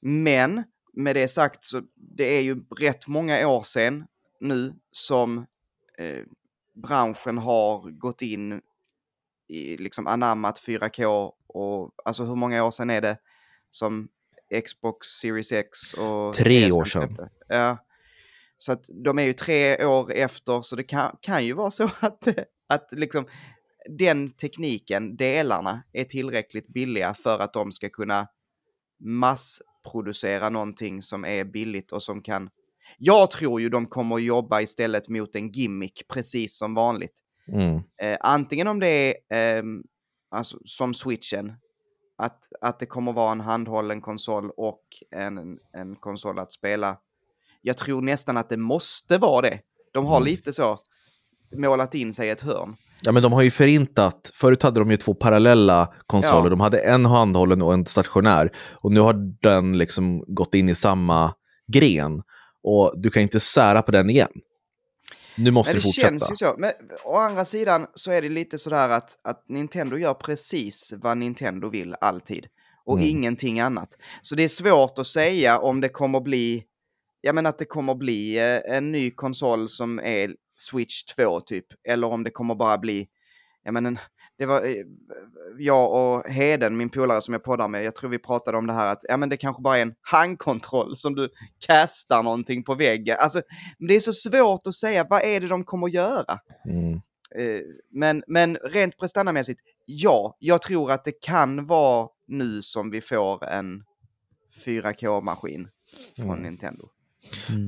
Men 0.00 0.62
med 0.92 1.16
det 1.16 1.28
sagt 1.28 1.64
så 1.64 1.82
det 1.94 2.36
är 2.36 2.40
ju 2.40 2.64
rätt 2.78 3.06
många 3.06 3.48
år 3.48 3.62
sedan 3.62 4.06
nu 4.40 4.74
som 4.90 5.38
eh, 5.98 6.24
branschen 6.82 7.38
har 7.38 7.90
gått 7.90 8.22
in 8.22 8.60
i 9.48 9.76
liksom 9.76 10.06
anammat 10.06 10.58
4K 10.58 11.32
och 11.54 11.90
alltså 12.04 12.24
hur 12.24 12.36
många 12.36 12.64
år 12.64 12.70
sedan 12.70 12.90
är 12.90 13.00
det 13.00 13.16
som 13.70 14.08
Xbox 14.64 15.06
Series 15.06 15.52
X 15.52 15.94
och... 15.94 16.34
Tre 16.34 16.68
PS5 16.68 16.72
år 16.72 16.84
sedan. 16.84 17.02
släppte? 17.02 17.30
Ja. 17.48 17.78
Så 18.56 18.72
att 18.72 18.84
de 19.04 19.18
är 19.18 19.22
ju 19.22 19.32
tre 19.32 19.84
år 19.86 20.12
efter, 20.12 20.62
så 20.62 20.76
det 20.76 20.82
kan, 20.82 21.16
kan 21.20 21.44
ju 21.44 21.52
vara 21.52 21.70
så 21.70 21.84
att, 22.00 22.28
att 22.68 22.92
liksom 22.92 23.26
den 23.98 24.28
tekniken, 24.28 25.16
delarna, 25.16 25.82
är 25.92 26.04
tillräckligt 26.04 26.68
billiga 26.68 27.14
för 27.14 27.38
att 27.38 27.52
de 27.52 27.72
ska 27.72 27.88
kunna 27.88 28.26
massproducera 29.04 30.48
någonting 30.48 31.02
som 31.02 31.24
är 31.24 31.44
billigt 31.44 31.92
och 31.92 32.02
som 32.02 32.22
kan... 32.22 32.50
Jag 32.98 33.30
tror 33.30 33.60
ju 33.60 33.68
de 33.68 33.86
kommer 33.86 34.16
att 34.16 34.22
jobba 34.22 34.60
istället 34.60 35.08
mot 35.08 35.36
en 35.36 35.48
gimmick, 35.52 36.02
precis 36.08 36.58
som 36.58 36.74
vanligt. 36.74 37.20
Mm. 37.52 37.74
Eh, 38.02 38.18
antingen 38.20 38.68
om 38.68 38.80
det 38.80 38.86
är 38.88 39.14
ehm, 39.58 39.82
alltså, 40.34 40.58
som 40.64 40.94
switchen, 40.94 41.52
att, 42.18 42.38
att 42.60 42.78
det 42.78 42.86
kommer 42.86 43.12
vara 43.12 43.32
en 43.32 43.40
handhållen 43.40 44.00
konsol 44.00 44.50
och 44.56 44.82
en, 45.16 45.38
en 45.76 45.96
konsol 45.96 46.38
att 46.38 46.52
spela. 46.52 46.96
Jag 47.62 47.76
tror 47.76 48.02
nästan 48.02 48.36
att 48.36 48.48
det 48.48 48.56
måste 48.56 49.18
vara 49.18 49.42
det. 49.42 49.60
De 49.92 50.06
har 50.06 50.16
Mm. 50.16 50.26
lite 50.26 50.52
så 50.52 50.78
målat 51.56 51.94
in 51.94 52.12
sig 52.12 52.26
i 52.28 52.30
ett 52.30 52.40
hörn. 52.40 52.76
Ja, 53.02 53.12
men 53.12 53.22
de 53.22 53.32
har 53.32 53.42
ju 53.42 53.50
förintat. 53.50 54.30
Förut 54.34 54.62
hade 54.62 54.80
de 54.80 54.90
ju 54.90 54.96
två 54.96 55.14
parallella 55.14 55.94
konsoler. 56.06 56.44
Ja. 56.44 56.48
De 56.48 56.60
hade 56.60 56.78
en 56.78 57.04
handhållen 57.06 57.62
och 57.62 57.74
en 57.74 57.86
stationär. 57.86 58.50
Och 58.72 58.92
nu 58.92 59.00
har 59.00 59.14
den 59.42 59.78
liksom 59.78 60.24
gått 60.26 60.54
in 60.54 60.68
i 60.68 60.74
samma 60.74 61.34
gren. 61.72 62.22
Och 62.62 62.92
du 62.96 63.10
kan 63.10 63.22
inte 63.22 63.40
sära 63.40 63.82
på 63.82 63.92
den 63.92 64.10
igen. 64.10 64.30
Nu 65.36 65.50
måste 65.50 65.72
Men 65.72 65.76
det 65.76 65.82
fortsätta. 65.82 66.08
känns 66.08 66.30
ju 66.30 66.36
så. 66.36 66.54
Men 66.58 66.72
å 67.04 67.16
andra 67.16 67.44
sidan 67.44 67.86
så 67.94 68.10
är 68.12 68.22
det 68.22 68.28
lite 68.28 68.58
sådär 68.58 68.88
att, 68.88 69.18
att 69.24 69.48
Nintendo 69.48 69.96
gör 69.96 70.14
precis 70.14 70.92
vad 70.96 71.18
Nintendo 71.18 71.68
vill 71.68 71.94
alltid. 72.00 72.46
Och 72.86 72.96
Mm. 72.98 73.08
ingenting 73.10 73.60
annat. 73.60 73.88
Så 74.22 74.34
det 74.34 74.44
är 74.44 74.48
svårt 74.48 74.98
att 74.98 75.06
säga 75.06 75.58
om 75.58 75.80
det 75.80 75.88
kommer 75.88 76.20
bli, 76.20 76.64
ja 77.20 77.32
men 77.32 77.46
att 77.46 77.58
det 77.58 77.64
kommer 77.64 77.94
bli 77.94 78.38
eh, 78.38 78.76
en 78.76 78.92
ny 78.92 79.10
konsol 79.10 79.68
som 79.68 79.98
är 79.98 80.34
Switch 80.56 81.04
2 81.04 81.40
typ. 81.40 81.66
Eller 81.88 82.06
om 82.06 82.24
det 82.24 82.30
kommer 82.30 82.54
bara 82.54 82.78
bli, 82.78 83.06
ja 83.64 83.72
men 83.72 83.86
en, 83.86 83.98
det 84.38 84.46
var 84.46 84.62
eh, 84.64 84.74
jag 85.58 85.92
och 85.92 86.24
Heden, 86.30 86.76
min 86.76 86.90
polare 86.90 87.20
som 87.20 87.34
jag 87.34 87.44
poddar 87.44 87.68
med, 87.68 87.84
jag 87.84 87.94
tror 87.94 88.10
vi 88.10 88.18
pratade 88.18 88.58
om 88.58 88.66
det 88.66 88.72
här 88.72 88.92
att 88.92 89.00
ja 89.08 89.16
men 89.16 89.28
det 89.28 89.36
kanske 89.36 89.62
bara 89.62 89.76
är 89.78 89.82
en 89.82 89.94
handkontroll 90.00 90.96
som 90.96 91.14
du 91.14 91.28
kastar 91.66 92.22
någonting 92.22 92.64
på 92.64 92.74
väggen. 92.74 93.16
Alltså, 93.20 93.42
det 93.78 93.94
är 93.94 94.00
så 94.00 94.12
svårt 94.12 94.66
att 94.66 94.74
säga, 94.74 95.06
vad 95.10 95.22
är 95.22 95.40
det 95.40 95.48
de 95.48 95.64
kommer 95.64 95.86
att 95.86 95.92
göra? 95.94 96.38
Mm. 96.68 96.92
Eh, 97.36 97.60
men, 97.90 98.22
men 98.26 98.56
rent 98.56 98.98
prestandamässigt, 98.98 99.60
ja, 99.86 100.36
jag 100.38 100.62
tror 100.62 100.90
att 100.90 101.04
det 101.04 101.20
kan 101.20 101.66
vara 101.66 102.08
nu 102.28 102.62
som 102.62 102.90
vi 102.90 103.00
får 103.00 103.44
en 103.44 103.84
4K-maskin 104.66 105.68
från 106.16 106.30
Mm. 106.30 106.42
Nintendo. 106.42 106.88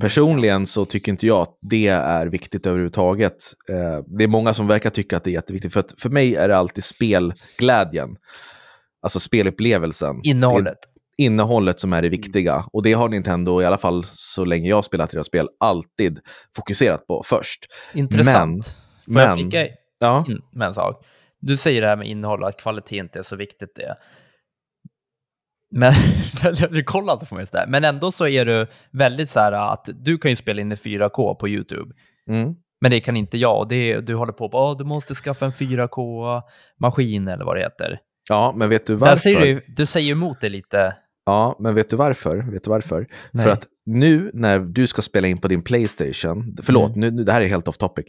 Personligen 0.01 0.67
så 0.67 0.85
tycker 0.85 1.13
inte 1.13 1.27
jag 1.27 1.41
att 1.43 1.59
det 1.61 1.89
är 1.89 2.27
viktigt 2.27 2.67
överhuvudtaget. 2.67 3.37
Eh, 3.69 4.05
det 4.19 4.25
är 4.25 4.29
många 4.29 4.55
som 4.55 4.67
verkar 4.67 4.91
tycka 4.91 5.17
att 5.17 5.25
det 5.25 5.31
är 5.31 5.33
jätteviktigt. 5.33 5.73
För, 5.73 5.85
för 5.99 6.11
mig 6.11 6.37
är 6.37 6.49
det 6.49 6.57
alltid 6.57 6.85
spelglädjen. 6.85 8.09
Alltså 9.03 9.21
spelupplevelsen. 9.21 10.21
Innehållet. 10.23 10.77
Det 11.17 11.25
innehållet 11.25 11.81
som 11.81 11.93
är 11.93 12.03
det 12.03 12.09
viktiga. 12.09 12.65
Och 12.73 12.83
det 12.83 12.93
har 12.93 13.09
Nintendo, 13.09 13.63
i 13.63 13.65
alla 13.65 13.79
fall 13.79 14.05
så 14.11 14.45
länge 14.45 14.69
jag 14.69 14.77
har 14.77 14.83
spelat 14.83 15.11
deras 15.11 15.27
spel, 15.27 15.49
alltid 15.61 16.21
fokuserat 16.57 17.07
på 17.07 17.23
först. 17.27 17.67
Intressant. 17.95 18.77
Får 19.13 19.21
jag 19.21 19.29
men- 19.29 19.37
flika 19.39 19.67
Ja, 19.99 20.25
in 20.29 20.39
med 20.53 20.69
en 20.69 20.75
sak? 20.75 21.07
Du 21.41 21.57
säger 21.57 21.83
det 21.83 21.89
här 21.89 21.97
med 21.97 22.09
innehåll 22.09 22.43
och 22.43 22.49
att 22.49 22.61
kvalitet 22.61 22.97
inte 22.99 23.19
är 23.19 23.23
så 23.23 23.37
viktigt 23.37 23.75
det. 23.77 23.97
Men, 25.71 25.93
du 26.71 26.85
kollar 26.85 27.13
inte 27.13 27.27
på 27.27 27.35
mig 27.35 27.47
sådär. 27.47 27.65
Men 27.69 27.85
ändå 27.85 28.13
så 28.13 28.27
är 28.27 28.45
du 28.45 28.67
väldigt 28.91 29.31
så 29.31 29.41
här 29.41 29.53
att 29.53 29.89
du 29.95 30.19
kan 30.19 30.31
ju 30.31 30.37
spela 30.37 30.61
in 30.61 30.73
i 30.73 30.75
4K 30.75 31.35
på 31.35 31.49
YouTube. 31.49 31.95
mm. 32.31 32.55
Men 32.81 32.91
det 32.91 33.01
kan 33.01 33.17
inte 33.17 33.39
jag. 33.39 33.59
Och 33.59 33.69
det, 33.69 34.01
du 34.01 34.15
håller 34.15 34.33
på 34.33 34.71
att 34.71 34.79
du 34.79 34.85
måste 34.85 35.15
skaffa 35.15 35.45
en 35.47 35.53
4K-maskin 35.53 37.33
eller 37.33 37.45
vad 37.45 37.57
det 37.57 37.61
heter. 37.61 37.99
ja 38.29 38.55
men 38.57 38.69
vet 38.69 38.87
du 38.87 38.95
varför? 38.95 39.17
säger 39.17 39.41
du, 39.41 39.65
du 39.69 39.87
säger 39.87 40.13
emot 40.13 40.41
det 40.41 40.49
lite. 40.49 40.97
Ja, 41.27 41.57
men 41.61 41.75
vet 41.75 41.91
du 41.91 41.97
varför? 41.97 42.37
Vet 42.53 42.65
du 42.65 42.71
varför? 42.71 43.07
Nej. 43.31 43.45
För 43.45 43.53
att 43.53 43.65
nu 43.87 44.31
när 44.35 44.61
du 44.61 44.87
ska 44.87 45.03
spela 45.03 45.29
in 45.29 45.39
på 45.39 45.49
din 45.49 45.63
Playstation, 45.63 46.57
förlåt, 46.63 46.97
nu, 46.97 47.11
nu, 47.11 47.23
det 47.25 47.33
här 47.33 47.43
är 47.43 47.47
helt 47.49 47.69
off 47.69 47.77
topic, 47.79 48.07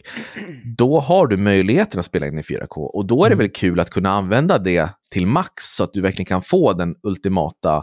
då 0.76 1.00
har 1.00 1.26
du 1.26 1.36
möjligheten 1.36 2.00
att 2.00 2.06
spela 2.06 2.26
in 2.26 2.38
i 2.38 2.42
4K 2.42 2.76
och 2.76 3.06
då 3.06 3.24
är 3.24 3.28
det 3.28 3.34
Mm. 3.34 3.38
väl 3.38 3.48
kul 3.48 3.80
att 3.80 3.90
kunna 3.90 4.10
använda 4.10 4.58
det 4.58 4.90
till 5.10 5.26
max 5.26 5.64
så 5.76 5.84
att 5.84 5.92
du 5.92 6.00
verkligen 6.00 6.26
kan 6.26 6.42
få 6.42 6.72
den 6.72 6.94
ultimata 7.02 7.82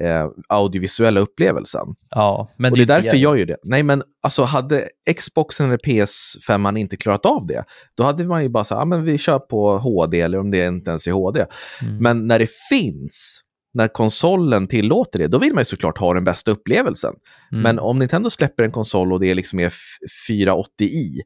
eh, 0.00 0.26
audiovisuella 0.48 1.20
upplevelsen. 1.20 1.86
Ja, 2.10 2.50
men 2.56 2.72
och 2.72 2.76
det 2.76 2.82
är 2.84 2.86
därför 2.86 3.16
jag 3.16 3.38
gör 3.38 3.46
det. 3.46 3.56
Nej, 3.64 3.82
men 3.82 4.02
alltså 4.22 4.42
hade 4.42 4.88
Xboxen 5.16 5.66
eller 5.66 5.78
PS5 5.78 6.78
inte 6.78 6.96
klarat 6.96 7.26
av 7.26 7.46
det, 7.46 7.64
då 7.96 8.04
hade 8.04 8.24
man 8.24 8.42
ju 8.42 8.48
bara 8.48 8.64
sagt, 8.64 8.80
ah, 8.80 8.84
men 8.84 9.04
vi 9.04 9.18
kör 9.18 9.38
på 9.38 9.78
HD 9.78 10.20
eller 10.20 10.38
om 10.38 10.50
det 10.50 10.66
inte 10.66 10.90
ens 10.90 11.06
är 11.06 11.12
HD. 11.12 11.44
Mm. 11.82 11.96
Men 11.98 12.26
när 12.26 12.38
det 12.38 12.48
finns, 12.70 13.40
när 13.76 13.88
konsolen 13.88 14.66
tillåter 14.68 15.18
det, 15.18 15.26
då 15.26 15.38
vill 15.38 15.52
man 15.54 15.60
ju 15.60 15.64
såklart 15.64 15.98
ha 15.98 16.14
den 16.14 16.24
bästa 16.24 16.50
upplevelsen. 16.50 17.14
Mm. 17.52 17.62
Men 17.62 17.78
om 17.78 17.98
Nintendo 17.98 18.30
släpper 18.30 18.62
en 18.64 18.70
konsol 18.70 19.12
och 19.12 19.20
det 19.20 19.34
liksom 19.34 19.58
är 19.60 19.66
f- 19.66 19.98
480i, 20.28 21.20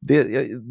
det, 0.00 0.22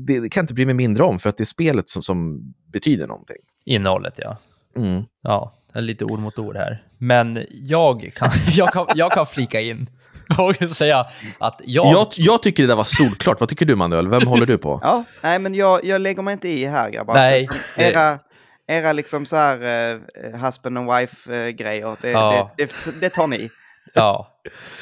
det, 0.07 0.19
det 0.19 0.29
kan 0.29 0.43
inte 0.43 0.53
bli 0.53 0.65
mig 0.65 0.75
mindre 0.75 1.03
om 1.03 1.19
för 1.19 1.29
att 1.29 1.37
det 1.37 1.43
är 1.43 1.45
spelet 1.45 1.89
som, 1.89 2.01
som 2.03 2.39
betyder 2.73 3.07
någonting. 3.07 3.35
Innehållet, 3.65 4.13
ja. 4.17 4.37
Mm. 4.77 5.03
Ja, 5.23 5.53
lite 5.73 6.05
ord 6.05 6.19
mot 6.19 6.39
ord 6.39 6.55
här. 6.55 6.83
Men 6.97 7.45
jag 7.51 8.11
kan, 8.15 8.29
jag 8.53 8.73
kan, 8.73 8.85
jag 8.95 9.11
kan 9.11 9.25
flika 9.25 9.61
in 9.61 9.89
och 10.61 10.69
säga 10.69 11.05
att 11.39 11.61
jag... 11.65 11.85
Jag, 11.85 12.07
jag 12.17 12.43
tycker 12.43 12.63
det 12.63 12.67
där 12.67 12.75
var 12.75 12.83
solklart. 12.83 13.39
Vad 13.39 13.49
tycker 13.49 13.65
du 13.65 13.75
Manuel? 13.75 14.07
Vem 14.09 14.27
håller 14.27 14.45
du 14.45 14.57
på? 14.57 14.79
Ja, 14.83 15.03
nej 15.21 15.39
men 15.39 15.53
jag, 15.53 15.85
jag 15.85 16.01
lägger 16.01 16.21
mig 16.21 16.33
inte 16.33 16.49
i 16.49 16.65
här 16.65 16.89
grabbar. 16.89 17.13
Nej, 17.13 17.49
det- 17.77 17.83
Era, 17.83 18.19
era 18.67 18.93
liksom 18.93 19.25
så 19.25 19.35
här 19.35 19.57
uh, 19.95 20.01
husband 20.45 20.77
and 20.77 20.91
wife-grejer, 20.91 21.97
det, 22.01 22.11
Ja. 22.11 22.51
det, 22.57 22.65
det, 22.85 22.99
det 22.99 23.09
tar 23.09 23.27
ni. 23.27 23.49
Ja, 23.93 24.27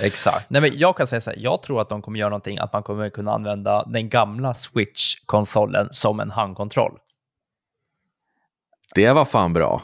exakt. 0.01 0.49
Nej, 0.49 0.61
men 0.61 0.71
jag 0.79 0.97
kan 0.97 1.07
säga 1.07 1.21
så 1.21 1.29
här, 1.29 1.37
jag 1.37 1.63
tror 1.63 1.81
att 1.81 1.89
de 1.89 2.01
kommer 2.01 2.19
göra 2.19 2.29
någonting, 2.29 2.57
att 2.57 2.73
man 2.73 2.83
kommer 2.83 3.09
kunna 3.09 3.31
använda 3.33 3.83
den 3.83 4.09
gamla 4.09 4.53
Switch-konsolen 4.53 5.89
som 5.91 6.19
en 6.19 6.31
handkontroll. 6.31 6.97
Det 8.95 9.11
var 9.11 9.25
fan 9.25 9.53
bra. 9.53 9.81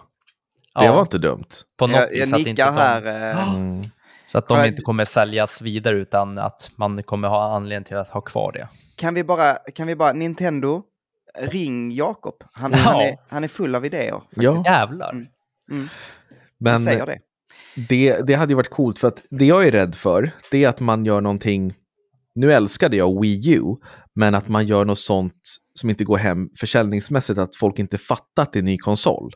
Det 0.79 0.85
Ja, 0.85 0.93
var 0.93 1.01
inte 1.01 1.17
dumt. 1.17 1.45
på 1.77 1.87
något 1.87 1.95
Jag, 1.95 2.07
vis 2.09 2.31
jag 2.31 2.41
att 2.41 2.47
inte 2.47 2.65
de- 2.65 2.75
här. 2.75 3.05
eh, 3.37 3.47
Mm. 3.55 3.81
Så 4.25 4.37
att 4.37 4.47
de 4.47 4.57
jag- 4.57 4.67
inte 4.67 4.81
kommer 4.81 5.05
säljas 5.05 5.61
vidare, 5.61 5.95
utan 5.97 6.37
att 6.37 6.71
man 6.75 7.03
kommer 7.03 7.27
ha 7.27 7.55
anledning 7.55 7.83
till 7.85 7.97
att 7.97 8.09
ha 8.09 8.21
kvar 8.21 8.51
det. 8.51 8.67
Kan 8.95 9.13
vi 9.13 9.23
bara, 9.23 9.53
kan 9.53 9.87
vi 9.87 9.95
bara, 9.95 10.13
Nintendo, 10.13 10.83
ring 11.41 11.91
Jakob. 11.91 12.35
Han, 12.53 12.71
Ja. 12.71 12.77
han, 12.77 13.01
är, 13.01 13.15
han 13.29 13.43
är 13.43 13.47
full 13.47 13.75
av 13.75 13.85
idéer. 13.85 14.21
Ja, 14.35 14.61
Jävlar. 14.65 15.11
Mm. 15.11 15.27
Mm, 15.71 15.87
men 16.59 16.71
jag 16.71 16.81
säger 16.81 17.05
det. 17.05 17.19
det, 17.89 18.27
det 18.27 18.33
hade 18.33 18.51
ju 18.51 18.55
varit 18.55 18.69
coolt 18.69 18.99
för 18.99 19.07
att 19.07 19.23
det 19.29 19.45
jag 19.45 19.67
är 19.67 19.71
rädd 19.71 19.95
för, 19.95 20.31
det 20.51 20.63
är 20.63 20.69
att 20.69 20.79
man 20.79 21.05
gör 21.05 21.21
någonting, 21.21 21.73
nu 22.35 22.53
älskade 22.53 22.97
jag 22.97 23.21
Wii 23.21 23.53
U, 23.55 23.61
men 24.15 24.35
att 24.35 24.47
man 24.47 24.65
gör 24.67 24.85
något 24.85 24.99
sånt 24.99 25.33
som 25.73 25.89
inte 25.89 26.03
går 26.03 26.17
hem 26.17 26.49
försäljningsmässigt, 26.59 27.39
att 27.39 27.55
folk 27.55 27.79
inte 27.79 27.97
fattar 27.97 28.43
att 28.43 28.53
det 28.53 28.57
är 28.59 28.61
en 28.61 28.65
ny 28.65 28.77
konsol. 28.77 29.31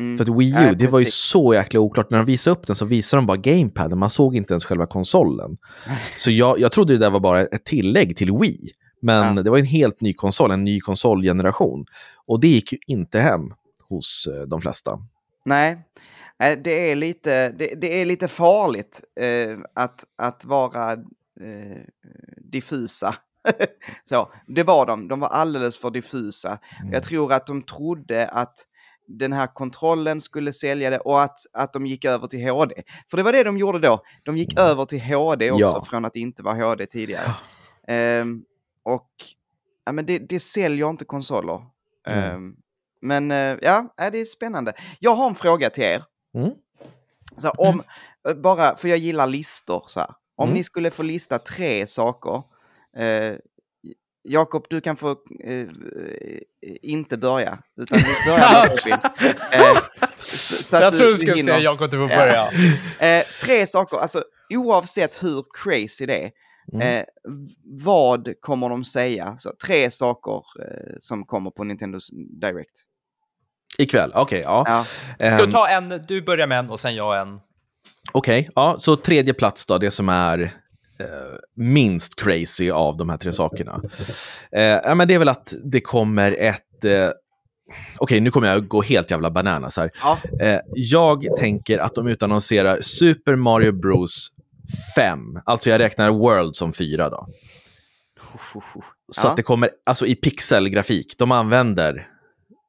Mm. 0.00 0.18
För 0.18 0.24
att 0.24 0.38
Wii 0.38 0.50
U, 0.50 0.54
Nej, 0.54 0.76
det 0.76 0.86
var 0.86 1.00
ju 1.00 1.06
så 1.10 1.54
jäkla 1.54 1.80
oklart. 1.80 2.10
När 2.10 2.18
de 2.18 2.26
visade 2.26 2.56
upp 2.56 2.66
den 2.66 2.76
så 2.76 2.84
visade 2.84 3.18
de 3.20 3.26
bara 3.26 3.36
gamepaden, 3.36 3.98
man 3.98 4.10
såg 4.10 4.36
inte 4.36 4.52
ens 4.52 4.64
själva 4.64 4.86
konsolen. 4.86 5.56
Så 6.18 6.30
jag, 6.30 6.58
jag 6.60 6.72
trodde 6.72 6.92
det 6.92 6.98
där 6.98 7.10
var 7.10 7.20
bara 7.20 7.40
ett 7.40 7.64
tillägg 7.64 8.16
till 8.16 8.32
Wii. 8.32 8.58
Men 9.04 9.36
Ja. 9.36 9.42
det 9.42 9.50
var 9.50 9.58
en 9.58 9.64
helt 9.66 10.00
ny 10.00 10.14
konsol, 10.14 10.50
en 10.50 10.64
ny 10.64 10.80
konsolgeneration. 10.80 11.86
Och 12.26 12.40
det 12.40 12.48
gick 12.48 12.72
ju 12.72 12.78
inte 12.86 13.20
hem 13.20 13.40
hos 13.88 14.26
eh, 14.26 14.42
de 14.42 14.60
flesta. 14.60 14.98
Nej, 15.46 15.78
det 16.64 16.90
är 16.90 16.96
lite, 16.96 17.50
det, 17.50 17.74
det 17.80 18.00
är 18.00 18.06
lite 18.06 18.28
farligt 18.28 19.00
eh, 19.20 19.58
att, 19.74 20.04
att 20.18 20.44
vara 20.44 20.92
eh, 20.92 21.80
diffusa 22.52 23.14
så, 24.04 24.32
det 24.46 24.62
var 24.62 24.86
de. 24.86 25.08
De 25.08 25.20
var 25.20 25.28
alldeles 25.28 25.78
för 25.78 25.90
diffusa. 25.90 26.58
Mm. 26.80 26.92
Jag 26.92 27.02
tror 27.02 27.32
att 27.32 27.46
de 27.46 27.62
trodde 27.62 28.28
att 28.28 28.54
den 29.08 29.32
här 29.32 29.46
kontrollen 29.46 30.20
skulle 30.20 30.52
sälja 30.52 30.90
det 30.90 30.98
och 30.98 31.22
att, 31.22 31.38
att 31.52 31.72
de 31.72 31.86
gick 31.86 32.04
över 32.04 32.26
till 32.26 32.50
HD. 32.50 32.74
För 33.10 33.16
det 33.16 33.22
var 33.22 33.32
det 33.32 33.42
de 33.44 33.58
gjorde 33.58 33.78
då. 33.78 34.02
De 34.22 34.36
gick 34.36 34.58
över 34.58 34.84
till 34.84 35.00
HD 35.00 35.50
också 35.50 35.64
Ja. 35.66 35.84
från 35.90 36.04
att 36.04 36.16
inte 36.16 36.42
vara 36.42 36.54
HD 36.68 36.86
tidigare. 36.86 37.34
Ehm, 37.88 38.42
och 38.84 39.08
ja, 39.86 39.92
men 39.92 40.06
det, 40.06 40.18
det 40.18 40.40
säljer 40.40 40.90
inte 40.90 41.04
konsoler. 41.04 41.60
Mm. 42.08 42.34
Ehm, 42.34 42.56
men 43.02 43.30
eh, 43.30 43.56
ja, 43.62 43.94
det 44.12 44.18
är 44.18 44.24
spännande. 44.24 44.72
Jag 44.98 45.14
har 45.14 45.28
en 45.28 45.34
fråga 45.34 45.70
till 45.70 45.84
er. 45.84 46.02
Mm. 46.34 46.50
Så 47.36 47.50
om, 47.50 47.82
eh, 48.28 48.34
bara 48.34 48.76
för 48.76 48.88
jag 48.88 48.98
gillar 48.98 49.26
listor 49.26 49.84
så 49.86 50.00
här. 50.00 50.10
Om 50.36 50.44
Mm. 50.48 50.54
ni 50.54 50.64
skulle 50.64 50.90
få 50.90 51.02
lista 51.02 51.38
tre 51.38 51.86
saker. 51.86 52.42
Eh, 52.96 53.34
Jakob, 54.28 54.66
du 54.70 54.80
kan 54.80 54.96
få 54.96 55.10
eh, 55.44 55.66
inte 56.82 57.16
börja. 57.18 57.58
Utan 57.76 57.98
vi 57.98 58.30
börjar. 58.30 59.00
Eh, 59.52 59.78
så, 60.16 60.76
jag 60.76 60.96
tror 60.96 61.08
du 61.10 61.16
skulle 61.16 61.34
hinner. 61.34 61.52
säga 61.52 61.64
Jakob, 61.64 61.90
du 61.90 61.96
får 61.96 62.10
Ja. 62.10 62.16
börja. 62.18 62.50
Eh, 63.18 63.24
tre 63.40 63.66
saker, 63.66 63.96
alltså 63.98 64.24
oavsett 64.54 65.22
hur 65.22 65.44
crazy 65.64 66.06
det 66.06 66.24
är. 66.24 66.30
Mm. 66.72 66.98
Eh, 66.98 67.04
vad 67.64 68.28
kommer 68.40 68.68
de 68.68 68.84
säga? 68.84 69.34
Så, 69.38 69.52
tre 69.66 69.90
saker 69.90 70.42
eh, 70.60 70.94
som 70.98 71.24
kommer 71.24 71.50
på 71.50 71.64
Nintendo 71.64 71.98
Direct. 72.40 72.70
Ikväll, 73.78 74.12
okej. 74.14 74.40
ja. 74.44 74.64
Ja. 74.66 74.84
Ska 75.14 75.26
Ehm, 75.26 75.46
du 75.46 75.52
ta 75.52 75.68
en, 75.68 76.00
du 76.08 76.22
börjar 76.22 76.46
med 76.46 76.58
en 76.58 76.70
och 76.70 76.80
sen 76.80 76.94
jag 76.94 77.20
en. 77.20 77.38
Okej, 78.12 78.48
ja, 78.54 78.76
så 78.78 78.96
tredje 78.96 79.34
plats 79.34 79.66
då, 79.66 79.78
det 79.78 79.90
som 79.90 80.08
är 80.08 80.42
eh, 80.98 81.06
minst 81.56 82.16
crazy 82.20 82.70
av 82.70 82.96
de 82.96 83.08
här 83.08 83.16
tre 83.16 83.32
sakerna. 83.32 83.80
Eh, 84.52 84.62
ja, 84.62 84.94
men 84.94 85.08
det 85.08 85.14
är 85.14 85.18
väl 85.18 85.28
att 85.28 85.54
det 85.64 85.80
kommer 85.80 86.32
ett... 86.32 86.84
Eh, 86.84 87.10
Okej, 87.98 88.20
nu 88.20 88.30
kommer 88.30 88.48
jag 88.48 88.68
gå 88.68 88.82
helt 88.82 89.10
jävla 89.10 89.30
bananas 89.30 89.76
här. 89.76 89.90
Ja. 90.02 90.18
Eh, 90.40 90.60
jag 90.74 91.26
tänker 91.38 91.78
att 91.78 91.94
de 91.94 92.06
utannonserar 92.06 92.80
Super 92.80 93.36
Mario 93.36 93.72
Bros 93.72 94.28
5. 94.96 95.20
Alltså 95.44 95.70
jag 95.70 95.78
räknar 95.78 96.10
World 96.10 96.56
som 96.56 96.72
fyra 96.72 97.08
då. 97.10 97.26
Så 99.12 99.26
Ja. 99.26 99.30
att 99.30 99.36
det 99.36 99.42
kommer, 99.42 99.70
alltså 99.86 100.06
i 100.06 100.14
pixelgrafik. 100.14 101.14
De 101.18 101.32
använder 101.32 102.08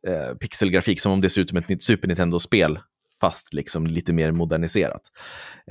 eh, 0.07 0.37
pixelgrafik 0.37 1.01
som 1.01 1.11
om 1.11 1.21
det 1.21 1.29
ser 1.29 1.41
ut 1.41 1.49
som 1.49 1.57
ett 1.57 1.83
Super 1.83 2.07
Nintendo-spel, 2.07 2.79
fast 3.21 3.53
liksom 3.53 3.87
lite 3.87 4.13
mer 4.13 4.31
moderniserat. 4.31 5.01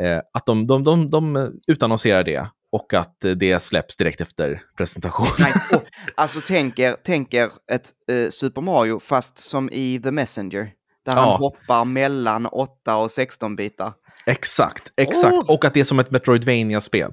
Eh, 0.01 0.19
att 0.33 0.47
de, 0.47 0.67
de, 0.67 0.85
de, 0.85 1.11
de 1.11 1.51
utannonserar 1.67 2.25
det 2.25 2.49
och 2.73 2.95
att 2.95 3.21
det 3.37 3.63
släpps 3.63 3.97
direkt 3.97 4.21
efter 4.21 4.63
presentation. 4.77 5.27
Nice. 5.39 5.81
Alltså 6.17 6.41
tänker, 6.41 6.93
tänker 6.93 7.51
ett 7.73 7.91
eh, 8.11 8.29
Super 8.31 8.61
Mario 8.61 9.01
fast 9.01 9.39
som 9.39 9.71
i 9.73 10.01
The 10.05 10.11
Messenger. 10.11 10.71
Där 11.05 11.13
han 11.13 11.29
Ja. 11.29 11.37
hoppar 11.37 11.85
mellan 11.85 12.47
8 12.47 12.97
och 12.97 13.11
16 13.11 13.57
bitar. 13.57 13.93
Exakt, 14.27 14.93
exakt. 14.97 15.35
Oh. 15.35 15.51
Och 15.51 15.65
att 15.65 15.75
det 15.75 15.81
är 15.81 15.85
som 15.85 15.99
ett 15.99 16.11
Metroidvania-spel. 16.11 17.13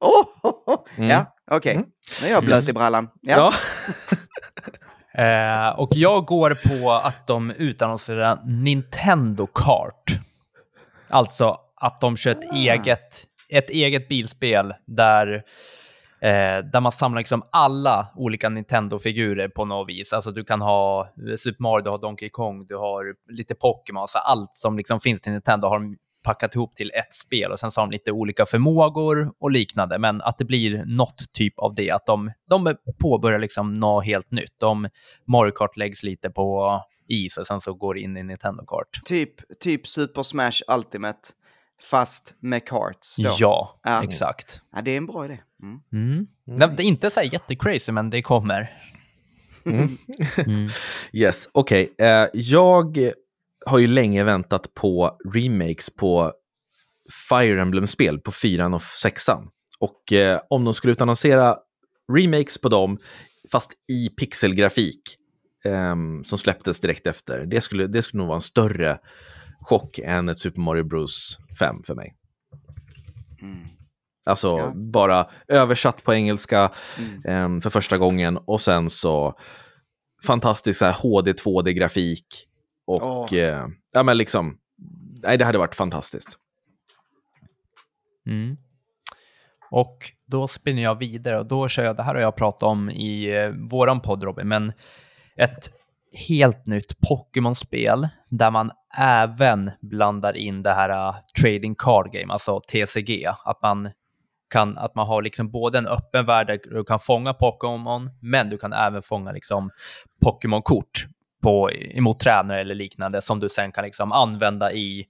Oh! 0.00 0.24
Mm. 0.96 1.10
Ja, 1.10 1.36
okej. 1.50 1.74
Mm. 1.74 1.86
Nu 2.22 2.28
är 2.28 2.32
jag 2.32 2.44
blöt 2.44 2.68
i 2.68 2.72
brallan. 2.72 3.08
Ja. 3.20 3.36
Ja. 3.36 3.52
Eh, 5.14 5.68
och 5.68 5.88
jag 5.92 6.24
går 6.26 6.58
på 6.68 6.92
att 6.92 7.26
de 7.26 7.50
utannonserar 7.50 8.38
Nintendo 8.44 9.46
Kart. 9.46 10.04
Alltså 11.08 11.56
att 11.76 12.00
de 12.00 12.16
kör 12.16 12.30
ett, 12.30 12.52
eget, 12.52 13.24
ett 13.48 13.70
eget 13.70 14.08
bilspel 14.08 14.74
där, 14.86 15.34
eh, 16.20 16.58
där 16.72 16.80
man 16.80 16.92
samlar 16.92 17.20
liksom 17.20 17.42
alla 17.52 18.08
olika 18.16 18.48
Nintendo-figurer 18.48 19.48
på 19.48 19.64
något 19.64 19.88
vis. 19.88 20.12
Alltså 20.12 20.30
du 20.30 20.44
kan 20.44 20.60
ha 20.60 21.12
Super 21.36 21.62
Mario, 21.62 21.82
du 21.82 21.90
har 21.90 21.98
Donkey 21.98 22.28
Kong, 22.28 22.66
du 22.66 22.76
har 22.76 23.14
lite 23.30 23.54
Pokémon, 23.54 24.08
så 24.08 24.18
allt 24.18 24.56
som 24.56 24.76
liksom 24.76 25.00
finns 25.00 25.20
till 25.20 25.32
Nintendo 25.32 25.68
har 25.68 25.78
de 25.78 25.96
packat 26.22 26.54
ihop 26.54 26.74
till 26.74 26.90
ett 26.94 27.14
spel 27.14 27.52
och 27.52 27.60
sen 27.60 27.70
så 27.70 27.80
har 27.80 27.86
de 27.86 27.92
lite 27.92 28.12
olika 28.12 28.46
förmågor 28.46 29.32
och 29.40 29.50
liknande, 29.50 29.98
men 29.98 30.20
att 30.20 30.38
det 30.38 30.44
blir 30.44 30.84
något 30.86 31.32
typ 31.32 31.58
av 31.58 31.74
det, 31.74 31.90
att 31.90 32.06
de, 32.06 32.32
de 32.50 32.74
påbörjar 33.00 33.38
liksom 33.38 33.74
något 33.74 34.04
helt 34.04 34.30
nytt. 34.30 34.54
De 34.58 34.88
Mario 35.26 35.52
Kart 35.52 35.76
läggs 35.76 36.02
lite 36.02 36.30
på 36.30 36.80
is 37.08 37.36
och 37.36 37.46
sen 37.46 37.60
så 37.60 37.74
går 37.74 37.94
det 37.94 38.00
in 38.00 38.16
i 38.16 38.22
Nintendo 38.22 38.64
Kart. 38.66 39.00
Typ, 39.04 39.58
typ 39.60 39.86
Super 39.86 40.22
Smash 40.22 40.62
Ultimate 40.68 41.18
fast 41.90 42.36
med 42.40 42.66
karts. 42.68 43.16
Då. 43.16 43.34
Ja, 43.38 43.80
Ja. 43.82 44.04
exakt. 44.04 44.62
Ja, 44.72 44.82
det 44.82 44.90
är 44.90 44.96
en 44.96 45.06
bra 45.06 45.24
idé. 45.24 45.38
Mm. 45.62 45.80
Mm. 45.92 46.26
Det 46.44 46.66
det 46.76 46.82
är 46.82 46.86
inte 46.86 47.10
så 47.10 47.20
här 47.20 47.32
jättecrazy, 47.32 47.92
men 47.92 48.10
det 48.10 48.22
kommer. 48.22 48.76
Mm. 49.66 49.98
Yes, 51.12 51.48
okej. 51.52 51.94
Eh, 51.98 52.26
jag 52.32 52.98
har 53.66 53.78
ju 53.78 53.86
länge 53.86 54.24
väntat 54.24 54.74
på 54.74 55.18
remakes 55.34 55.90
på 55.96 56.32
Fire 57.28 57.60
Emblem-spel 57.60 58.18
på 58.18 58.32
fyran 58.32 58.74
och 58.74 58.82
sexan. 58.82 59.48
Och 59.78 60.12
eh, 60.12 60.40
om 60.50 60.64
de 60.64 60.74
skulle 60.74 60.92
utannonsera 60.92 61.56
remakes 62.12 62.58
på 62.60 62.68
dem, 62.68 62.98
fast 63.52 63.70
i 63.92 64.08
pixelgrafik, 64.08 65.16
ehm, 65.64 66.24
som 66.24 66.38
släpptes 66.38 66.80
direkt 66.80 67.06
efter, 67.06 67.46
det 67.46 67.60
skulle, 67.60 67.86
det 67.86 68.02
skulle 68.02 68.18
nog 68.18 68.26
vara 68.28 68.36
en 68.36 68.40
större 68.40 68.98
chock 69.60 69.98
än 69.98 70.28
ett 70.28 70.38
Super 70.38 70.60
Mario 70.60 70.84
Bros 70.84 71.38
5 71.58 71.82
för 71.82 71.94
mig. 71.94 72.14
Mm. 73.42 73.66
Alltså 74.24 74.48
Ja. 74.48 74.72
bara 74.74 75.26
översatt 75.48 76.04
på 76.04 76.14
engelska 76.14 76.70
Mm. 76.98 77.22
ehm, 77.24 77.62
för 77.62 77.70
första 77.70 77.98
gången 77.98 78.36
och 78.36 78.60
sen 78.60 78.90
så 78.90 79.34
fantastisk 80.26 80.78
så 80.78 80.84
här, 80.84 80.92
HD 80.92 81.32
2D-grafik 81.32 82.46
och 82.90 83.32
Åh. 83.32 83.38
eh, 83.38 83.66
ja 83.92 84.02
men 84.02 84.18
liksom, 84.18 84.58
nej 85.22 85.38
det 85.38 85.44
hade 85.44 85.58
varit 85.58 85.74
fantastiskt. 85.74 86.38
Mm. 88.26 88.56
Och 89.70 90.12
då 90.26 90.48
spinner 90.48 90.82
jag 90.82 90.98
vidare 90.98 91.38
och 91.38 91.46
då 91.46 91.68
kör 91.68 91.84
jag, 91.84 91.96
det 91.96 92.02
här 92.02 92.14
har 92.14 92.20
jag 92.20 92.36
pratat 92.36 92.62
om 92.62 92.90
i 92.90 93.36
eh, 93.36 93.48
våran 93.48 94.00
podd 94.00 94.24
Robin, 94.24 94.48
men 94.48 94.72
ett 95.36 95.70
helt 96.28 96.66
nytt 96.66 97.00
Pokémon-spel 97.08 98.08
där 98.28 98.50
man 98.50 98.70
även 98.98 99.70
blandar 99.80 100.36
in 100.36 100.62
det 100.62 100.72
här 100.72 101.08
uh, 101.08 101.16
trading 101.40 101.74
card 101.74 102.12
game, 102.12 102.32
alltså 102.32 102.60
TCG, 102.60 103.26
att 103.44 103.62
man 103.62 103.90
kan, 104.50 104.78
att 104.78 104.94
man 104.94 105.06
har 105.06 105.22
liksom 105.22 105.50
både 105.50 105.78
en 105.78 105.86
öppen 105.86 106.26
värld 106.26 106.46
där 106.46 106.60
du 106.64 106.84
kan 106.84 106.98
fånga 106.98 107.34
Pokémon, 107.34 108.10
men 108.20 108.50
du 108.50 108.58
kan 108.58 108.72
även 108.72 109.02
fånga 109.02 109.32
liksom 109.32 109.70
Pokémon-kort 110.22 111.06
på, 111.42 111.70
emot 111.72 112.20
tränare 112.20 112.60
eller 112.60 112.74
liknande 112.74 113.22
som 113.22 113.40
du 113.40 113.48
sen 113.48 113.72
kan 113.72 113.84
liksom 113.84 114.12
använda 114.12 114.72
i 114.72 115.06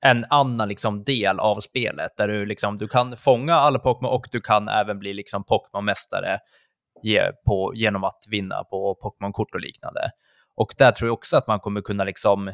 en 0.00 0.24
annan 0.30 0.68
liksom 0.68 1.04
del 1.04 1.40
av 1.40 1.60
spelet 1.60 2.16
där 2.16 2.28
du, 2.28 2.46
liksom, 2.46 2.78
du 2.78 2.88
kan 2.88 3.16
fånga 3.16 3.54
alla 3.54 3.78
Pokémon 3.78 4.10
och 4.10 4.26
du 4.32 4.40
kan 4.40 4.68
även 4.68 4.98
bli 4.98 5.14
liksom 5.14 5.44
Pokémon-mästare 5.44 6.38
på, 7.46 7.72
genom 7.74 8.04
att 8.04 8.24
vinna 8.30 8.64
på 8.64 8.94
Pokémon-kort 9.02 9.54
och 9.54 9.60
liknande. 9.60 10.10
Och 10.56 10.74
där 10.78 10.92
tror 10.92 11.08
jag 11.08 11.14
också 11.14 11.36
att 11.36 11.46
man 11.46 11.60
kommer 11.60 11.80
kunna 11.80 12.04
liksom 12.04 12.50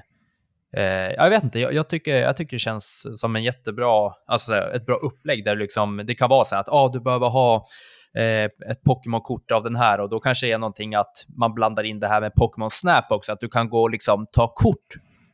Eh, 0.76 1.12
jag 1.16 1.30
vet 1.30 1.44
inte, 1.44 1.60
jag, 1.60 1.74
jag, 1.74 1.88
tycker, 1.88 2.16
jag 2.16 2.36
tycker 2.36 2.56
det 2.56 2.60
känns 2.60 3.06
som 3.20 3.36
en 3.36 3.42
jättebra, 3.42 4.12
alltså 4.26 4.54
ett 4.54 4.86
bra 4.86 4.96
upplägg 4.96 5.44
där 5.44 5.56
liksom, 5.56 6.02
det 6.06 6.14
kan 6.14 6.28
vara 6.28 6.44
så 6.44 6.54
här 6.54 6.60
att 6.60 6.68
ah, 6.68 6.88
du 6.88 7.00
behöver 7.00 7.28
ha 7.28 7.66
ett 8.70 8.82
Pokémon-kort 8.84 9.50
av 9.50 9.62
den 9.62 9.76
här 9.76 10.00
och 10.00 10.08
då 10.08 10.20
kanske 10.20 10.46
det 10.46 10.52
är 10.52 10.58
någonting 10.58 10.94
att 10.94 11.26
man 11.38 11.54
blandar 11.54 11.82
in 11.84 12.00
det 12.00 12.08
här 12.08 12.20
med 12.20 12.34
Pokémon 12.34 12.70
Snap 12.70 13.04
också, 13.10 13.32
att 13.32 13.40
du 13.40 13.48
kan 13.48 13.68
gå 13.68 13.82
och 13.82 13.90
liksom 13.90 14.26
ta 14.32 14.48
kort 14.54 14.86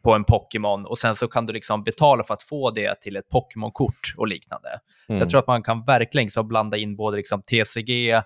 på 0.05 0.15
en 0.15 0.25
Pokémon 0.25 0.87
och 0.87 0.99
sen 0.99 1.17
så 1.17 1.29
kan 1.29 1.47
du 1.47 1.53
liksom 1.53 1.85
betala 1.85 2.25
för 2.25 2.35
att 2.35 2.43
få 2.43 2.71
det 2.71 3.01
till 3.01 3.17
ett 3.17 3.29
Pokémon-kort 3.29 4.15
och 4.17 4.29
liknande. 4.29 4.69
Så 5.07 5.13
Mm. 5.13 5.21
jag 5.21 5.31
tror 5.31 5.41
att 5.41 5.47
man 5.47 5.63
kan 5.63 5.85
verkligen 5.85 6.31
så 6.31 6.43
blanda 6.43 6.77
in 6.77 6.97
både 6.97 7.17
liksom 7.17 7.43
TCG, 7.43 8.11
eh, 8.11 8.23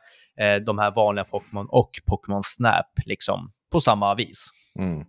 de 0.67 0.79
här 0.79 0.91
vanliga 0.91 1.25
Pokémon 1.25 1.67
och 1.71 1.91
Pokémon 2.07 2.43
Snap 2.45 2.87
liksom 3.07 3.53
på 3.73 3.81
samma 3.81 4.15
vis. 4.15 4.49
Mm. 4.79 5.05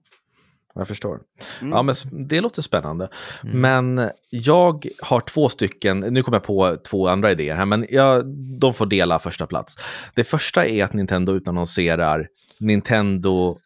Jag 0.75 0.87
förstår. 0.87 1.19
Mm. 1.61 1.73
Ja, 1.73 1.83
men 1.83 1.95
det 2.27 2.41
låter 2.41 2.61
spännande. 2.61 3.09
Mm. 3.43 3.61
Men 3.61 4.09
jag 4.29 4.87
har 5.01 5.19
två 5.19 5.49
stycken, 5.49 5.99
nu 5.99 6.23
kommer 6.23 6.35
jag 6.35 6.43
på 6.43 6.77
två 6.87 7.07
andra 7.07 7.31
idéer 7.31 7.55
här, 7.55 7.65
men 7.65 7.85
jag, 7.89 8.27
de 8.59 8.73
får 8.73 8.85
dela 8.85 9.19
första 9.19 9.47
plats. 9.47 9.75
Det 10.15 10.23
första 10.23 10.65
är 10.65 10.83
att 10.83 10.93
Nintendo 10.93 11.33
utannonserar 11.33 12.27
Nintendo 12.59 13.57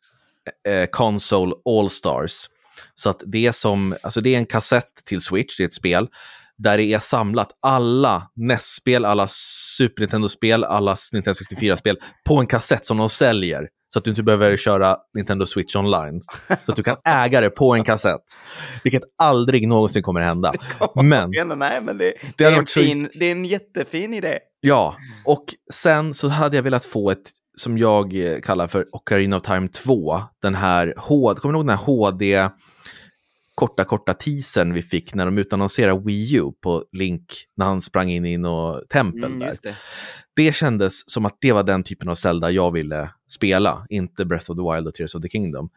eh, 0.67 0.85
Console 0.85 1.53
All-Stars. 1.65 2.49
Så 2.95 3.09
att 3.09 3.21
det 3.25 3.47
är 3.47 3.51
som, 3.51 3.95
alltså 4.03 4.21
det 4.21 4.35
är 4.35 4.37
en 4.37 4.45
kassett 4.45 5.05
till 5.05 5.21
Switch, 5.21 5.57
det 5.57 5.63
är 5.63 5.67
ett 5.67 5.73
spel, 5.73 6.07
där 6.57 6.77
det 6.77 6.83
är 6.83 6.99
samlat 6.99 7.49
alla 7.59 8.29
NES-spel, 8.35 9.05
alla 9.05 9.27
Super 9.77 10.01
Nintendo-spel, 10.01 10.63
alla 10.63 10.97
Nintendo 11.13 11.39
64-spel 11.39 11.97
på 12.25 12.39
en 12.39 12.47
kassett 12.47 12.85
som 12.85 12.97
de 12.97 13.09
säljer. 13.09 13.67
Så 13.89 13.99
att 13.99 14.05
du 14.05 14.09
inte 14.11 14.23
behöver 14.23 14.57
köra 14.57 14.97
Nintendo 15.13 15.45
Switch 15.45 15.75
online. 15.75 16.21
Så 16.65 16.71
att 16.71 16.75
du 16.75 16.83
kan 16.83 16.97
äga 17.05 17.41
det 17.41 17.49
på 17.49 17.73
en 17.75 17.83
kassett. 17.83 18.21
Vilket 18.83 19.03
aldrig 19.17 19.67
någonsin 19.67 20.03
kommer 20.03 20.21
hända. 20.21 20.53
Men 21.03 21.29
Ja, 21.31 21.43
nej, 21.43 21.81
men 21.81 21.97
det, 21.97 22.03
Det 22.05 22.31
det, 22.37 22.43
är 22.43 22.57
en 22.59 22.65
så- 22.65 22.79
fin, 22.79 23.09
det 23.19 23.25
är 23.25 23.31
en 23.31 23.45
jättefin 23.45 24.13
idé. 24.13 24.39
Ja, 24.61 24.95
och 25.25 25.45
sen 25.73 26.13
så 26.13 26.27
hade 26.27 26.55
jag 26.55 26.63
velat 26.63 26.85
få 26.85 27.11
ett 27.11 27.29
som 27.57 27.77
jag 27.77 28.13
eh, 28.33 28.39
kallar 28.39 28.67
för 28.67 28.85
Ocarina 28.91 29.35
of 29.37 29.41
Time 29.43 29.67
2. 29.67 30.21
Den 30.41 30.55
här 30.55 30.93
HD, 30.97 31.39
kommer 31.41 31.53
du 31.53 31.57
ihåg 31.59 31.67
den 31.67 31.77
här 31.77 31.85
HD 31.85 32.49
korta, 33.57 33.83
korta 33.85 34.13
teasern 34.13 34.73
vi 34.73 34.81
fick 34.81 35.13
när 35.13 35.25
de 35.25 35.37
utannonserade 35.37 36.01
Wii 36.05 36.35
U 36.35 36.51
på 36.63 36.83
Link 36.91 37.23
när 37.55 37.65
han 37.65 37.81
sprang 37.81 38.09
in 38.11 38.25
i 38.25 38.37
något 38.37 38.89
tempel 38.89 39.23
Mm, 39.23 39.39
där. 39.39 39.53
det. 39.63 39.75
Det 40.35 40.55
kändes 40.55 41.11
som 41.11 41.25
att 41.25 41.37
det 41.41 41.51
var 41.51 41.63
den 41.63 41.83
typen 41.83 42.09
av 42.09 42.15
Zelda 42.15 42.51
jag 42.51 42.71
ville 42.71 43.09
spela, 43.27 43.85
inte 43.89 44.25
Breath 44.25 44.51
of 44.51 44.57
the 44.57 44.73
Wild 44.73 44.87
och 44.87 44.93
Tears 44.93 45.15
of 45.15 45.21
the 45.21 45.29
Kingdom. 45.29 45.69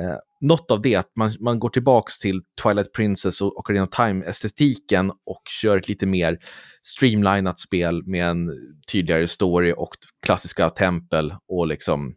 Eh, 0.00 0.14
något 0.40 0.70
av 0.70 0.82
det, 0.82 0.96
att 0.96 1.10
man, 1.16 1.32
man 1.40 1.58
går 1.58 1.68
tillbaks 1.68 2.18
till 2.18 2.42
Twilight 2.62 2.92
Princess 2.92 3.40
och 3.40 3.58
Ocarina 3.58 3.84
of 3.84 3.90
Time-estetiken 3.90 5.10
och 5.10 5.42
kör 5.62 5.76
ett 5.76 5.88
lite 5.88 6.06
mer 6.06 6.38
streamlinat 6.82 7.58
spel 7.58 8.02
med 8.06 8.26
en 8.30 8.50
tydligare 8.92 9.28
story 9.28 9.74
och 9.76 9.90
klassiska 10.22 10.70
tempel 10.70 11.34
och 11.48 11.66
liksom 11.66 12.14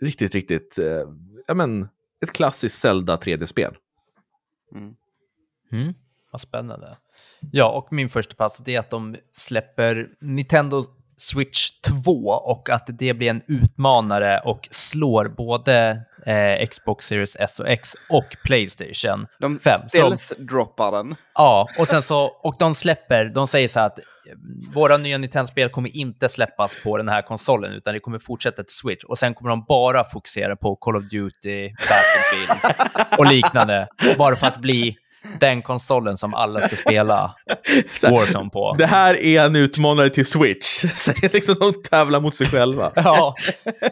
riktigt, 0.00 0.34
riktigt, 0.34 0.78
eh, 0.78 1.02
ja 1.46 1.54
men, 1.54 1.88
ett 2.24 2.32
klassiskt 2.32 2.78
Zelda 2.78 3.16
3D-spel. 3.16 3.74
Mm. 4.72 5.94
Vad 6.32 6.40
spännande. 6.40 6.96
Ja, 7.52 7.68
och 7.70 7.92
min 7.92 8.08
första 8.08 8.34
plats 8.34 8.58
det 8.58 8.74
är 8.74 8.78
att 8.80 8.90
de 8.90 9.16
släpper 9.34 10.08
Nintendo 10.20 10.84
Switch 11.16 11.70
2 12.04 12.12
och 12.30 12.70
att 12.70 12.86
det 12.86 13.14
blir 13.14 13.30
en 13.30 13.42
utmanare 13.48 14.40
och 14.44 14.68
slår 14.70 15.28
både 15.28 16.02
eh, 16.26 16.66
Xbox 16.66 17.06
Series 17.06 17.36
S 17.40 17.60
och 17.60 17.68
X 17.68 17.94
och 18.10 18.36
Playstation 18.44 19.26
De 19.40 19.58
5. 19.58 19.72
Så, 19.72 19.88
stealth-droppar 19.88 20.92
den. 20.92 21.14
ja, 21.34 21.68
och 21.78 21.88
sen 21.88 22.02
så, 22.02 22.24
och 22.24 22.54
de 22.58 22.74
släpper, 22.74 23.24
de 23.24 23.48
säger 23.48 23.68
så 23.68 23.80
här 23.80 23.86
att 23.86 23.98
våra 24.74 24.96
nya 24.96 25.18
Nintendo-spel 25.18 25.68
kommer 25.68 25.96
inte 25.96 26.28
släppas 26.28 26.76
på 26.84 26.96
den 26.96 27.08
här 27.08 27.22
konsolen, 27.22 27.72
utan 27.72 27.94
det 27.94 28.00
kommer 28.00 28.18
fortsätta 28.18 28.62
till 28.62 28.74
Switch. 28.74 29.04
Och 29.04 29.18
sen 29.18 29.34
kommer 29.34 29.50
de 29.50 29.64
bara 29.68 30.04
fokusera 30.04 30.56
på 30.56 30.76
Call 30.76 30.96
of 30.96 31.04
Duty, 31.04 31.70
Battlefield 31.70 32.76
och 33.18 33.26
liknande, 33.26 33.88
bara 34.18 34.36
för 34.36 34.46
att 34.46 34.60
bli 34.60 34.96
den 35.40 35.62
konsolen 35.62 36.18
som 36.18 36.34
alla 36.34 36.60
ska 36.60 36.76
spela 36.76 37.34
Warzone 38.02 38.50
på. 38.50 38.74
Det 38.78 38.86
här 38.86 39.22
är 39.22 39.44
en 39.46 39.56
utmanare 39.56 40.10
till 40.10 40.26
Switch, 40.26 40.66
säger 40.96 41.32
liksom 41.32 41.54
de 41.60 41.82
tävlar 41.90 42.20
mot 42.20 42.34
sig 42.36 42.46
själva. 42.46 42.92
Ja, 42.96 43.34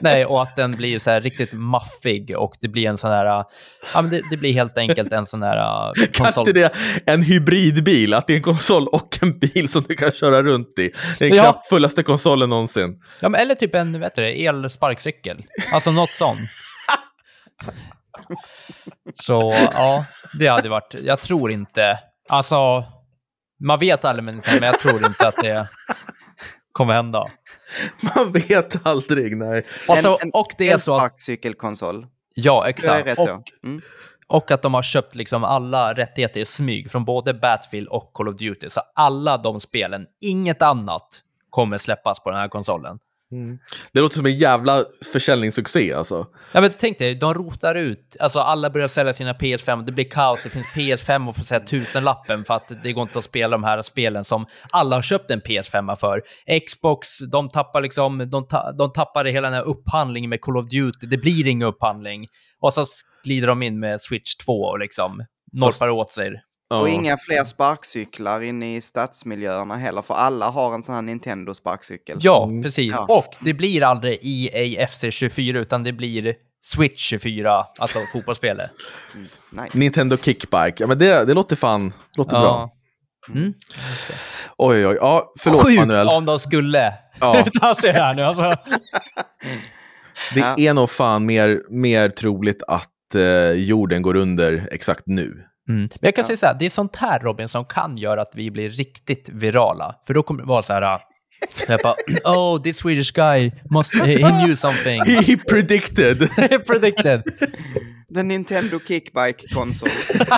nej, 0.01 0.27
och 0.27 0.43
att 0.43 0.57
den 0.57 0.77
blir 0.77 0.99
så 0.99 1.11
här 1.11 1.21
riktigt 1.21 1.53
maffig 1.53 2.35
och 2.39 2.55
det 2.61 2.69
blir 2.69 2.87
en 2.89 2.99
sån 2.99 3.11
här, 3.11 3.25
ja 3.27 3.49
men 4.03 4.11
det, 4.11 4.21
det 4.31 4.37
blir 4.37 4.53
helt 4.53 4.79
enkelt 4.79 5.13
en 5.13 5.27
sån 5.27 5.43
här 5.43 5.95
Kan 6.13 6.25
konsol. 6.27 6.49
inte 6.49 6.61
det 6.61 6.73
en 7.13 7.23
hybridbil, 7.23 8.15
att 8.15 8.27
det 8.27 8.33
är 8.33 8.37
en 8.37 8.43
konsol 8.43 8.89
och 8.89 9.19
en 9.23 9.39
bil 9.39 9.69
som 9.69 9.85
du 9.89 9.95
kan 9.95 10.13
köra 10.13 10.43
runt 10.43 10.79
i? 10.79 10.91
Det 11.19 11.25
är 11.25 11.29
den 11.29 11.37
Ja. 11.39 11.43
kraftfullaste 11.43 12.03
konsolen 12.03 12.51
någonsin. 12.51 13.01
Ja, 13.21 13.29
men 13.29 13.41
eller 13.41 13.55
typ 13.55 13.75
en, 13.75 13.93
det, 14.17 14.47
elsparkcykel. 14.47 15.45
Alltså 15.73 15.91
något 15.91 16.11
sånt. 16.11 16.39
Så 19.15 19.53
ja, 19.73 20.07
det 20.39 20.47
hade 20.47 20.69
varit, 20.69 20.95
jag 21.03 21.21
tror 21.21 21.51
inte, 21.51 21.99
alltså, 22.29 22.85
man 23.61 23.79
vet 23.79 24.05
aldrig 24.05 24.25
men 24.25 24.43
jag 24.63 24.79
tror 24.79 25.07
inte 25.07 25.29
att 25.29 25.37
det 25.37 25.69
kommer 26.73 26.95
hända. 26.95 27.31
Man 28.01 28.33
vet 28.33 28.87
aldrig, 28.87 29.37
nej. 29.37 29.67
Alltså, 29.89 30.09
en, 30.09 30.19
en 30.21 30.31
och 30.35 30.49
det 30.59 30.71
är 30.71 30.79
så 30.79 30.95
att, 30.95 31.03
elsparkcykelkonsol. 31.03 32.07
ja 32.35 32.63
Det 32.63 32.67
är 32.67 32.71
exakt, 32.71 33.19
och. 33.19 33.53
Mm. 33.65 33.83
och 34.27 34.51
att 34.51 34.63
de 34.63 34.75
har 34.75 34.83
köpt 34.83 35.15
liksom 35.15 35.45
alla 35.45 35.95
rättigheter 35.95 36.41
i 36.41 36.45
smyg 36.45 36.91
från 36.91 37.05
både 37.05 37.35
Battlefield 37.35 37.89
och 37.89 38.13
Call 38.13 38.29
of 38.29 38.37
Duty, 38.37 38.71
så 38.71 38.81
alla 38.95 39.39
de 39.39 39.61
spelen, 39.61 40.07
inget 40.21 40.63
annat 40.63 41.09
kommer 41.51 41.79
släppas 41.79 42.21
på 42.21 42.31
den 42.31 42.39
här 42.39 42.49
konsolen. 42.49 42.99
Det 43.93 44.01
låter 44.01 44.17
som 44.17 44.27
en 44.27 44.37
jävla 44.37 44.85
försäljningssuccé 45.13 45.93
alltså. 45.93 46.27
Ja, 46.53 46.61
men 46.61 46.71
tänk 46.79 46.99
dig, 46.99 47.15
de 47.15 47.35
rotar 47.35 47.75
ut, 47.75 48.17
alltså 48.21 48.39
alla 48.39 48.71
börjar 48.71 48.89
sälja 48.89 49.13
sina 49.13 49.33
PS5, 49.33 49.85
det 49.85 49.93
blir 49.93 50.11
kaos, 50.11 50.43
det 50.43 50.51
finns 50.51 50.67
PS5 50.67 51.29
och 51.29 51.37
får 51.37 51.43
säga 51.43 51.61
tusenlappen 51.61 52.45
för 52.45 52.55
att 52.55 52.73
det 52.83 52.93
går 52.93 53.03
inte 53.03 53.19
att 53.19 53.25
spela 53.25 53.51
de 53.57 53.65
här 53.65 53.83
spelen 53.83 54.25
som 54.25 54.47
alla 54.71 54.97
har 54.97 55.03
köpt 55.03 55.31
en 55.31 55.41
PS5 55.41 55.97
för. 55.97 56.23
Xbox, 56.67 57.19
de 57.19 57.49
tappar 57.49 57.81
liksom, 57.81 58.31
de, 58.31 58.47
ta, 58.47 58.73
de 58.73 58.93
tappar 58.93 59.25
hela 59.25 59.51
den 59.51 59.55
här 59.55 59.67
upphandlingen 59.69 60.31
med 60.31 60.41
Call 60.41 60.57
of 60.57 60.67
Duty, 60.69 61.07
det 61.07 61.19
blir 61.19 61.47
ingen 61.47 61.69
upphandling. 61.69 62.27
Och 62.61 62.75
så 62.75 62.87
glider 63.25 63.47
de 63.47 63.63
in 63.63 63.81
med 63.81 64.01
Switch 64.01 64.37
2 64.37 64.53
och 64.53 64.79
liksom 64.79 65.25
norpar 65.53 65.89
åt 65.89 66.11
sig. 66.11 66.31
Ja. 66.71 66.81
Och 66.81 66.89
inga 66.89 67.17
fler 67.17 67.45
sparkcyklar 67.45 68.41
inne 68.41 68.77
i 68.77 68.81
stadsmiljöerna 68.81 69.77
heller, 69.77 70.03
för 70.03 70.15
alla 70.15 70.49
har 70.51 70.75
en 70.75 70.83
sån 70.83 70.95
här 70.95 71.03
Nintendo-sparkcykel. 71.03 72.17
Ja, 72.21 72.51
precis. 72.63 72.91
Ja. 72.91 73.07
Och 73.09 73.27
det 73.41 73.55
blir 73.55 73.83
aldrig 73.83 74.19
EA 74.23 74.87
FC24, 74.87 75.57
utan 75.59 75.83
det 75.85 75.93
blir 75.93 76.35
Switch 76.65 77.03
24, 77.09 77.65
alltså 77.79 77.99
fotbollsspelet. 78.13 78.71
Nice. 79.51 79.79
Nintendo 79.79 80.17
Kickbike, 80.17 80.75
ja 80.79 80.87
men 80.87 80.99
det, 80.99 81.25
det 81.25 81.35
låter 81.35 81.57
fan, 81.57 81.93
låter 82.17 82.41
bra. 82.41 82.71
Mm. 83.35 83.55
Oj, 84.57 84.87
oj, 84.87 84.97
ja, 85.01 85.33
förlåt 85.39 85.63
Sjukt 85.67 85.79
Manuel. 85.81 86.09
om 86.09 86.25
de 86.25 86.39
skulle 86.39 86.93
Ja. 87.21 87.45
ta 87.61 87.75
sig 87.75 87.93
här 87.93 88.15
nu. 88.15 88.23
Alltså. 88.23 88.43
Det 90.35 90.41
Ja. 90.41 90.55
är 90.59 90.75
nog 90.75 90.91
fan 90.91 91.27
mer, 91.27 91.63
mer 91.71 92.09
troligt 92.09 92.63
att 92.69 93.15
eh, 93.15 93.51
jorden 93.53 94.03
går 94.03 94.17
under 94.17 94.69
exakt 94.73 95.03
nu. 95.07 95.45
Mm. 95.69 95.81
Men 95.81 95.99
jag 96.01 96.15
kan 96.15 96.25
säga 96.25 96.37
så 96.37 96.47
här, 96.47 96.57
det 96.59 96.67
är 96.67 96.71
sånt 96.71 96.97
här 96.97 97.19
Robin 97.19 97.49
som 97.49 97.65
kan 97.65 97.97
göra 97.97 98.23
att 98.23 98.33
vi 98.35 98.51
blir 98.51 98.71
riktigt 98.71 99.29
virala. 99.29 99.95
För 100.07 100.15
då 100.15 100.23
kommer 100.23 100.43
det 100.43 100.49
vara 100.49 100.63
så 100.63 100.73
här, 100.73 100.83
äh, 100.83 100.99
jag 101.69 101.81
bara, 101.81 101.95
oh, 102.37 102.63
this 102.63 102.77
Swedish 102.77 103.13
guy, 103.13 103.51
must, 103.71 103.95
he 103.95 104.17
knew 104.17 104.57
something. 104.57 105.03
He 105.27 105.37
predicted! 105.37 106.19
Predicted. 106.67 107.23
The 108.15 108.23
Nintendo 108.23 108.79
Kickbike-konsol. 108.79 109.89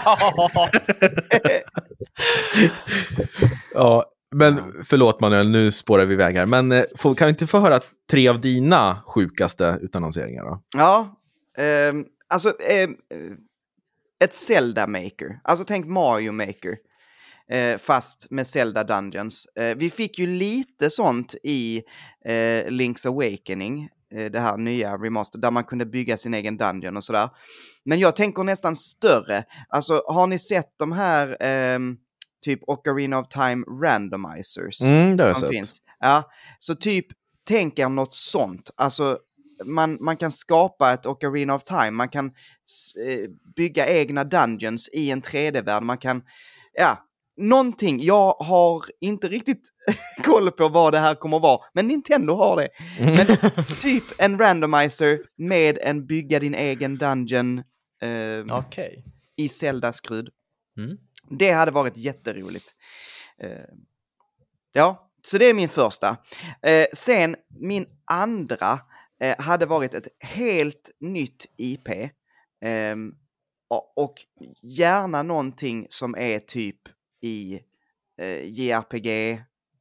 ja, 3.74 4.04
men 4.34 4.60
förlåt 4.84 5.20
Manuel, 5.20 5.50
nu 5.50 5.72
spårar 5.72 6.06
vi 6.06 6.14
iväg 6.14 6.36
här. 6.36 6.46
Men 6.46 6.72
eh, 6.72 6.82
får, 6.96 7.14
kan 7.14 7.26
vi 7.26 7.30
inte 7.30 7.46
få 7.46 7.58
höra 7.58 7.80
tre 8.10 8.28
av 8.28 8.40
dina 8.40 9.02
sjukaste 9.06 9.78
utannonseringar 9.82 10.44
då? 10.44 10.62
ja, 10.76 11.20
ehm, 11.58 12.04
alltså 12.34 12.52
ehm, 12.68 12.96
ett 14.24 14.34
Zelda 14.34 14.86
Maker. 14.86 15.40
Alltså 15.44 15.64
tänk 15.64 15.86
Mario 15.86 16.32
Maker. 16.32 16.76
Eh, 17.50 17.78
fast 17.78 18.26
med 18.30 18.46
Zelda 18.46 18.84
Dungeons. 18.84 19.46
Eh, 19.46 19.76
vi 19.76 19.90
fick 19.90 20.18
ju 20.18 20.26
lite 20.26 20.90
sånt 20.90 21.34
i 21.42 21.82
eh, 22.24 22.64
Link's 22.66 23.08
Awakening, 23.08 23.88
eh, 24.14 24.30
det 24.30 24.40
här 24.40 24.56
nya 24.56 24.96
remaster, 24.96 25.38
där 25.38 25.50
man 25.50 25.64
kunde 25.64 25.86
bygga 25.86 26.16
sin 26.16 26.34
egen 26.34 26.56
dungeon 26.56 26.96
och 26.96 27.04
sådär. 27.04 27.28
Men 27.84 27.98
jag 27.98 28.16
tänker 28.16 28.44
nästan 28.44 28.76
större. 28.76 29.44
Alltså, 29.68 30.02
har 30.06 30.26
ni 30.26 30.38
sett 30.38 30.74
de 30.78 30.92
här 30.92 31.36
ehm, 31.40 31.96
typ 32.44 32.60
Ocarina 32.66 33.18
of 33.18 33.28
Time 33.28 33.64
randomizers? 33.82 34.82
Mm, 34.82 35.16
det 35.16 35.22
har 35.22 35.30
jag 35.30 35.38
sett. 35.38 35.48
finns. 35.48 35.82
Ja, 36.00 36.30
så 36.58 36.74
typ 36.74 37.06
tänk 37.48 37.78
er 37.78 37.88
något 37.88 38.14
sånt. 38.14 38.70
Alltså, 38.76 39.18
man, 39.64 39.98
man 40.00 40.16
kan 40.16 40.30
skapa 40.30 40.92
ett 40.92 41.06
Ocarina 41.06 41.54
of 41.54 41.64
Time, 41.64 41.90
man 41.90 42.08
kan 42.08 42.26
eh, 42.26 43.30
bygga 43.56 43.86
egna 43.88 44.24
dungeons 44.24 44.88
i 44.92 45.10
en 45.10 45.22
3D-värld, 45.22 45.82
man 45.82 45.98
kan, 45.98 46.22
ja, 46.72 47.10
någonting. 47.40 48.02
Jag 48.02 48.32
har 48.32 48.84
inte 49.00 49.28
riktigt 49.28 49.62
koll 50.24 50.50
på 50.50 50.68
vad 50.68 50.92
det 50.92 50.98
här 50.98 51.14
kommer 51.14 51.36
att 51.36 51.42
vara, 51.42 51.60
men 51.72 51.86
Nintendo 51.86 52.34
har 52.34 52.56
det. 52.56 52.68
Men 52.98 53.52
typ 53.80 54.04
en 54.18 54.38
randomizer 54.38 55.18
med 55.36 55.78
en 55.78 56.06
bygga 56.06 56.38
din 56.38 56.54
egen 56.54 56.98
dungeon 56.98 57.58
eh, 58.02 58.58
Okej. 58.58 59.04
i 59.36 59.48
Zelda-skrud. 59.48 60.28
Mm. 60.78 60.96
Det 61.30 61.50
hade 61.50 61.70
varit 61.70 61.96
jätteroligt. 61.96 62.72
Eh, 63.42 63.50
ja, 64.72 65.10
så 65.22 65.38
det 65.38 65.44
är 65.44 65.54
min 65.54 65.68
första. 65.68 66.16
Eh, 66.62 66.86
sen 66.92 67.36
min 67.60 67.86
andra 68.10 68.78
eh, 69.20 69.40
hade 69.40 69.66
varit 69.66 69.94
ett 69.94 70.08
helt 70.20 70.90
nytt 71.00 71.46
IP. 71.56 71.88
ehm, 72.64 73.12
och, 73.96 74.14
gärna 74.62 75.22
någonting 75.22 75.86
som 75.88 76.14
är 76.14 76.38
typ 76.38 76.80
i 77.22 77.60
eh, 78.20 78.44
JRPG. 78.44 79.40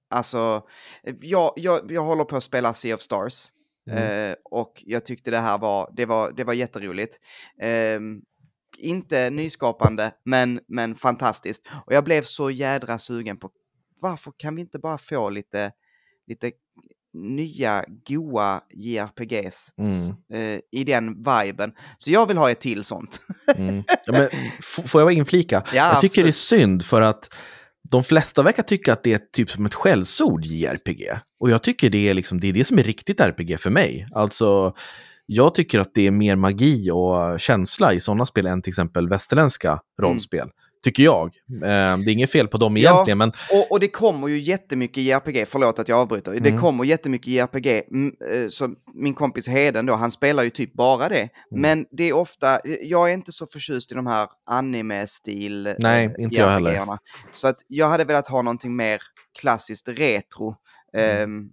Alltså, 0.10 0.68
eh, 1.04 1.16
jag, 1.22 1.54
jag, 1.56 1.92
jag 1.92 2.04
håller 2.04 2.24
på 2.24 2.36
att 2.36 2.44
spela 2.44 2.74
Sea 2.74 2.96
of 2.96 3.02
Stars. 3.02 3.52
Eh, 3.92 4.36
och 4.44 4.84
jag 4.86 5.06
tyckte 5.06 5.32
det 5.32 5.40
här 5.40 5.58
var, 5.58 5.94
det 5.96 6.06
var, 6.06 6.32
det 6.32 6.44
var 6.44 6.54
jätteroligt. 6.54 7.20
Ehm, 7.62 8.22
inte 8.78 9.30
nyskapande, 9.30 10.12
men, 10.26 10.60
men 10.68 10.96
fantastiskt. 10.96 11.68
Och 11.86 11.94
jag 11.94 12.04
blev 12.04 12.22
så 12.22 12.52
jädra 12.52 12.98
sugen 12.98 13.38
på 13.38 13.52
varför 14.02 14.34
kan 14.38 14.56
vi 14.56 14.62
inte 14.62 14.80
bara 14.80 14.98
få 14.98 15.30
lite, 15.30 15.72
lite 16.28 16.52
nya 17.14 17.84
goa 18.10 18.62
JRPGs 18.74 19.74
Mm. 19.78 19.94
eh, 20.34 20.60
i 20.72 20.84
den 20.84 21.24
viben. 21.24 21.72
Så 21.98 22.12
jag 22.12 22.28
vill 22.28 22.38
ha 22.38 22.52
ett 22.52 22.62
till 22.62 22.84
sånt. 22.84 23.22
Mm. 23.56 23.84
Ja, 24.06 24.12
men, 24.12 24.28
får 24.62 25.02
jag 25.02 25.12
inflika? 25.12 25.64
Ja, 25.74 25.92
jag 25.94 26.02
tycker 26.02 26.24
det 26.24 26.28
är 26.28 26.30
absolut. 26.30 26.62
synd 26.62 26.86
för 26.86 27.02
att 27.02 27.30
de 27.92 28.04
flesta 28.04 28.44
verkar 28.44 28.64
tycka 28.64 28.94
att 28.94 29.04
det 29.04 29.14
är 29.14 29.20
typ 29.34 29.52
som 29.52 29.66
ett 29.66 29.74
skällsord 29.74 30.46
JRPG. 30.46 31.10
Och 31.40 31.50
jag 31.50 31.64
tycker 31.64 31.90
det 31.90 32.10
är, 32.10 32.14
liksom, 32.14 32.40
det 32.40 32.48
är 32.50 32.54
det 32.54 32.66
som 32.66 32.80
är 32.80 32.84
riktigt 32.84 33.20
RPG 33.20 33.58
för 33.60 33.70
mig. 33.70 34.08
Alltså, 34.12 34.74
jag 35.26 35.56
tycker 35.56 35.80
att 35.80 35.92
det 35.94 36.08
är 36.08 36.12
mer 36.12 36.36
magi 36.36 36.92
och 36.92 37.40
känsla 37.40 37.94
i 37.94 38.00
sådana 38.00 38.26
spel 38.26 38.46
än 38.46 38.62
till 38.62 38.72
exempel 38.72 39.10
västerländska 39.10 39.80
rollspel. 40.02 40.50
Tycker 40.84 41.04
jag. 41.04 41.26
Eh, 41.26 41.30
det 41.62 41.72
är 41.72 42.10
inget 42.10 42.32
fel 42.32 42.48
på 42.48 42.58
dem 42.58 42.78
Ja. 42.78 42.92
egentligen, 42.94 43.18
men 43.18 43.30
Och, 43.30 43.72
och 43.72 43.80
det 43.80 43.88
kommer 43.88 44.28
ju 44.28 44.40
jättemycket 44.40 45.04
JRPG, 45.04 45.46
förlåt 45.48 45.80
att 45.80 45.90
jag 45.90 46.00
avbryter. 46.00 46.32
Det 46.32 46.50
Mm. 46.50 46.62
kommer 46.62 46.84
jättemycket 46.84 47.28
JRPG. 47.28 47.68
Mm, 47.92 48.14
eh, 48.34 48.48
Så 48.50 48.70
min 48.94 49.14
kompis 49.14 49.48
Heden 49.48 49.86
då, 49.86 49.94
han 49.94 50.12
spelar 50.12 50.44
ju 50.44 50.50
typ 50.50 50.74
bara 50.74 51.10
det. 51.10 51.20
Mm. 51.22 51.30
Men 51.52 51.86
det 51.92 52.04
är 52.04 52.14
ofta, 52.14 52.60
jag 52.82 53.10
är 53.10 53.14
inte 53.14 53.32
så 53.32 53.48
förtjust 53.48 53.92
i 53.92 53.96
de 53.96 54.08
här 54.08 54.28
anime-stil 54.52 55.68
eh, 55.68 55.74
Nej, 55.80 56.16
inte 56.20 56.36
jag 56.40 56.50
heller. 56.50 56.98
Så 57.32 57.48
att 57.48 57.58
jag 57.68 57.90
hade 57.90 58.04
velat 58.06 58.28
ha 58.28 58.42
någonting 58.42 58.76
mer 58.76 59.02
klassiskt 59.40 59.88
retro. 59.90 60.56
Mm. 60.94 61.40
Eh, 61.40 61.50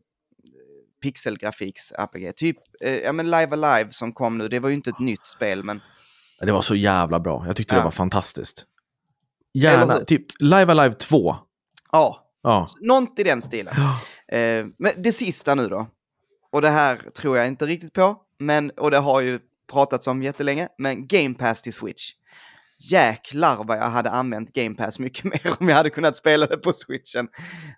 pixelgrafiks-RPG. 1.05 2.33
Typ, 2.37 2.57
eh, 2.81 2.95
ja 2.95 3.13
men 3.13 3.27
Live 3.31 3.49
Alive 3.53 3.93
som 3.93 4.13
kom 4.13 4.39
nu, 4.39 4.49
det 4.49 4.59
var 4.61 4.69
ju 4.69 4.75
inte 4.75 4.91
ett 4.91 4.99
nytt 4.99 5.27
spel 5.27 5.63
men 5.65 5.81
det 6.41 6.53
var 6.53 6.63
så 6.63 6.75
jävla 6.75 7.21
bra. 7.21 7.45
Jag 7.47 7.57
tyckte 7.57 7.75
Ja. 7.75 7.79
det 7.79 7.85
var 7.85 7.91
fantastiskt. 7.91 8.65
Gärna, 9.63 10.01
typ 10.01 10.27
Live 10.39 10.73
Alive 10.73 10.95
2. 10.95 11.37
ja, 11.93 12.23
Ja. 12.43 12.67
Något 12.81 13.19
i 13.19 13.23
den 13.23 13.43
stilen. 13.43 13.75
Eh, 14.33 14.67
men 14.79 14.93
det 15.03 15.13
sista 15.13 15.55
nu 15.55 15.69
då. 15.69 15.87
Och 16.53 16.63
det 16.63 16.69
här 16.71 16.97
tror 16.97 17.37
jag 17.37 17.47
inte 17.47 17.67
riktigt 17.67 17.93
på. 17.93 18.17
Men, 18.39 18.71
och 18.71 18.91
det 18.91 18.99
har 18.99 19.21
ju 19.21 19.41
pratats 19.73 20.07
om 20.07 20.23
jättelänge. 20.23 20.69
Men 20.79 21.07
Game 21.07 21.35
Pass 21.35 21.63
till 21.63 21.73
Switch. 21.73 22.11
Jäklar 22.91 23.65
vad 23.65 23.79
jag 23.79 23.89
hade 23.89 24.11
använt 24.11 24.53
Game 24.53 24.75
Pass 24.75 24.99
mycket 24.99 25.25
mer 25.45 25.55
om 25.61 25.69
jag 25.69 25.77
hade 25.77 25.91
kunnat 25.91 26.17
spela 26.17 26.47
det 26.47 26.57
på 26.57 26.73
Switchen. 26.73 27.29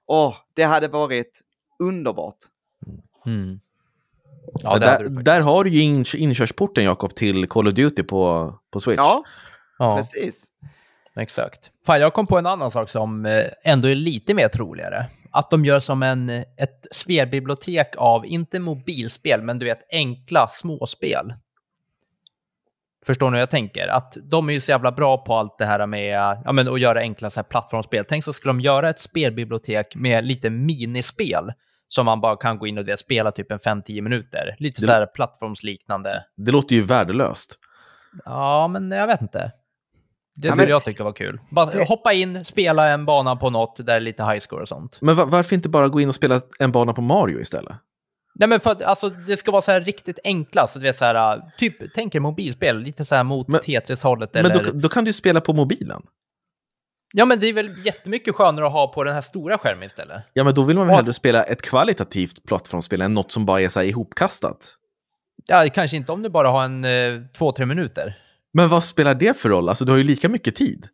Åh, 0.07 0.35
det 0.55 0.63
hade 0.63 0.89
varit 0.89 1.41
underbart. 1.79 2.37
Mm. 3.27 3.61
Ja, 4.55 4.73
Ja, 4.73 4.79
där, 4.79 5.05
du 5.05 5.23
där 5.23 5.41
har 5.41 5.65
du 5.65 5.71
ju 5.71 5.81
in, 5.81 6.05
inkörsporten, 6.15 6.85
Jakob, 6.85 7.15
till 7.15 7.49
Call 7.49 7.69
of 7.69 7.75
Duty 7.75 8.03
på, 8.03 8.55
på 8.71 8.81
Switch. 8.81 8.97
Ja, 8.97 9.23
ja, 9.79 9.97
precis. 9.97 10.53
Exakt. 11.19 11.71
Fan, 11.87 12.01
jag 12.01 12.13
kom 12.15 12.27
på 12.27 12.39
en 12.39 12.47
annan 12.47 12.71
sak 12.71 12.91
som 12.91 13.27
eh, 13.27 13.45
ändå 13.65 13.89
är 13.89 13.95
lite 13.95 14.35
mer 14.35 14.49
troligare. 14.49 15.07
Att 15.31 15.51
de 15.51 15.65
gör 15.65 15.81
som 15.81 16.03
en, 16.03 16.31
eh, 16.31 16.43
ett 16.57 16.87
spelbibliotek 16.91 17.95
av, 17.97 18.27
inte 18.27 18.59
mobilspel, 18.59 19.43
men 19.43 19.59
du 19.59 19.67
vet 19.67 19.93
enkla 19.93 20.49
småspel. 20.49 21.35
Förstår 23.07 23.31
ni 23.31 23.37
hur 23.37 23.41
jag 23.43 23.51
tänker? 23.51 23.89
Att 23.89 24.17
de 24.23 24.49
är 24.49 24.53
ju 24.53 24.61
så 24.61 24.71
jävla 24.71 24.93
bra 24.93 25.19
på 25.19 25.35
allt 25.35 25.59
det 25.59 25.65
här 25.67 25.87
med 25.87 26.41
ja, 26.45 26.53
men, 26.53 26.69
att 26.69 26.81
göra 26.81 27.01
enkla 27.01 27.31
så 27.31 27.41
här, 27.41 27.45
plattformsspel. 27.45 28.05
Tänk 28.09 28.25
så 28.25 28.33
skulle 28.33 28.51
de 28.51 28.61
göra 28.61 28.89
ett 28.91 28.99
spelbibliotek 28.99 29.95
med 29.95 30.25
lite 30.27 30.51
minispel 30.51 31.53
som 31.89 32.07
man 32.07 32.21
bara 32.21 32.37
kan 32.37 32.59
gå 32.59 32.67
in 32.67 32.79
och 32.79 32.85
det, 32.85 32.97
spela 32.97 33.33
typ 33.33 33.53
en 33.53 33.59
5-10 33.59 34.01
minuter. 34.03 34.57
Lite 34.59 34.81
Det- 34.81 34.87
så 34.87 34.93
här 34.93 35.07
plattformsliknande. 35.07 36.25
Det 36.37 36.53
låter 36.53 36.75
ju 36.75 36.83
värdelöst. 36.83 37.59
Ja, 38.25 38.69
men 38.69 38.91
jag 38.91 39.07
vet 39.07 39.23
inte. 39.23 39.53
Det 40.41 40.49
Ja, 40.49 40.53
skulle 40.53 40.65
men- 40.67 40.71
jag 40.71 40.85
tycka 40.85 41.05
var 41.05 41.13
kul. 41.13 41.41
Bara 41.51 41.85
hoppa 41.85 42.13
in, 42.13 42.45
spela 42.45 42.89
en 42.89 43.05
bana 43.07 43.37
på 43.37 43.51
något 43.51 43.77
där 43.77 43.85
det 43.85 43.93
är 43.93 44.01
lite 44.01 44.25
high 44.25 44.39
score 44.41 44.63
och 44.63 44.69
sånt. 44.69 44.99
Men 45.03 45.17
va- 45.17 45.25
varför 45.27 45.55
inte 45.57 45.69
bara 45.69 45.89
gå 45.89 46.01
in 46.01 46.09
och 46.09 46.15
spela 46.15 46.41
en 46.59 46.73
bana 46.73 46.93
på 46.93 47.01
Mario 47.01 47.41
istället? 47.41 47.73
Nej, 48.35 48.49
men 48.49 48.61
för 48.61 48.71
att 48.71 48.83
alltså, 48.83 49.09
det 49.11 49.37
ska 49.37 49.51
vara 49.51 49.63
så 49.63 49.73
här 49.73 49.81
riktigt 49.81 50.19
enkla, 50.25 50.69
så 50.69 50.79
du 50.79 50.83
vet 50.83 50.99
så 50.99 51.05
här, 51.05 51.41
typ, 51.59 51.75
tänk 51.95 52.15
er 52.15 52.21
mobilspel, 52.21 52.79
lite 52.81 53.05
så 53.05 53.15
här 53.15 53.25
mot 53.25 53.49
Men- 53.49 53.61
Tetris-hållet 53.61 54.35
Men 54.35 54.47
eller... 54.47 54.65
då, 54.65 54.71
då 54.73 54.89
kan 54.89 55.05
du 55.05 55.09
ju 55.09 55.13
spela 55.13 55.41
på 55.41 55.53
mobilen. 55.53 56.03
Ja, 57.15 57.25
men 57.25 57.41
det 57.41 57.47
är 57.49 57.53
väl 57.53 57.87
jättemycket 57.87 58.35
skönare 58.35 58.67
att 58.67 58.73
ha 58.73 58.87
på 58.93 59.05
den 59.05 59.15
här 59.15 59.21
stora 59.21 59.59
skärmen 59.59 59.83
istället. 59.83 60.23
Ja, 60.33 60.45
men 60.45 60.55
då 60.55 60.63
vill 60.63 60.77
man 60.77 60.87
väl 60.87 60.93
Ja. 60.95 60.97
hellre 60.97 61.13
spela 61.13 61.43
ett 61.43 61.63
kvalitativt 61.63 62.45
plattformsspel 62.45 63.01
än 63.03 63.15
något 63.15 63.33
som 63.33 63.47
bara 63.47 63.61
är 63.61 63.69
så 63.69 63.81
här 63.81 63.87
ihopkastat. 63.87 64.75
Ja, 65.47 65.69
kanske 65.75 65.97
inte 65.97 66.13
om 66.13 66.23
du 66.23 66.29
bara 66.29 66.49
har 66.49 66.65
en 66.65 66.85
eh, 66.85 67.23
två, 67.39 67.53
tre 67.53 67.67
minuter. 67.67 68.15
Men 68.53 68.69
vad 68.69 68.85
spelar 68.85 69.15
det 69.15 69.37
för 69.37 69.49
roll? 69.49 69.69
Alltså, 69.69 69.85
du 69.85 69.93
har 69.93 69.99
ju 69.99 70.05
lika 70.05 70.29
mycket 70.29 70.55
tid. 70.55 70.89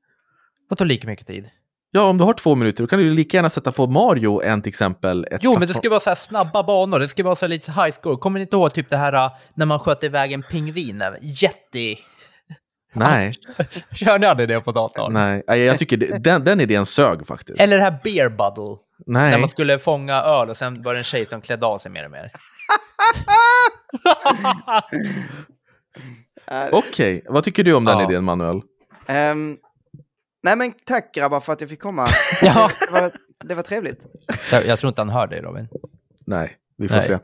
Det 0.71 0.77
tar 0.77 0.85
lika 0.85 1.07
mycket 1.07 1.27
tid. 1.27 1.51
Ja, 1.91 2.03
om 2.03 2.19
du 2.19 2.25
har 2.25 2.33
två 2.33 2.55
minuter, 2.55 2.83
då 2.83 2.87
kan 2.87 2.99
du 2.99 3.05
ju 3.05 3.11
lika 3.11 3.37
gärna 3.37 3.51
sätta 3.51 3.73
på 3.73 3.87
Mario 3.87 4.43
än 4.43 4.63
till 4.63 4.71
exempel 4.71 5.27
ett 5.31 5.41
Jo, 5.43 5.59
men 5.59 5.69
det 5.69 5.75
ska 5.75 5.91
vara 5.91 6.01
så 6.01 6.11
här 6.11 6.15
snabba 6.15 6.63
banor, 6.63 6.99
det 6.99 7.09
ska 7.09 7.25
vara 7.25 7.37
så 7.37 7.45
här 7.45 7.51
lite 7.51 7.73
high 7.73 7.91
score. 7.91 8.17
Kommer 8.17 8.39
ni 8.39 8.43
inte 8.43 8.57
ihåg 8.57 8.75
typ 8.75 8.91
det 8.91 8.97
här 8.97 9.15
uh, 9.15 9.31
när 9.55 9.67
man 9.67 9.79
sköt 9.79 10.05
iväg 10.05 10.33
en 10.33 10.43
pingvin? 10.43 11.03
Jätte... 11.21 11.79
Nej, 12.93 13.33
Kör 13.95 14.19
ni 14.19 14.27
aldrig 14.27 14.49
det 14.49 14.61
på 14.61 14.73
datorn? 14.73 15.13
nej. 15.13 15.43
Jag 15.47 15.79
tycker 15.79 15.97
det, 15.97 16.19
den, 16.19 16.45
den 16.45 16.61
idén 16.61 16.87
sög 16.87 17.27
faktiskt. 17.27 17.61
Eller 17.61 17.77
det 17.77 17.83
här 17.83 18.01
beer. 18.05 18.31
När 19.07 19.31
Nej, 19.31 19.41
man 19.41 19.49
skulle 19.49 19.79
fånga 19.79 20.15
öl 20.15 20.51
och 20.51 20.57
sen 20.57 20.83
var 20.83 20.95
det 20.95 21.01
en 21.01 21.05
tjej 21.05 21.27
som 21.27 21.41
klädde 21.41 21.67
av 21.67 21.79
sig 21.79 21.91
mer 21.91 22.05
och 22.05 22.11
mer. 22.11 22.31
Okej. 26.73 27.23
Vad 27.29 27.45
tycker 27.45 27.65
du 27.65 27.75
om 27.75 27.85
den 27.85 27.99
Ja. 27.99 28.11
idén, 28.11 28.25
Manuel? 28.25 28.61
ehm, 29.07 29.57
nej 30.43 30.57
men 30.57 30.73
tack 30.87 31.15
grabbar 31.15 31.41
för 31.41 31.53
att 31.53 31.61
jag 31.61 31.71
fick 31.71 31.81
komma. 31.83 32.07
Ja. 32.43 32.71
Det 32.95 33.01
var, 33.01 33.11
det 33.49 33.55
var 33.55 33.63
trevligt. 33.63 34.07
Jag, 34.53 34.67
jag 34.67 34.79
tror 34.79 34.89
inte 34.89 35.01
han 35.01 35.09
hör 35.11 35.27
dig 35.27 35.41
Robin. 35.41 35.69
Nej, 36.27 36.57
vi 36.79 36.89
får 36.89 36.95
Nej. 36.97 37.05
se. 37.05 37.19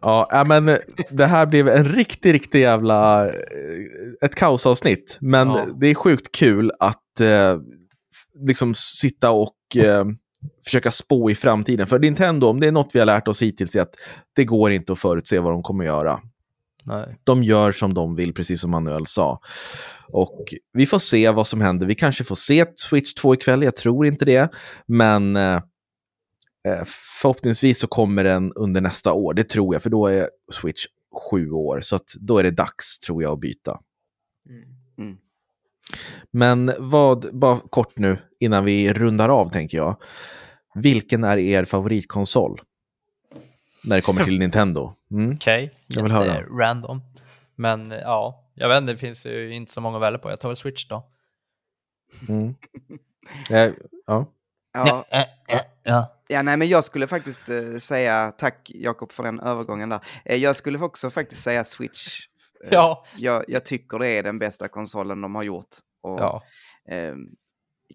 Ja, 0.00 0.28
äh, 0.32 0.46
men 0.48 0.76
det 1.10 1.26
här 1.26 1.46
blev 1.46 1.68
en 1.68 1.84
riktig, 1.84 2.34
riktig 2.34 2.60
jävla... 2.60 3.26
eh, 3.28 3.32
Ett 4.24 4.34
kaosavsnitt. 4.34 5.18
Men 5.20 5.48
Ja. 5.48 5.66
det 5.80 5.86
är 5.88 5.94
sjukt 5.94 6.32
kul 6.32 6.72
att 6.78 7.20
eh, 7.20 7.58
liksom 8.46 8.74
sitta 8.74 9.30
och 9.30 9.76
eh, 9.76 10.04
försöka 10.64 10.90
spå 10.90 11.30
i 11.30 11.34
framtiden. 11.34 11.86
För 11.86 11.98
Nintendo, 11.98 12.46
om 12.46 12.60
det 12.60 12.66
är 12.66 12.72
något 12.72 12.90
vi 12.92 12.98
har 12.98 13.06
lärt 13.06 13.28
oss 13.28 13.42
hittills, 13.42 13.76
är 13.76 13.80
att 13.80 13.94
det 14.36 14.44
går 14.44 14.70
inte 14.70 14.92
att 14.92 14.98
förutse 14.98 15.38
vad 15.38 15.52
de 15.52 15.62
kommer 15.62 15.84
göra. 15.84 16.20
Nej. 16.84 17.16
De 17.24 17.42
gör 17.42 17.72
som 17.72 17.94
de 17.94 18.16
vill, 18.16 18.34
precis 18.34 18.60
som 18.60 18.70
Manuel 18.70 19.06
sa. 19.06 19.40
Och 20.12 20.54
vi 20.72 20.86
får 20.86 20.98
se 20.98 21.30
vad 21.30 21.46
som 21.46 21.60
händer. 21.60 21.86
Vi 21.86 21.94
kanske 21.94 22.24
får 22.24 22.34
se 22.34 22.66
Switch 22.74 23.14
2 23.14 23.34
ikväll, 23.34 23.62
jag 23.62 23.76
tror 23.76 24.06
inte 24.06 24.24
det. 24.24 24.50
Men 24.86 25.36
eh, 25.36 25.62
eh, 26.68 26.84
förhoppningsvis 27.20 27.78
så 27.78 27.86
kommer 27.86 28.24
den 28.24 28.52
under 28.52 28.80
nästa 28.80 29.12
år, 29.12 29.34
det 29.34 29.48
tror 29.48 29.74
jag, 29.74 29.82
för 29.82 29.90
då 29.90 30.06
är 30.06 30.28
Switch 30.52 30.84
sju 31.30 31.50
år. 31.50 31.80
Så 31.80 31.96
att 31.96 32.14
då 32.20 32.38
är 32.38 32.42
det 32.42 32.50
dags, 32.50 32.98
tror 32.98 33.22
jag, 33.22 33.32
att 33.32 33.40
byta. 33.40 33.80
Mm. 34.98 35.16
Men 36.30 36.72
vad, 36.78 37.38
bara 37.38 37.58
kort 37.70 37.98
nu, 37.98 38.18
innan 38.40 38.64
vi 38.64 38.92
rundar 38.92 39.28
av, 39.28 39.50
tänker 39.50 39.78
jag. 39.78 39.96
Vilken 40.74 41.24
är 41.24 41.38
er 41.38 41.64
favoritkonsol? 41.64 42.60
När 43.84 43.96
det 43.96 44.02
kommer 44.02 44.24
till 44.24 44.38
Nintendo. 44.38 44.94
Mm. 45.10 45.32
Okej, 45.32 45.74
Jag 45.86 46.02
vill 46.02 46.12
höra. 46.12 46.42
random. 46.42 47.02
Men 47.56 47.90
ja, 47.90 48.50
jag 48.54 48.68
vet 48.68 48.78
inte, 48.78 48.92
det 48.92 48.96
finns 48.98 49.26
ju 49.26 49.54
inte 49.54 49.72
så 49.72 49.80
många 49.80 49.96
att 49.96 50.02
välja 50.02 50.18
på. 50.18 50.30
Jag 50.30 50.40
tar 50.40 50.48
väl 50.48 50.56
Switch 50.56 50.86
då. 50.88 51.06
Mm. 52.28 52.54
Eh, 53.50 53.72
ja. 54.06 54.26
Ja, 54.72 55.04
Eh, 55.10 55.20
eh, 55.20 55.60
ja. 55.82 56.16
ja, 56.28 56.42
nej 56.42 56.56
men 56.56 56.68
jag 56.68 56.84
skulle 56.84 57.06
faktiskt 57.06 57.48
eh, 57.48 57.76
säga, 57.78 58.32
tack 58.38 58.70
Jakob 58.74 59.12
för 59.12 59.22
den 59.22 59.40
övergången 59.40 59.88
där. 59.88 60.00
Eh, 60.24 60.36
jag 60.36 60.56
skulle 60.56 60.78
också 60.78 61.10
faktiskt 61.10 61.42
säga 61.42 61.64
Switch. 61.64 62.18
Eh, 62.64 62.68
Ja. 62.72 63.04
Jag, 63.16 63.44
jag 63.48 63.64
tycker 63.64 63.98
det 63.98 64.08
är 64.08 64.22
den 64.22 64.38
bästa 64.38 64.68
konsolen 64.68 65.20
de 65.20 65.34
har 65.34 65.42
gjort. 65.42 65.68
Och, 66.02 66.20
ja. 66.20 66.42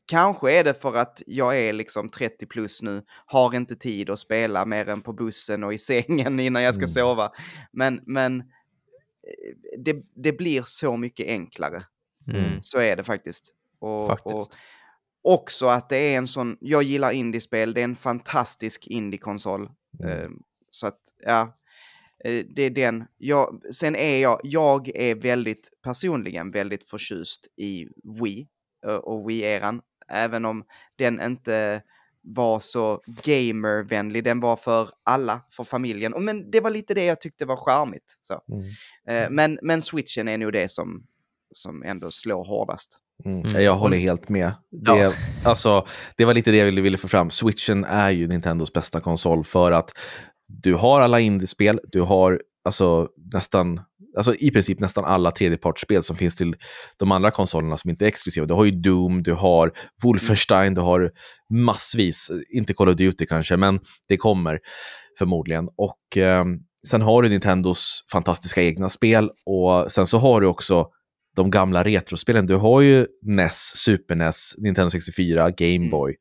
Kanske 0.05 0.53
är 0.59 0.63
det 0.63 0.73
för 0.73 0.93
att 0.95 1.21
jag 1.27 1.59
är 1.59 1.73
liksom 1.73 2.09
30 2.09 2.45
plus 2.45 2.81
nu, 2.81 3.01
har 3.25 3.55
inte 3.55 3.75
tid 3.75 4.09
att 4.09 4.19
spela 4.19 4.65
mer 4.65 4.89
än 4.89 5.01
på 5.01 5.13
bussen 5.13 5.63
och 5.63 5.73
i 5.73 5.77
sängen 5.77 6.39
innan 6.39 6.63
jag 6.63 6.75
ska 6.75 6.81
Mm. 6.81 6.87
sova. 6.87 7.31
Men, 7.71 8.01
men 8.05 8.39
eh, 8.39 8.45
det, 9.77 10.03
det 10.15 10.31
blir 10.33 10.61
så 10.65 10.97
mycket 10.97 11.27
enklare. 11.27 11.83
Mm. 12.27 12.61
Så 12.61 12.79
är 12.79 12.95
det 12.95 13.03
faktiskt. 13.03 13.55
Och, 13.79 14.07
Faktiskt. 14.07 14.57
och 15.23 15.33
också 15.33 15.67
att 15.67 15.89
det 15.89 15.97
är 15.97 16.17
en 16.17 16.27
sån, 16.27 16.57
jag 16.59 16.83
gillar 16.83 17.11
indiespel, 17.11 17.73
det 17.73 17.81
är 17.81 17.83
en 17.83 17.95
fantastisk 17.95 18.87
indie-konsol. 18.87 19.69
Mm. 20.03 20.19
Eh, 20.23 20.29
så 20.69 20.87
att, 20.87 20.99
ja, 21.23 21.57
eh, 22.25 22.45
det 22.55 22.61
är 22.61 22.69
den. 22.69 23.05
Jag, 23.17 23.61
sen 23.73 23.95
är 23.95 24.17
jag, 24.17 24.39
jag 24.43 24.89
är 24.95 25.15
väldigt 25.15 25.69
personligen 25.83 26.51
väldigt 26.51 26.89
förtjust 26.89 27.47
i 27.57 27.87
Wii 28.21 28.47
eh, 28.87 28.95
och 28.95 29.29
Wii-eran. 29.29 29.81
Även 30.11 30.45
om 30.45 30.63
den 30.97 31.21
inte 31.21 31.81
var 32.21 32.59
så 32.59 33.01
gamervänlig, 33.23 34.23
den 34.23 34.39
var 34.39 34.55
för 34.55 34.89
alla, 35.03 35.41
för 35.51 35.63
familjen. 35.63 36.13
Och 36.13 36.21
Men 36.21 36.51
det 36.51 36.59
var 36.59 36.69
lite 36.69 36.93
det 36.93 37.05
jag 37.05 37.21
tyckte 37.21 37.45
var 37.45 37.57
charmigt. 37.57 38.17
Så. 38.21 38.41
Mm. 38.51 38.65
Eh, 39.09 39.29
men, 39.29 39.59
men 39.61 39.81
switchen 39.81 40.27
är 40.27 40.37
nog 40.37 40.53
det 40.53 40.71
som, 40.71 41.03
som 41.51 41.83
ändå 41.83 42.11
slår 42.11 42.45
hårdast. 42.45 42.97
Mm. 43.25 43.41
Mm. 43.41 43.63
Jag 43.63 43.73
håller 43.75 43.97
helt 43.97 44.29
med. 44.29 44.51
Det, 44.71 44.91
Ja. 44.97 45.11
alltså, 45.45 45.87
det 46.17 46.25
var 46.25 46.33
lite 46.33 46.51
det 46.51 46.57
jag 46.57 46.65
ville, 46.65 46.81
ville 46.81 46.97
få 46.97 47.07
fram. 47.07 47.29
Switchen 47.29 47.83
är 47.83 48.09
ju 48.09 48.27
Nintendos 48.27 48.73
bästa 48.73 48.99
konsol 48.99 49.43
för 49.43 49.71
att 49.71 49.91
du 50.47 50.73
har 50.73 51.01
alla 51.01 51.19
indiespel, 51.19 51.79
du 51.91 52.01
har 52.01 52.41
alltså 52.65 53.09
nästan 53.33 53.81
alltså 54.17 54.35
i 54.35 54.51
princip 54.51 54.79
nästan 54.79 55.05
alla 55.05 55.31
tredjepartsspel 55.31 56.03
som 56.03 56.15
finns 56.15 56.35
till 56.35 56.55
de 56.97 57.11
andra 57.11 57.31
konsolerna 57.31 57.77
som 57.77 57.89
inte 57.89 58.05
är 58.05 58.07
exklusiva. 58.07 58.45
Du 58.45 58.53
har 58.53 58.65
ju 58.65 58.71
Doom, 58.71 59.23
du 59.23 59.33
har 59.33 59.71
Wolfenstein, 60.03 60.73
du 60.73 60.81
har 60.81 61.11
massvis, 61.53 62.31
inte 62.49 62.73
Call 62.73 62.89
of 62.89 62.95
Duty 62.95 63.25
kanske, 63.25 63.57
men 63.57 63.79
det 64.07 64.17
kommer 64.17 64.59
förmodligen. 65.19 65.69
Och 65.77 66.17
eh, 66.17 66.45
sen 66.87 67.01
har 67.01 67.21
du 67.21 67.29
Nintendos 67.29 68.05
fantastiska 68.11 68.63
egna 68.63 68.89
spel 68.89 69.29
och 69.45 69.91
sen 69.91 70.07
så 70.07 70.17
har 70.17 70.41
du 70.41 70.47
också 70.47 70.87
de 71.35 71.51
gamla 71.51 71.83
retrospelen. 71.83 72.45
Du 72.45 72.55
har 72.55 72.81
ju 72.81 73.07
NES, 73.21 73.71
Super 73.75 74.15
NES, 74.15 74.55
Nintendo 74.57 74.89
64, 74.89 75.51
Game 75.51 75.89
Boy. 75.89 76.15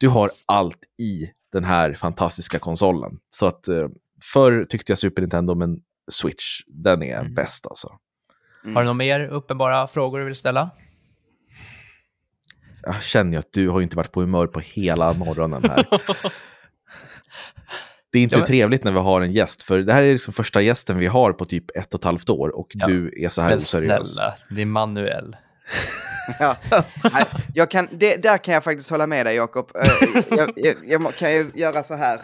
Du 0.00 0.08
har 0.08 0.30
allt 0.46 0.78
i 1.02 1.30
den 1.52 1.64
här 1.64 1.94
fantastiska 1.94 2.58
konsolen. 2.58 3.12
Så 3.30 3.46
att 3.46 3.68
eh, 3.68 3.88
förr 4.32 4.64
tyckte 4.64 4.92
jag 4.92 4.98
Super 4.98 5.22
Nintendo, 5.22 5.54
men 5.54 5.80
Switch, 6.08 6.60
den 6.66 7.02
är 7.02 7.20
Mm. 7.20 7.34
bäst 7.34 7.66
alltså. 7.66 7.88
Har 8.64 8.70
du 8.72 8.72
några 8.84 8.92
mer 8.94 9.20
uppenbara 9.28 9.88
frågor 9.88 10.18
du 10.18 10.24
vill 10.24 10.36
ställa? 10.36 10.70
Jag 12.82 13.02
känner 13.02 13.32
ju 13.32 13.38
att 13.38 13.52
du 13.52 13.68
har 13.68 13.80
inte 13.80 13.96
varit 13.96 14.12
på 14.12 14.20
humör 14.20 14.46
på 14.46 14.60
hela 14.60 15.12
morgonen 15.12 15.64
här. 15.70 15.86
Det 18.12 18.18
är 18.18 18.22
inte 18.22 18.34
Ja, 18.34 18.38
men- 18.38 18.46
trevligt 18.46 18.84
när 18.84 18.92
vi 18.92 18.98
har 18.98 19.20
en 19.20 19.32
gäst, 19.32 19.62
för 19.62 19.78
det 19.80 19.92
här 19.92 20.02
är 20.04 20.12
liksom 20.12 20.34
första 20.34 20.60
gästen 20.62 20.98
vi 20.98 21.06
har 21.06 21.32
på 21.32 21.44
typ 21.44 21.76
ett 21.76 21.94
och 21.94 22.00
ett 22.00 22.04
halvt 22.04 22.30
år 22.30 22.56
och 22.58 22.66
Ja, 22.70 22.86
du 22.86 23.24
är 23.24 23.28
så 23.28 23.42
här 23.42 23.48
Men 23.48 23.58
oseriös. 23.58 24.14
snälla, 24.14 24.34
det 24.50 24.62
är 24.62 24.66
Manuel. 24.66 25.36
Ja. 26.40 26.56
Jag 27.54 27.70
kan, 27.70 27.88
det, 27.90 28.16
där 28.16 28.38
kan 28.38 28.54
jag 28.54 28.64
faktiskt 28.64 28.90
hålla 28.90 29.06
med 29.06 29.26
dig, 29.26 29.34
Jakob. 29.36 29.70
Eh, 29.76 30.22
Jag, 30.30 30.52
jag, 30.56 30.74
jag 30.86 31.14
kan 31.14 31.32
ju 31.32 31.50
göra 31.54 31.82
så 31.82 31.94
här 31.94 32.20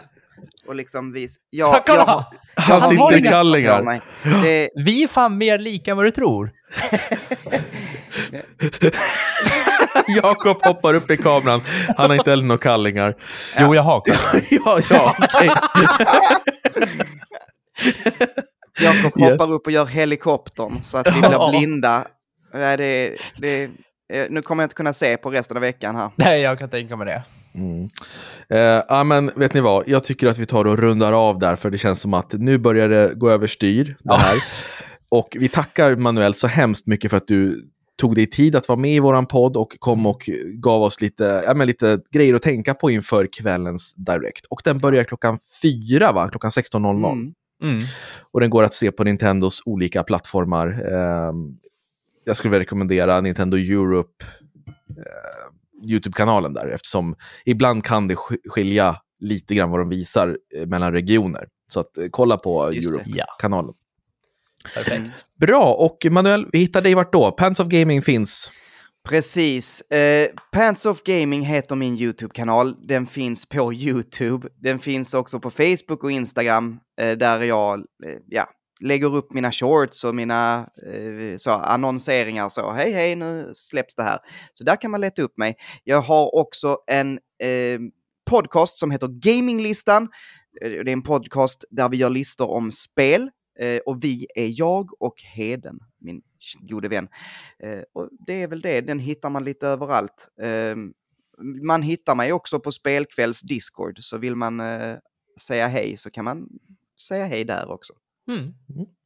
och 0.67 0.75
liksom 0.75 1.13
visa. 1.13 1.39
Jag, 1.49 1.83
Kolla! 1.85 1.97
jag, 1.97 2.05
har- 2.05 2.25
jag 2.55 2.61
Han 2.63 2.81
har 2.81 2.89
sitter 2.89 3.17
i 3.17 3.29
kallingar. 3.29 4.01
Det, 4.43 4.69
Vi 4.75 5.03
är 5.03 5.07
fan 5.07 5.37
mer 5.37 5.59
lika 5.59 5.91
än 5.91 5.97
vad 5.97 6.05
du 6.05 6.11
tror. 6.11 6.51
Jakob 10.07 10.57
hoppar 10.65 10.93
upp 10.93 11.11
i 11.11 11.17
kameran. 11.17 11.61
Han 11.97 12.09
har 12.09 12.17
inte 12.17 12.29
heller 12.29 12.43
några 12.43 12.61
kallingar. 12.61 13.15
Jo, 13.59 13.75
jag 13.75 13.81
har 13.83 14.01
ja, 14.49 14.79
ja, 14.89 15.15
okej. 15.19 15.49
Jakob 18.81 19.21
Yes. 19.21 19.29
hoppar 19.31 19.51
upp 19.53 19.65
och 19.65 19.71
gör 19.71 19.85
helikoptern 19.85 20.83
så 20.83 20.97
att 20.97 21.07
vi 21.07 21.19
blir 21.19 21.49
blinda. 21.49 22.07
Nej, 22.53 22.77
det, 22.77 23.17
det, 23.41 23.69
nu 24.29 24.41
kommer 24.41 24.63
jag 24.63 24.65
inte 24.65 24.75
kunna 24.75 24.93
se 24.93 25.17
på 25.17 25.29
resten 25.31 25.57
av 25.57 25.61
veckan 25.61 25.95
här. 25.95 26.09
Nej, 26.15 26.41
jag 26.41 26.59
kan 26.59 26.69
tänka 26.69 26.95
mig 26.95 27.05
det. 27.07 27.23
Mm. 27.55 27.87
Eh, 28.49 29.03
men 29.03 29.31
vet 29.35 29.53
ni 29.53 29.61
vad? 29.61 29.83
Jag 29.87 30.03
tycker 30.03 30.27
att 30.27 30.37
vi 30.37 30.45
tar 30.45 30.65
och 30.65 30.77
rundar 30.77 31.13
av 31.13 31.39
där, 31.39 31.55
för 31.55 31.71
det 31.71 31.77
känns 31.77 32.01
som 32.01 32.13
att 32.13 32.33
nu 32.33 32.57
börjar 32.57 32.89
det 32.89 33.13
gå 33.15 33.29
överstyr. 33.29 33.97
Det 33.99 34.13
här. 34.13 34.37
Och 35.09 35.37
vi 35.39 35.49
tackar 35.49 35.95
Manuel 35.95 36.33
så 36.33 36.47
hemskt 36.47 36.87
mycket 36.87 37.11
för 37.11 37.17
att 37.17 37.27
du 37.27 37.69
tog 37.97 38.15
dig 38.15 38.29
tid 38.29 38.55
att 38.55 38.67
vara 38.67 38.79
med 38.79 38.93
i 38.93 38.99
våran 38.99 39.25
podd 39.25 39.57
och 39.57 39.75
kom 39.79 40.05
och 40.05 40.29
gav 40.53 40.81
oss 40.81 41.01
lite, 41.01 41.43
ja, 41.45 41.53
men 41.53 41.67
lite 41.67 41.99
grejer 42.11 42.33
att 42.33 42.41
tänka 42.41 42.73
på 42.73 42.91
inför 42.91 43.27
kvällens 43.31 43.95
Direct. 43.95 44.45
Och 44.45 44.61
den 44.63 44.79
börjar 44.79 45.03
klockan 45.03 45.39
fyra, 45.61 46.11
va? 46.11 46.29
Klockan 46.29 46.51
16.00. 46.51 47.11
Mm. 47.11 47.33
Mm. 47.63 47.83
Och 48.31 48.39
den 48.39 48.49
går 48.49 48.63
att 48.63 48.73
se 48.73 48.91
på 48.91 49.03
Nintendos 49.03 49.61
olika 49.65 50.03
plattformar. 50.03 50.67
Ehm, 50.67 51.57
jag 52.23 52.37
skulle 52.37 52.59
rekommendera 52.59 53.21
Nintendo 53.21 53.57
Europe 53.57 54.25
eh, 54.89 55.51
YouTube-kanalen 55.83 56.53
där 56.53 56.67
eftersom 56.67 57.15
ibland 57.45 57.83
kan 57.83 58.07
det 58.07 58.15
sk- 58.15 58.49
skilja 58.49 58.95
lite 59.19 59.55
grann 59.55 59.69
vad 59.71 59.79
de 59.79 59.89
visar 59.89 60.37
eh, 60.55 60.65
mellan 60.67 60.91
regioner. 60.93 61.47
Så 61.71 61.79
att, 61.79 61.97
eh, 61.97 62.05
kolla 62.11 62.37
på. 62.37 62.63
Europe-kanalen. 62.67 63.73
Perfekt. 64.75 65.25
Bra, 65.39 65.73
och 65.73 65.97
Manuel, 66.11 66.47
vi 66.51 66.59
hittar 66.59 66.81
dig 66.81 66.93
vart 66.95 67.13
då? 67.13 67.31
Pants 67.31 67.59
of 67.59 67.67
Gaming 67.67 68.01
finns. 68.01 68.51
Precis. 69.09 69.81
Eh, 69.81 70.29
Pants 70.51 70.85
of 70.85 71.03
Gaming 71.03 71.41
heter 71.45 71.75
min 71.75 71.97
YouTube-kanal. 71.97 72.87
Den 72.87 73.07
finns 73.07 73.49
på 73.49 73.73
YouTube. 73.73 74.47
Den 74.61 74.79
finns 74.79 75.13
också 75.13 75.39
på 75.39 75.49
Facebook 75.49 76.03
och 76.03 76.11
Instagram 76.11 76.79
eh, 77.01 77.11
där 77.17 77.39
jag 77.41 77.79
eh, 77.79 77.83
ja, 78.29 78.47
lägger 78.79 79.15
upp 79.15 79.33
mina 79.33 79.51
shorts 79.51 80.03
och 80.03 80.15
mina 80.15 80.69
eh, 80.87 81.37
så, 81.37 81.51
annonseringar. 81.51 82.49
Så 82.49 82.71
hej 82.71 82.91
hej, 82.91 83.15
nu 83.15 83.49
släpps 83.53 83.95
det 83.95 84.03
här. 84.03 84.19
Så 84.53 84.63
där 84.63 84.81
kan 84.81 84.91
man 84.91 85.01
leta 85.01 85.21
upp 85.21 85.37
mig. 85.37 85.55
Jag 85.83 86.01
har 86.01 86.35
också 86.35 86.77
en 86.87 87.19
eh, 87.39 87.79
podcast 88.29 88.79
som 88.79 88.91
heter 88.91 89.07
Gaminglistan. 89.07 90.03
Eh, 90.61 90.69
det 90.69 90.77
är 90.77 90.93
en 90.93 91.03
podcast 91.03 91.65
där 91.69 91.89
vi 91.89 91.97
gör 91.97 92.09
listor 92.09 92.49
om 92.49 92.71
spel. 92.71 93.29
Eh, 93.59 93.79
och 93.85 94.03
vi 94.03 94.27
är 94.35 94.59
jag 94.59 95.01
och 95.01 95.21
Heden, 95.21 95.79
min 95.99 96.21
gode 96.61 96.87
vän. 96.87 97.07
Eh, 97.63 97.81
och 97.93 98.09
det 98.27 98.43
är 98.43 98.47
väl 98.47 98.61
det, 98.61 98.81
den 98.81 98.99
hittar 98.99 99.29
man 99.29 99.43
lite 99.43 99.67
överallt. 99.67 100.29
Eh, 100.41 100.75
man 101.63 101.81
hittar 101.81 102.15
mig 102.15 102.33
också 102.33 102.59
på 102.59 102.71
Spelkvälls 102.71 103.41
Discord, 103.41 103.97
så 103.99 104.17
vill 104.17 104.35
man 104.35 104.59
eh, 104.59 104.95
säga 105.39 105.67
hej 105.67 105.97
så 105.97 106.11
kan 106.11 106.25
man 106.25 106.47
säga 107.07 107.25
hej 107.25 107.43
där 107.43 107.71
också. 107.71 107.93
Mm. 108.27 108.53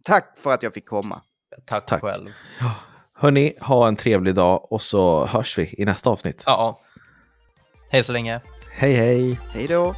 Tack 0.04 0.38
för 0.38 0.54
att 0.54 0.64
jag 0.64 0.74
fick 0.74 0.86
komma. 0.86 1.22
Tack, 1.66 1.86
Tack. 1.86 2.02
själv. 2.02 2.30
Hörni, 3.14 3.54
ha 3.62 3.88
en 3.88 3.96
trevlig 3.96 4.36
dag 4.36 4.72
och 4.72 4.82
så 4.82 5.26
hörs 5.26 5.58
vi 5.58 5.76
i 5.78 5.86
nästa 5.86 6.10
avsnitt. 6.10 6.44
Ja. 6.46 6.80
Hej 7.92 8.04
så 8.04 8.12
länge. 8.12 8.42
Hej 8.72 8.94
hej! 8.94 9.40
Hej 9.54 9.68
då! 9.68 9.96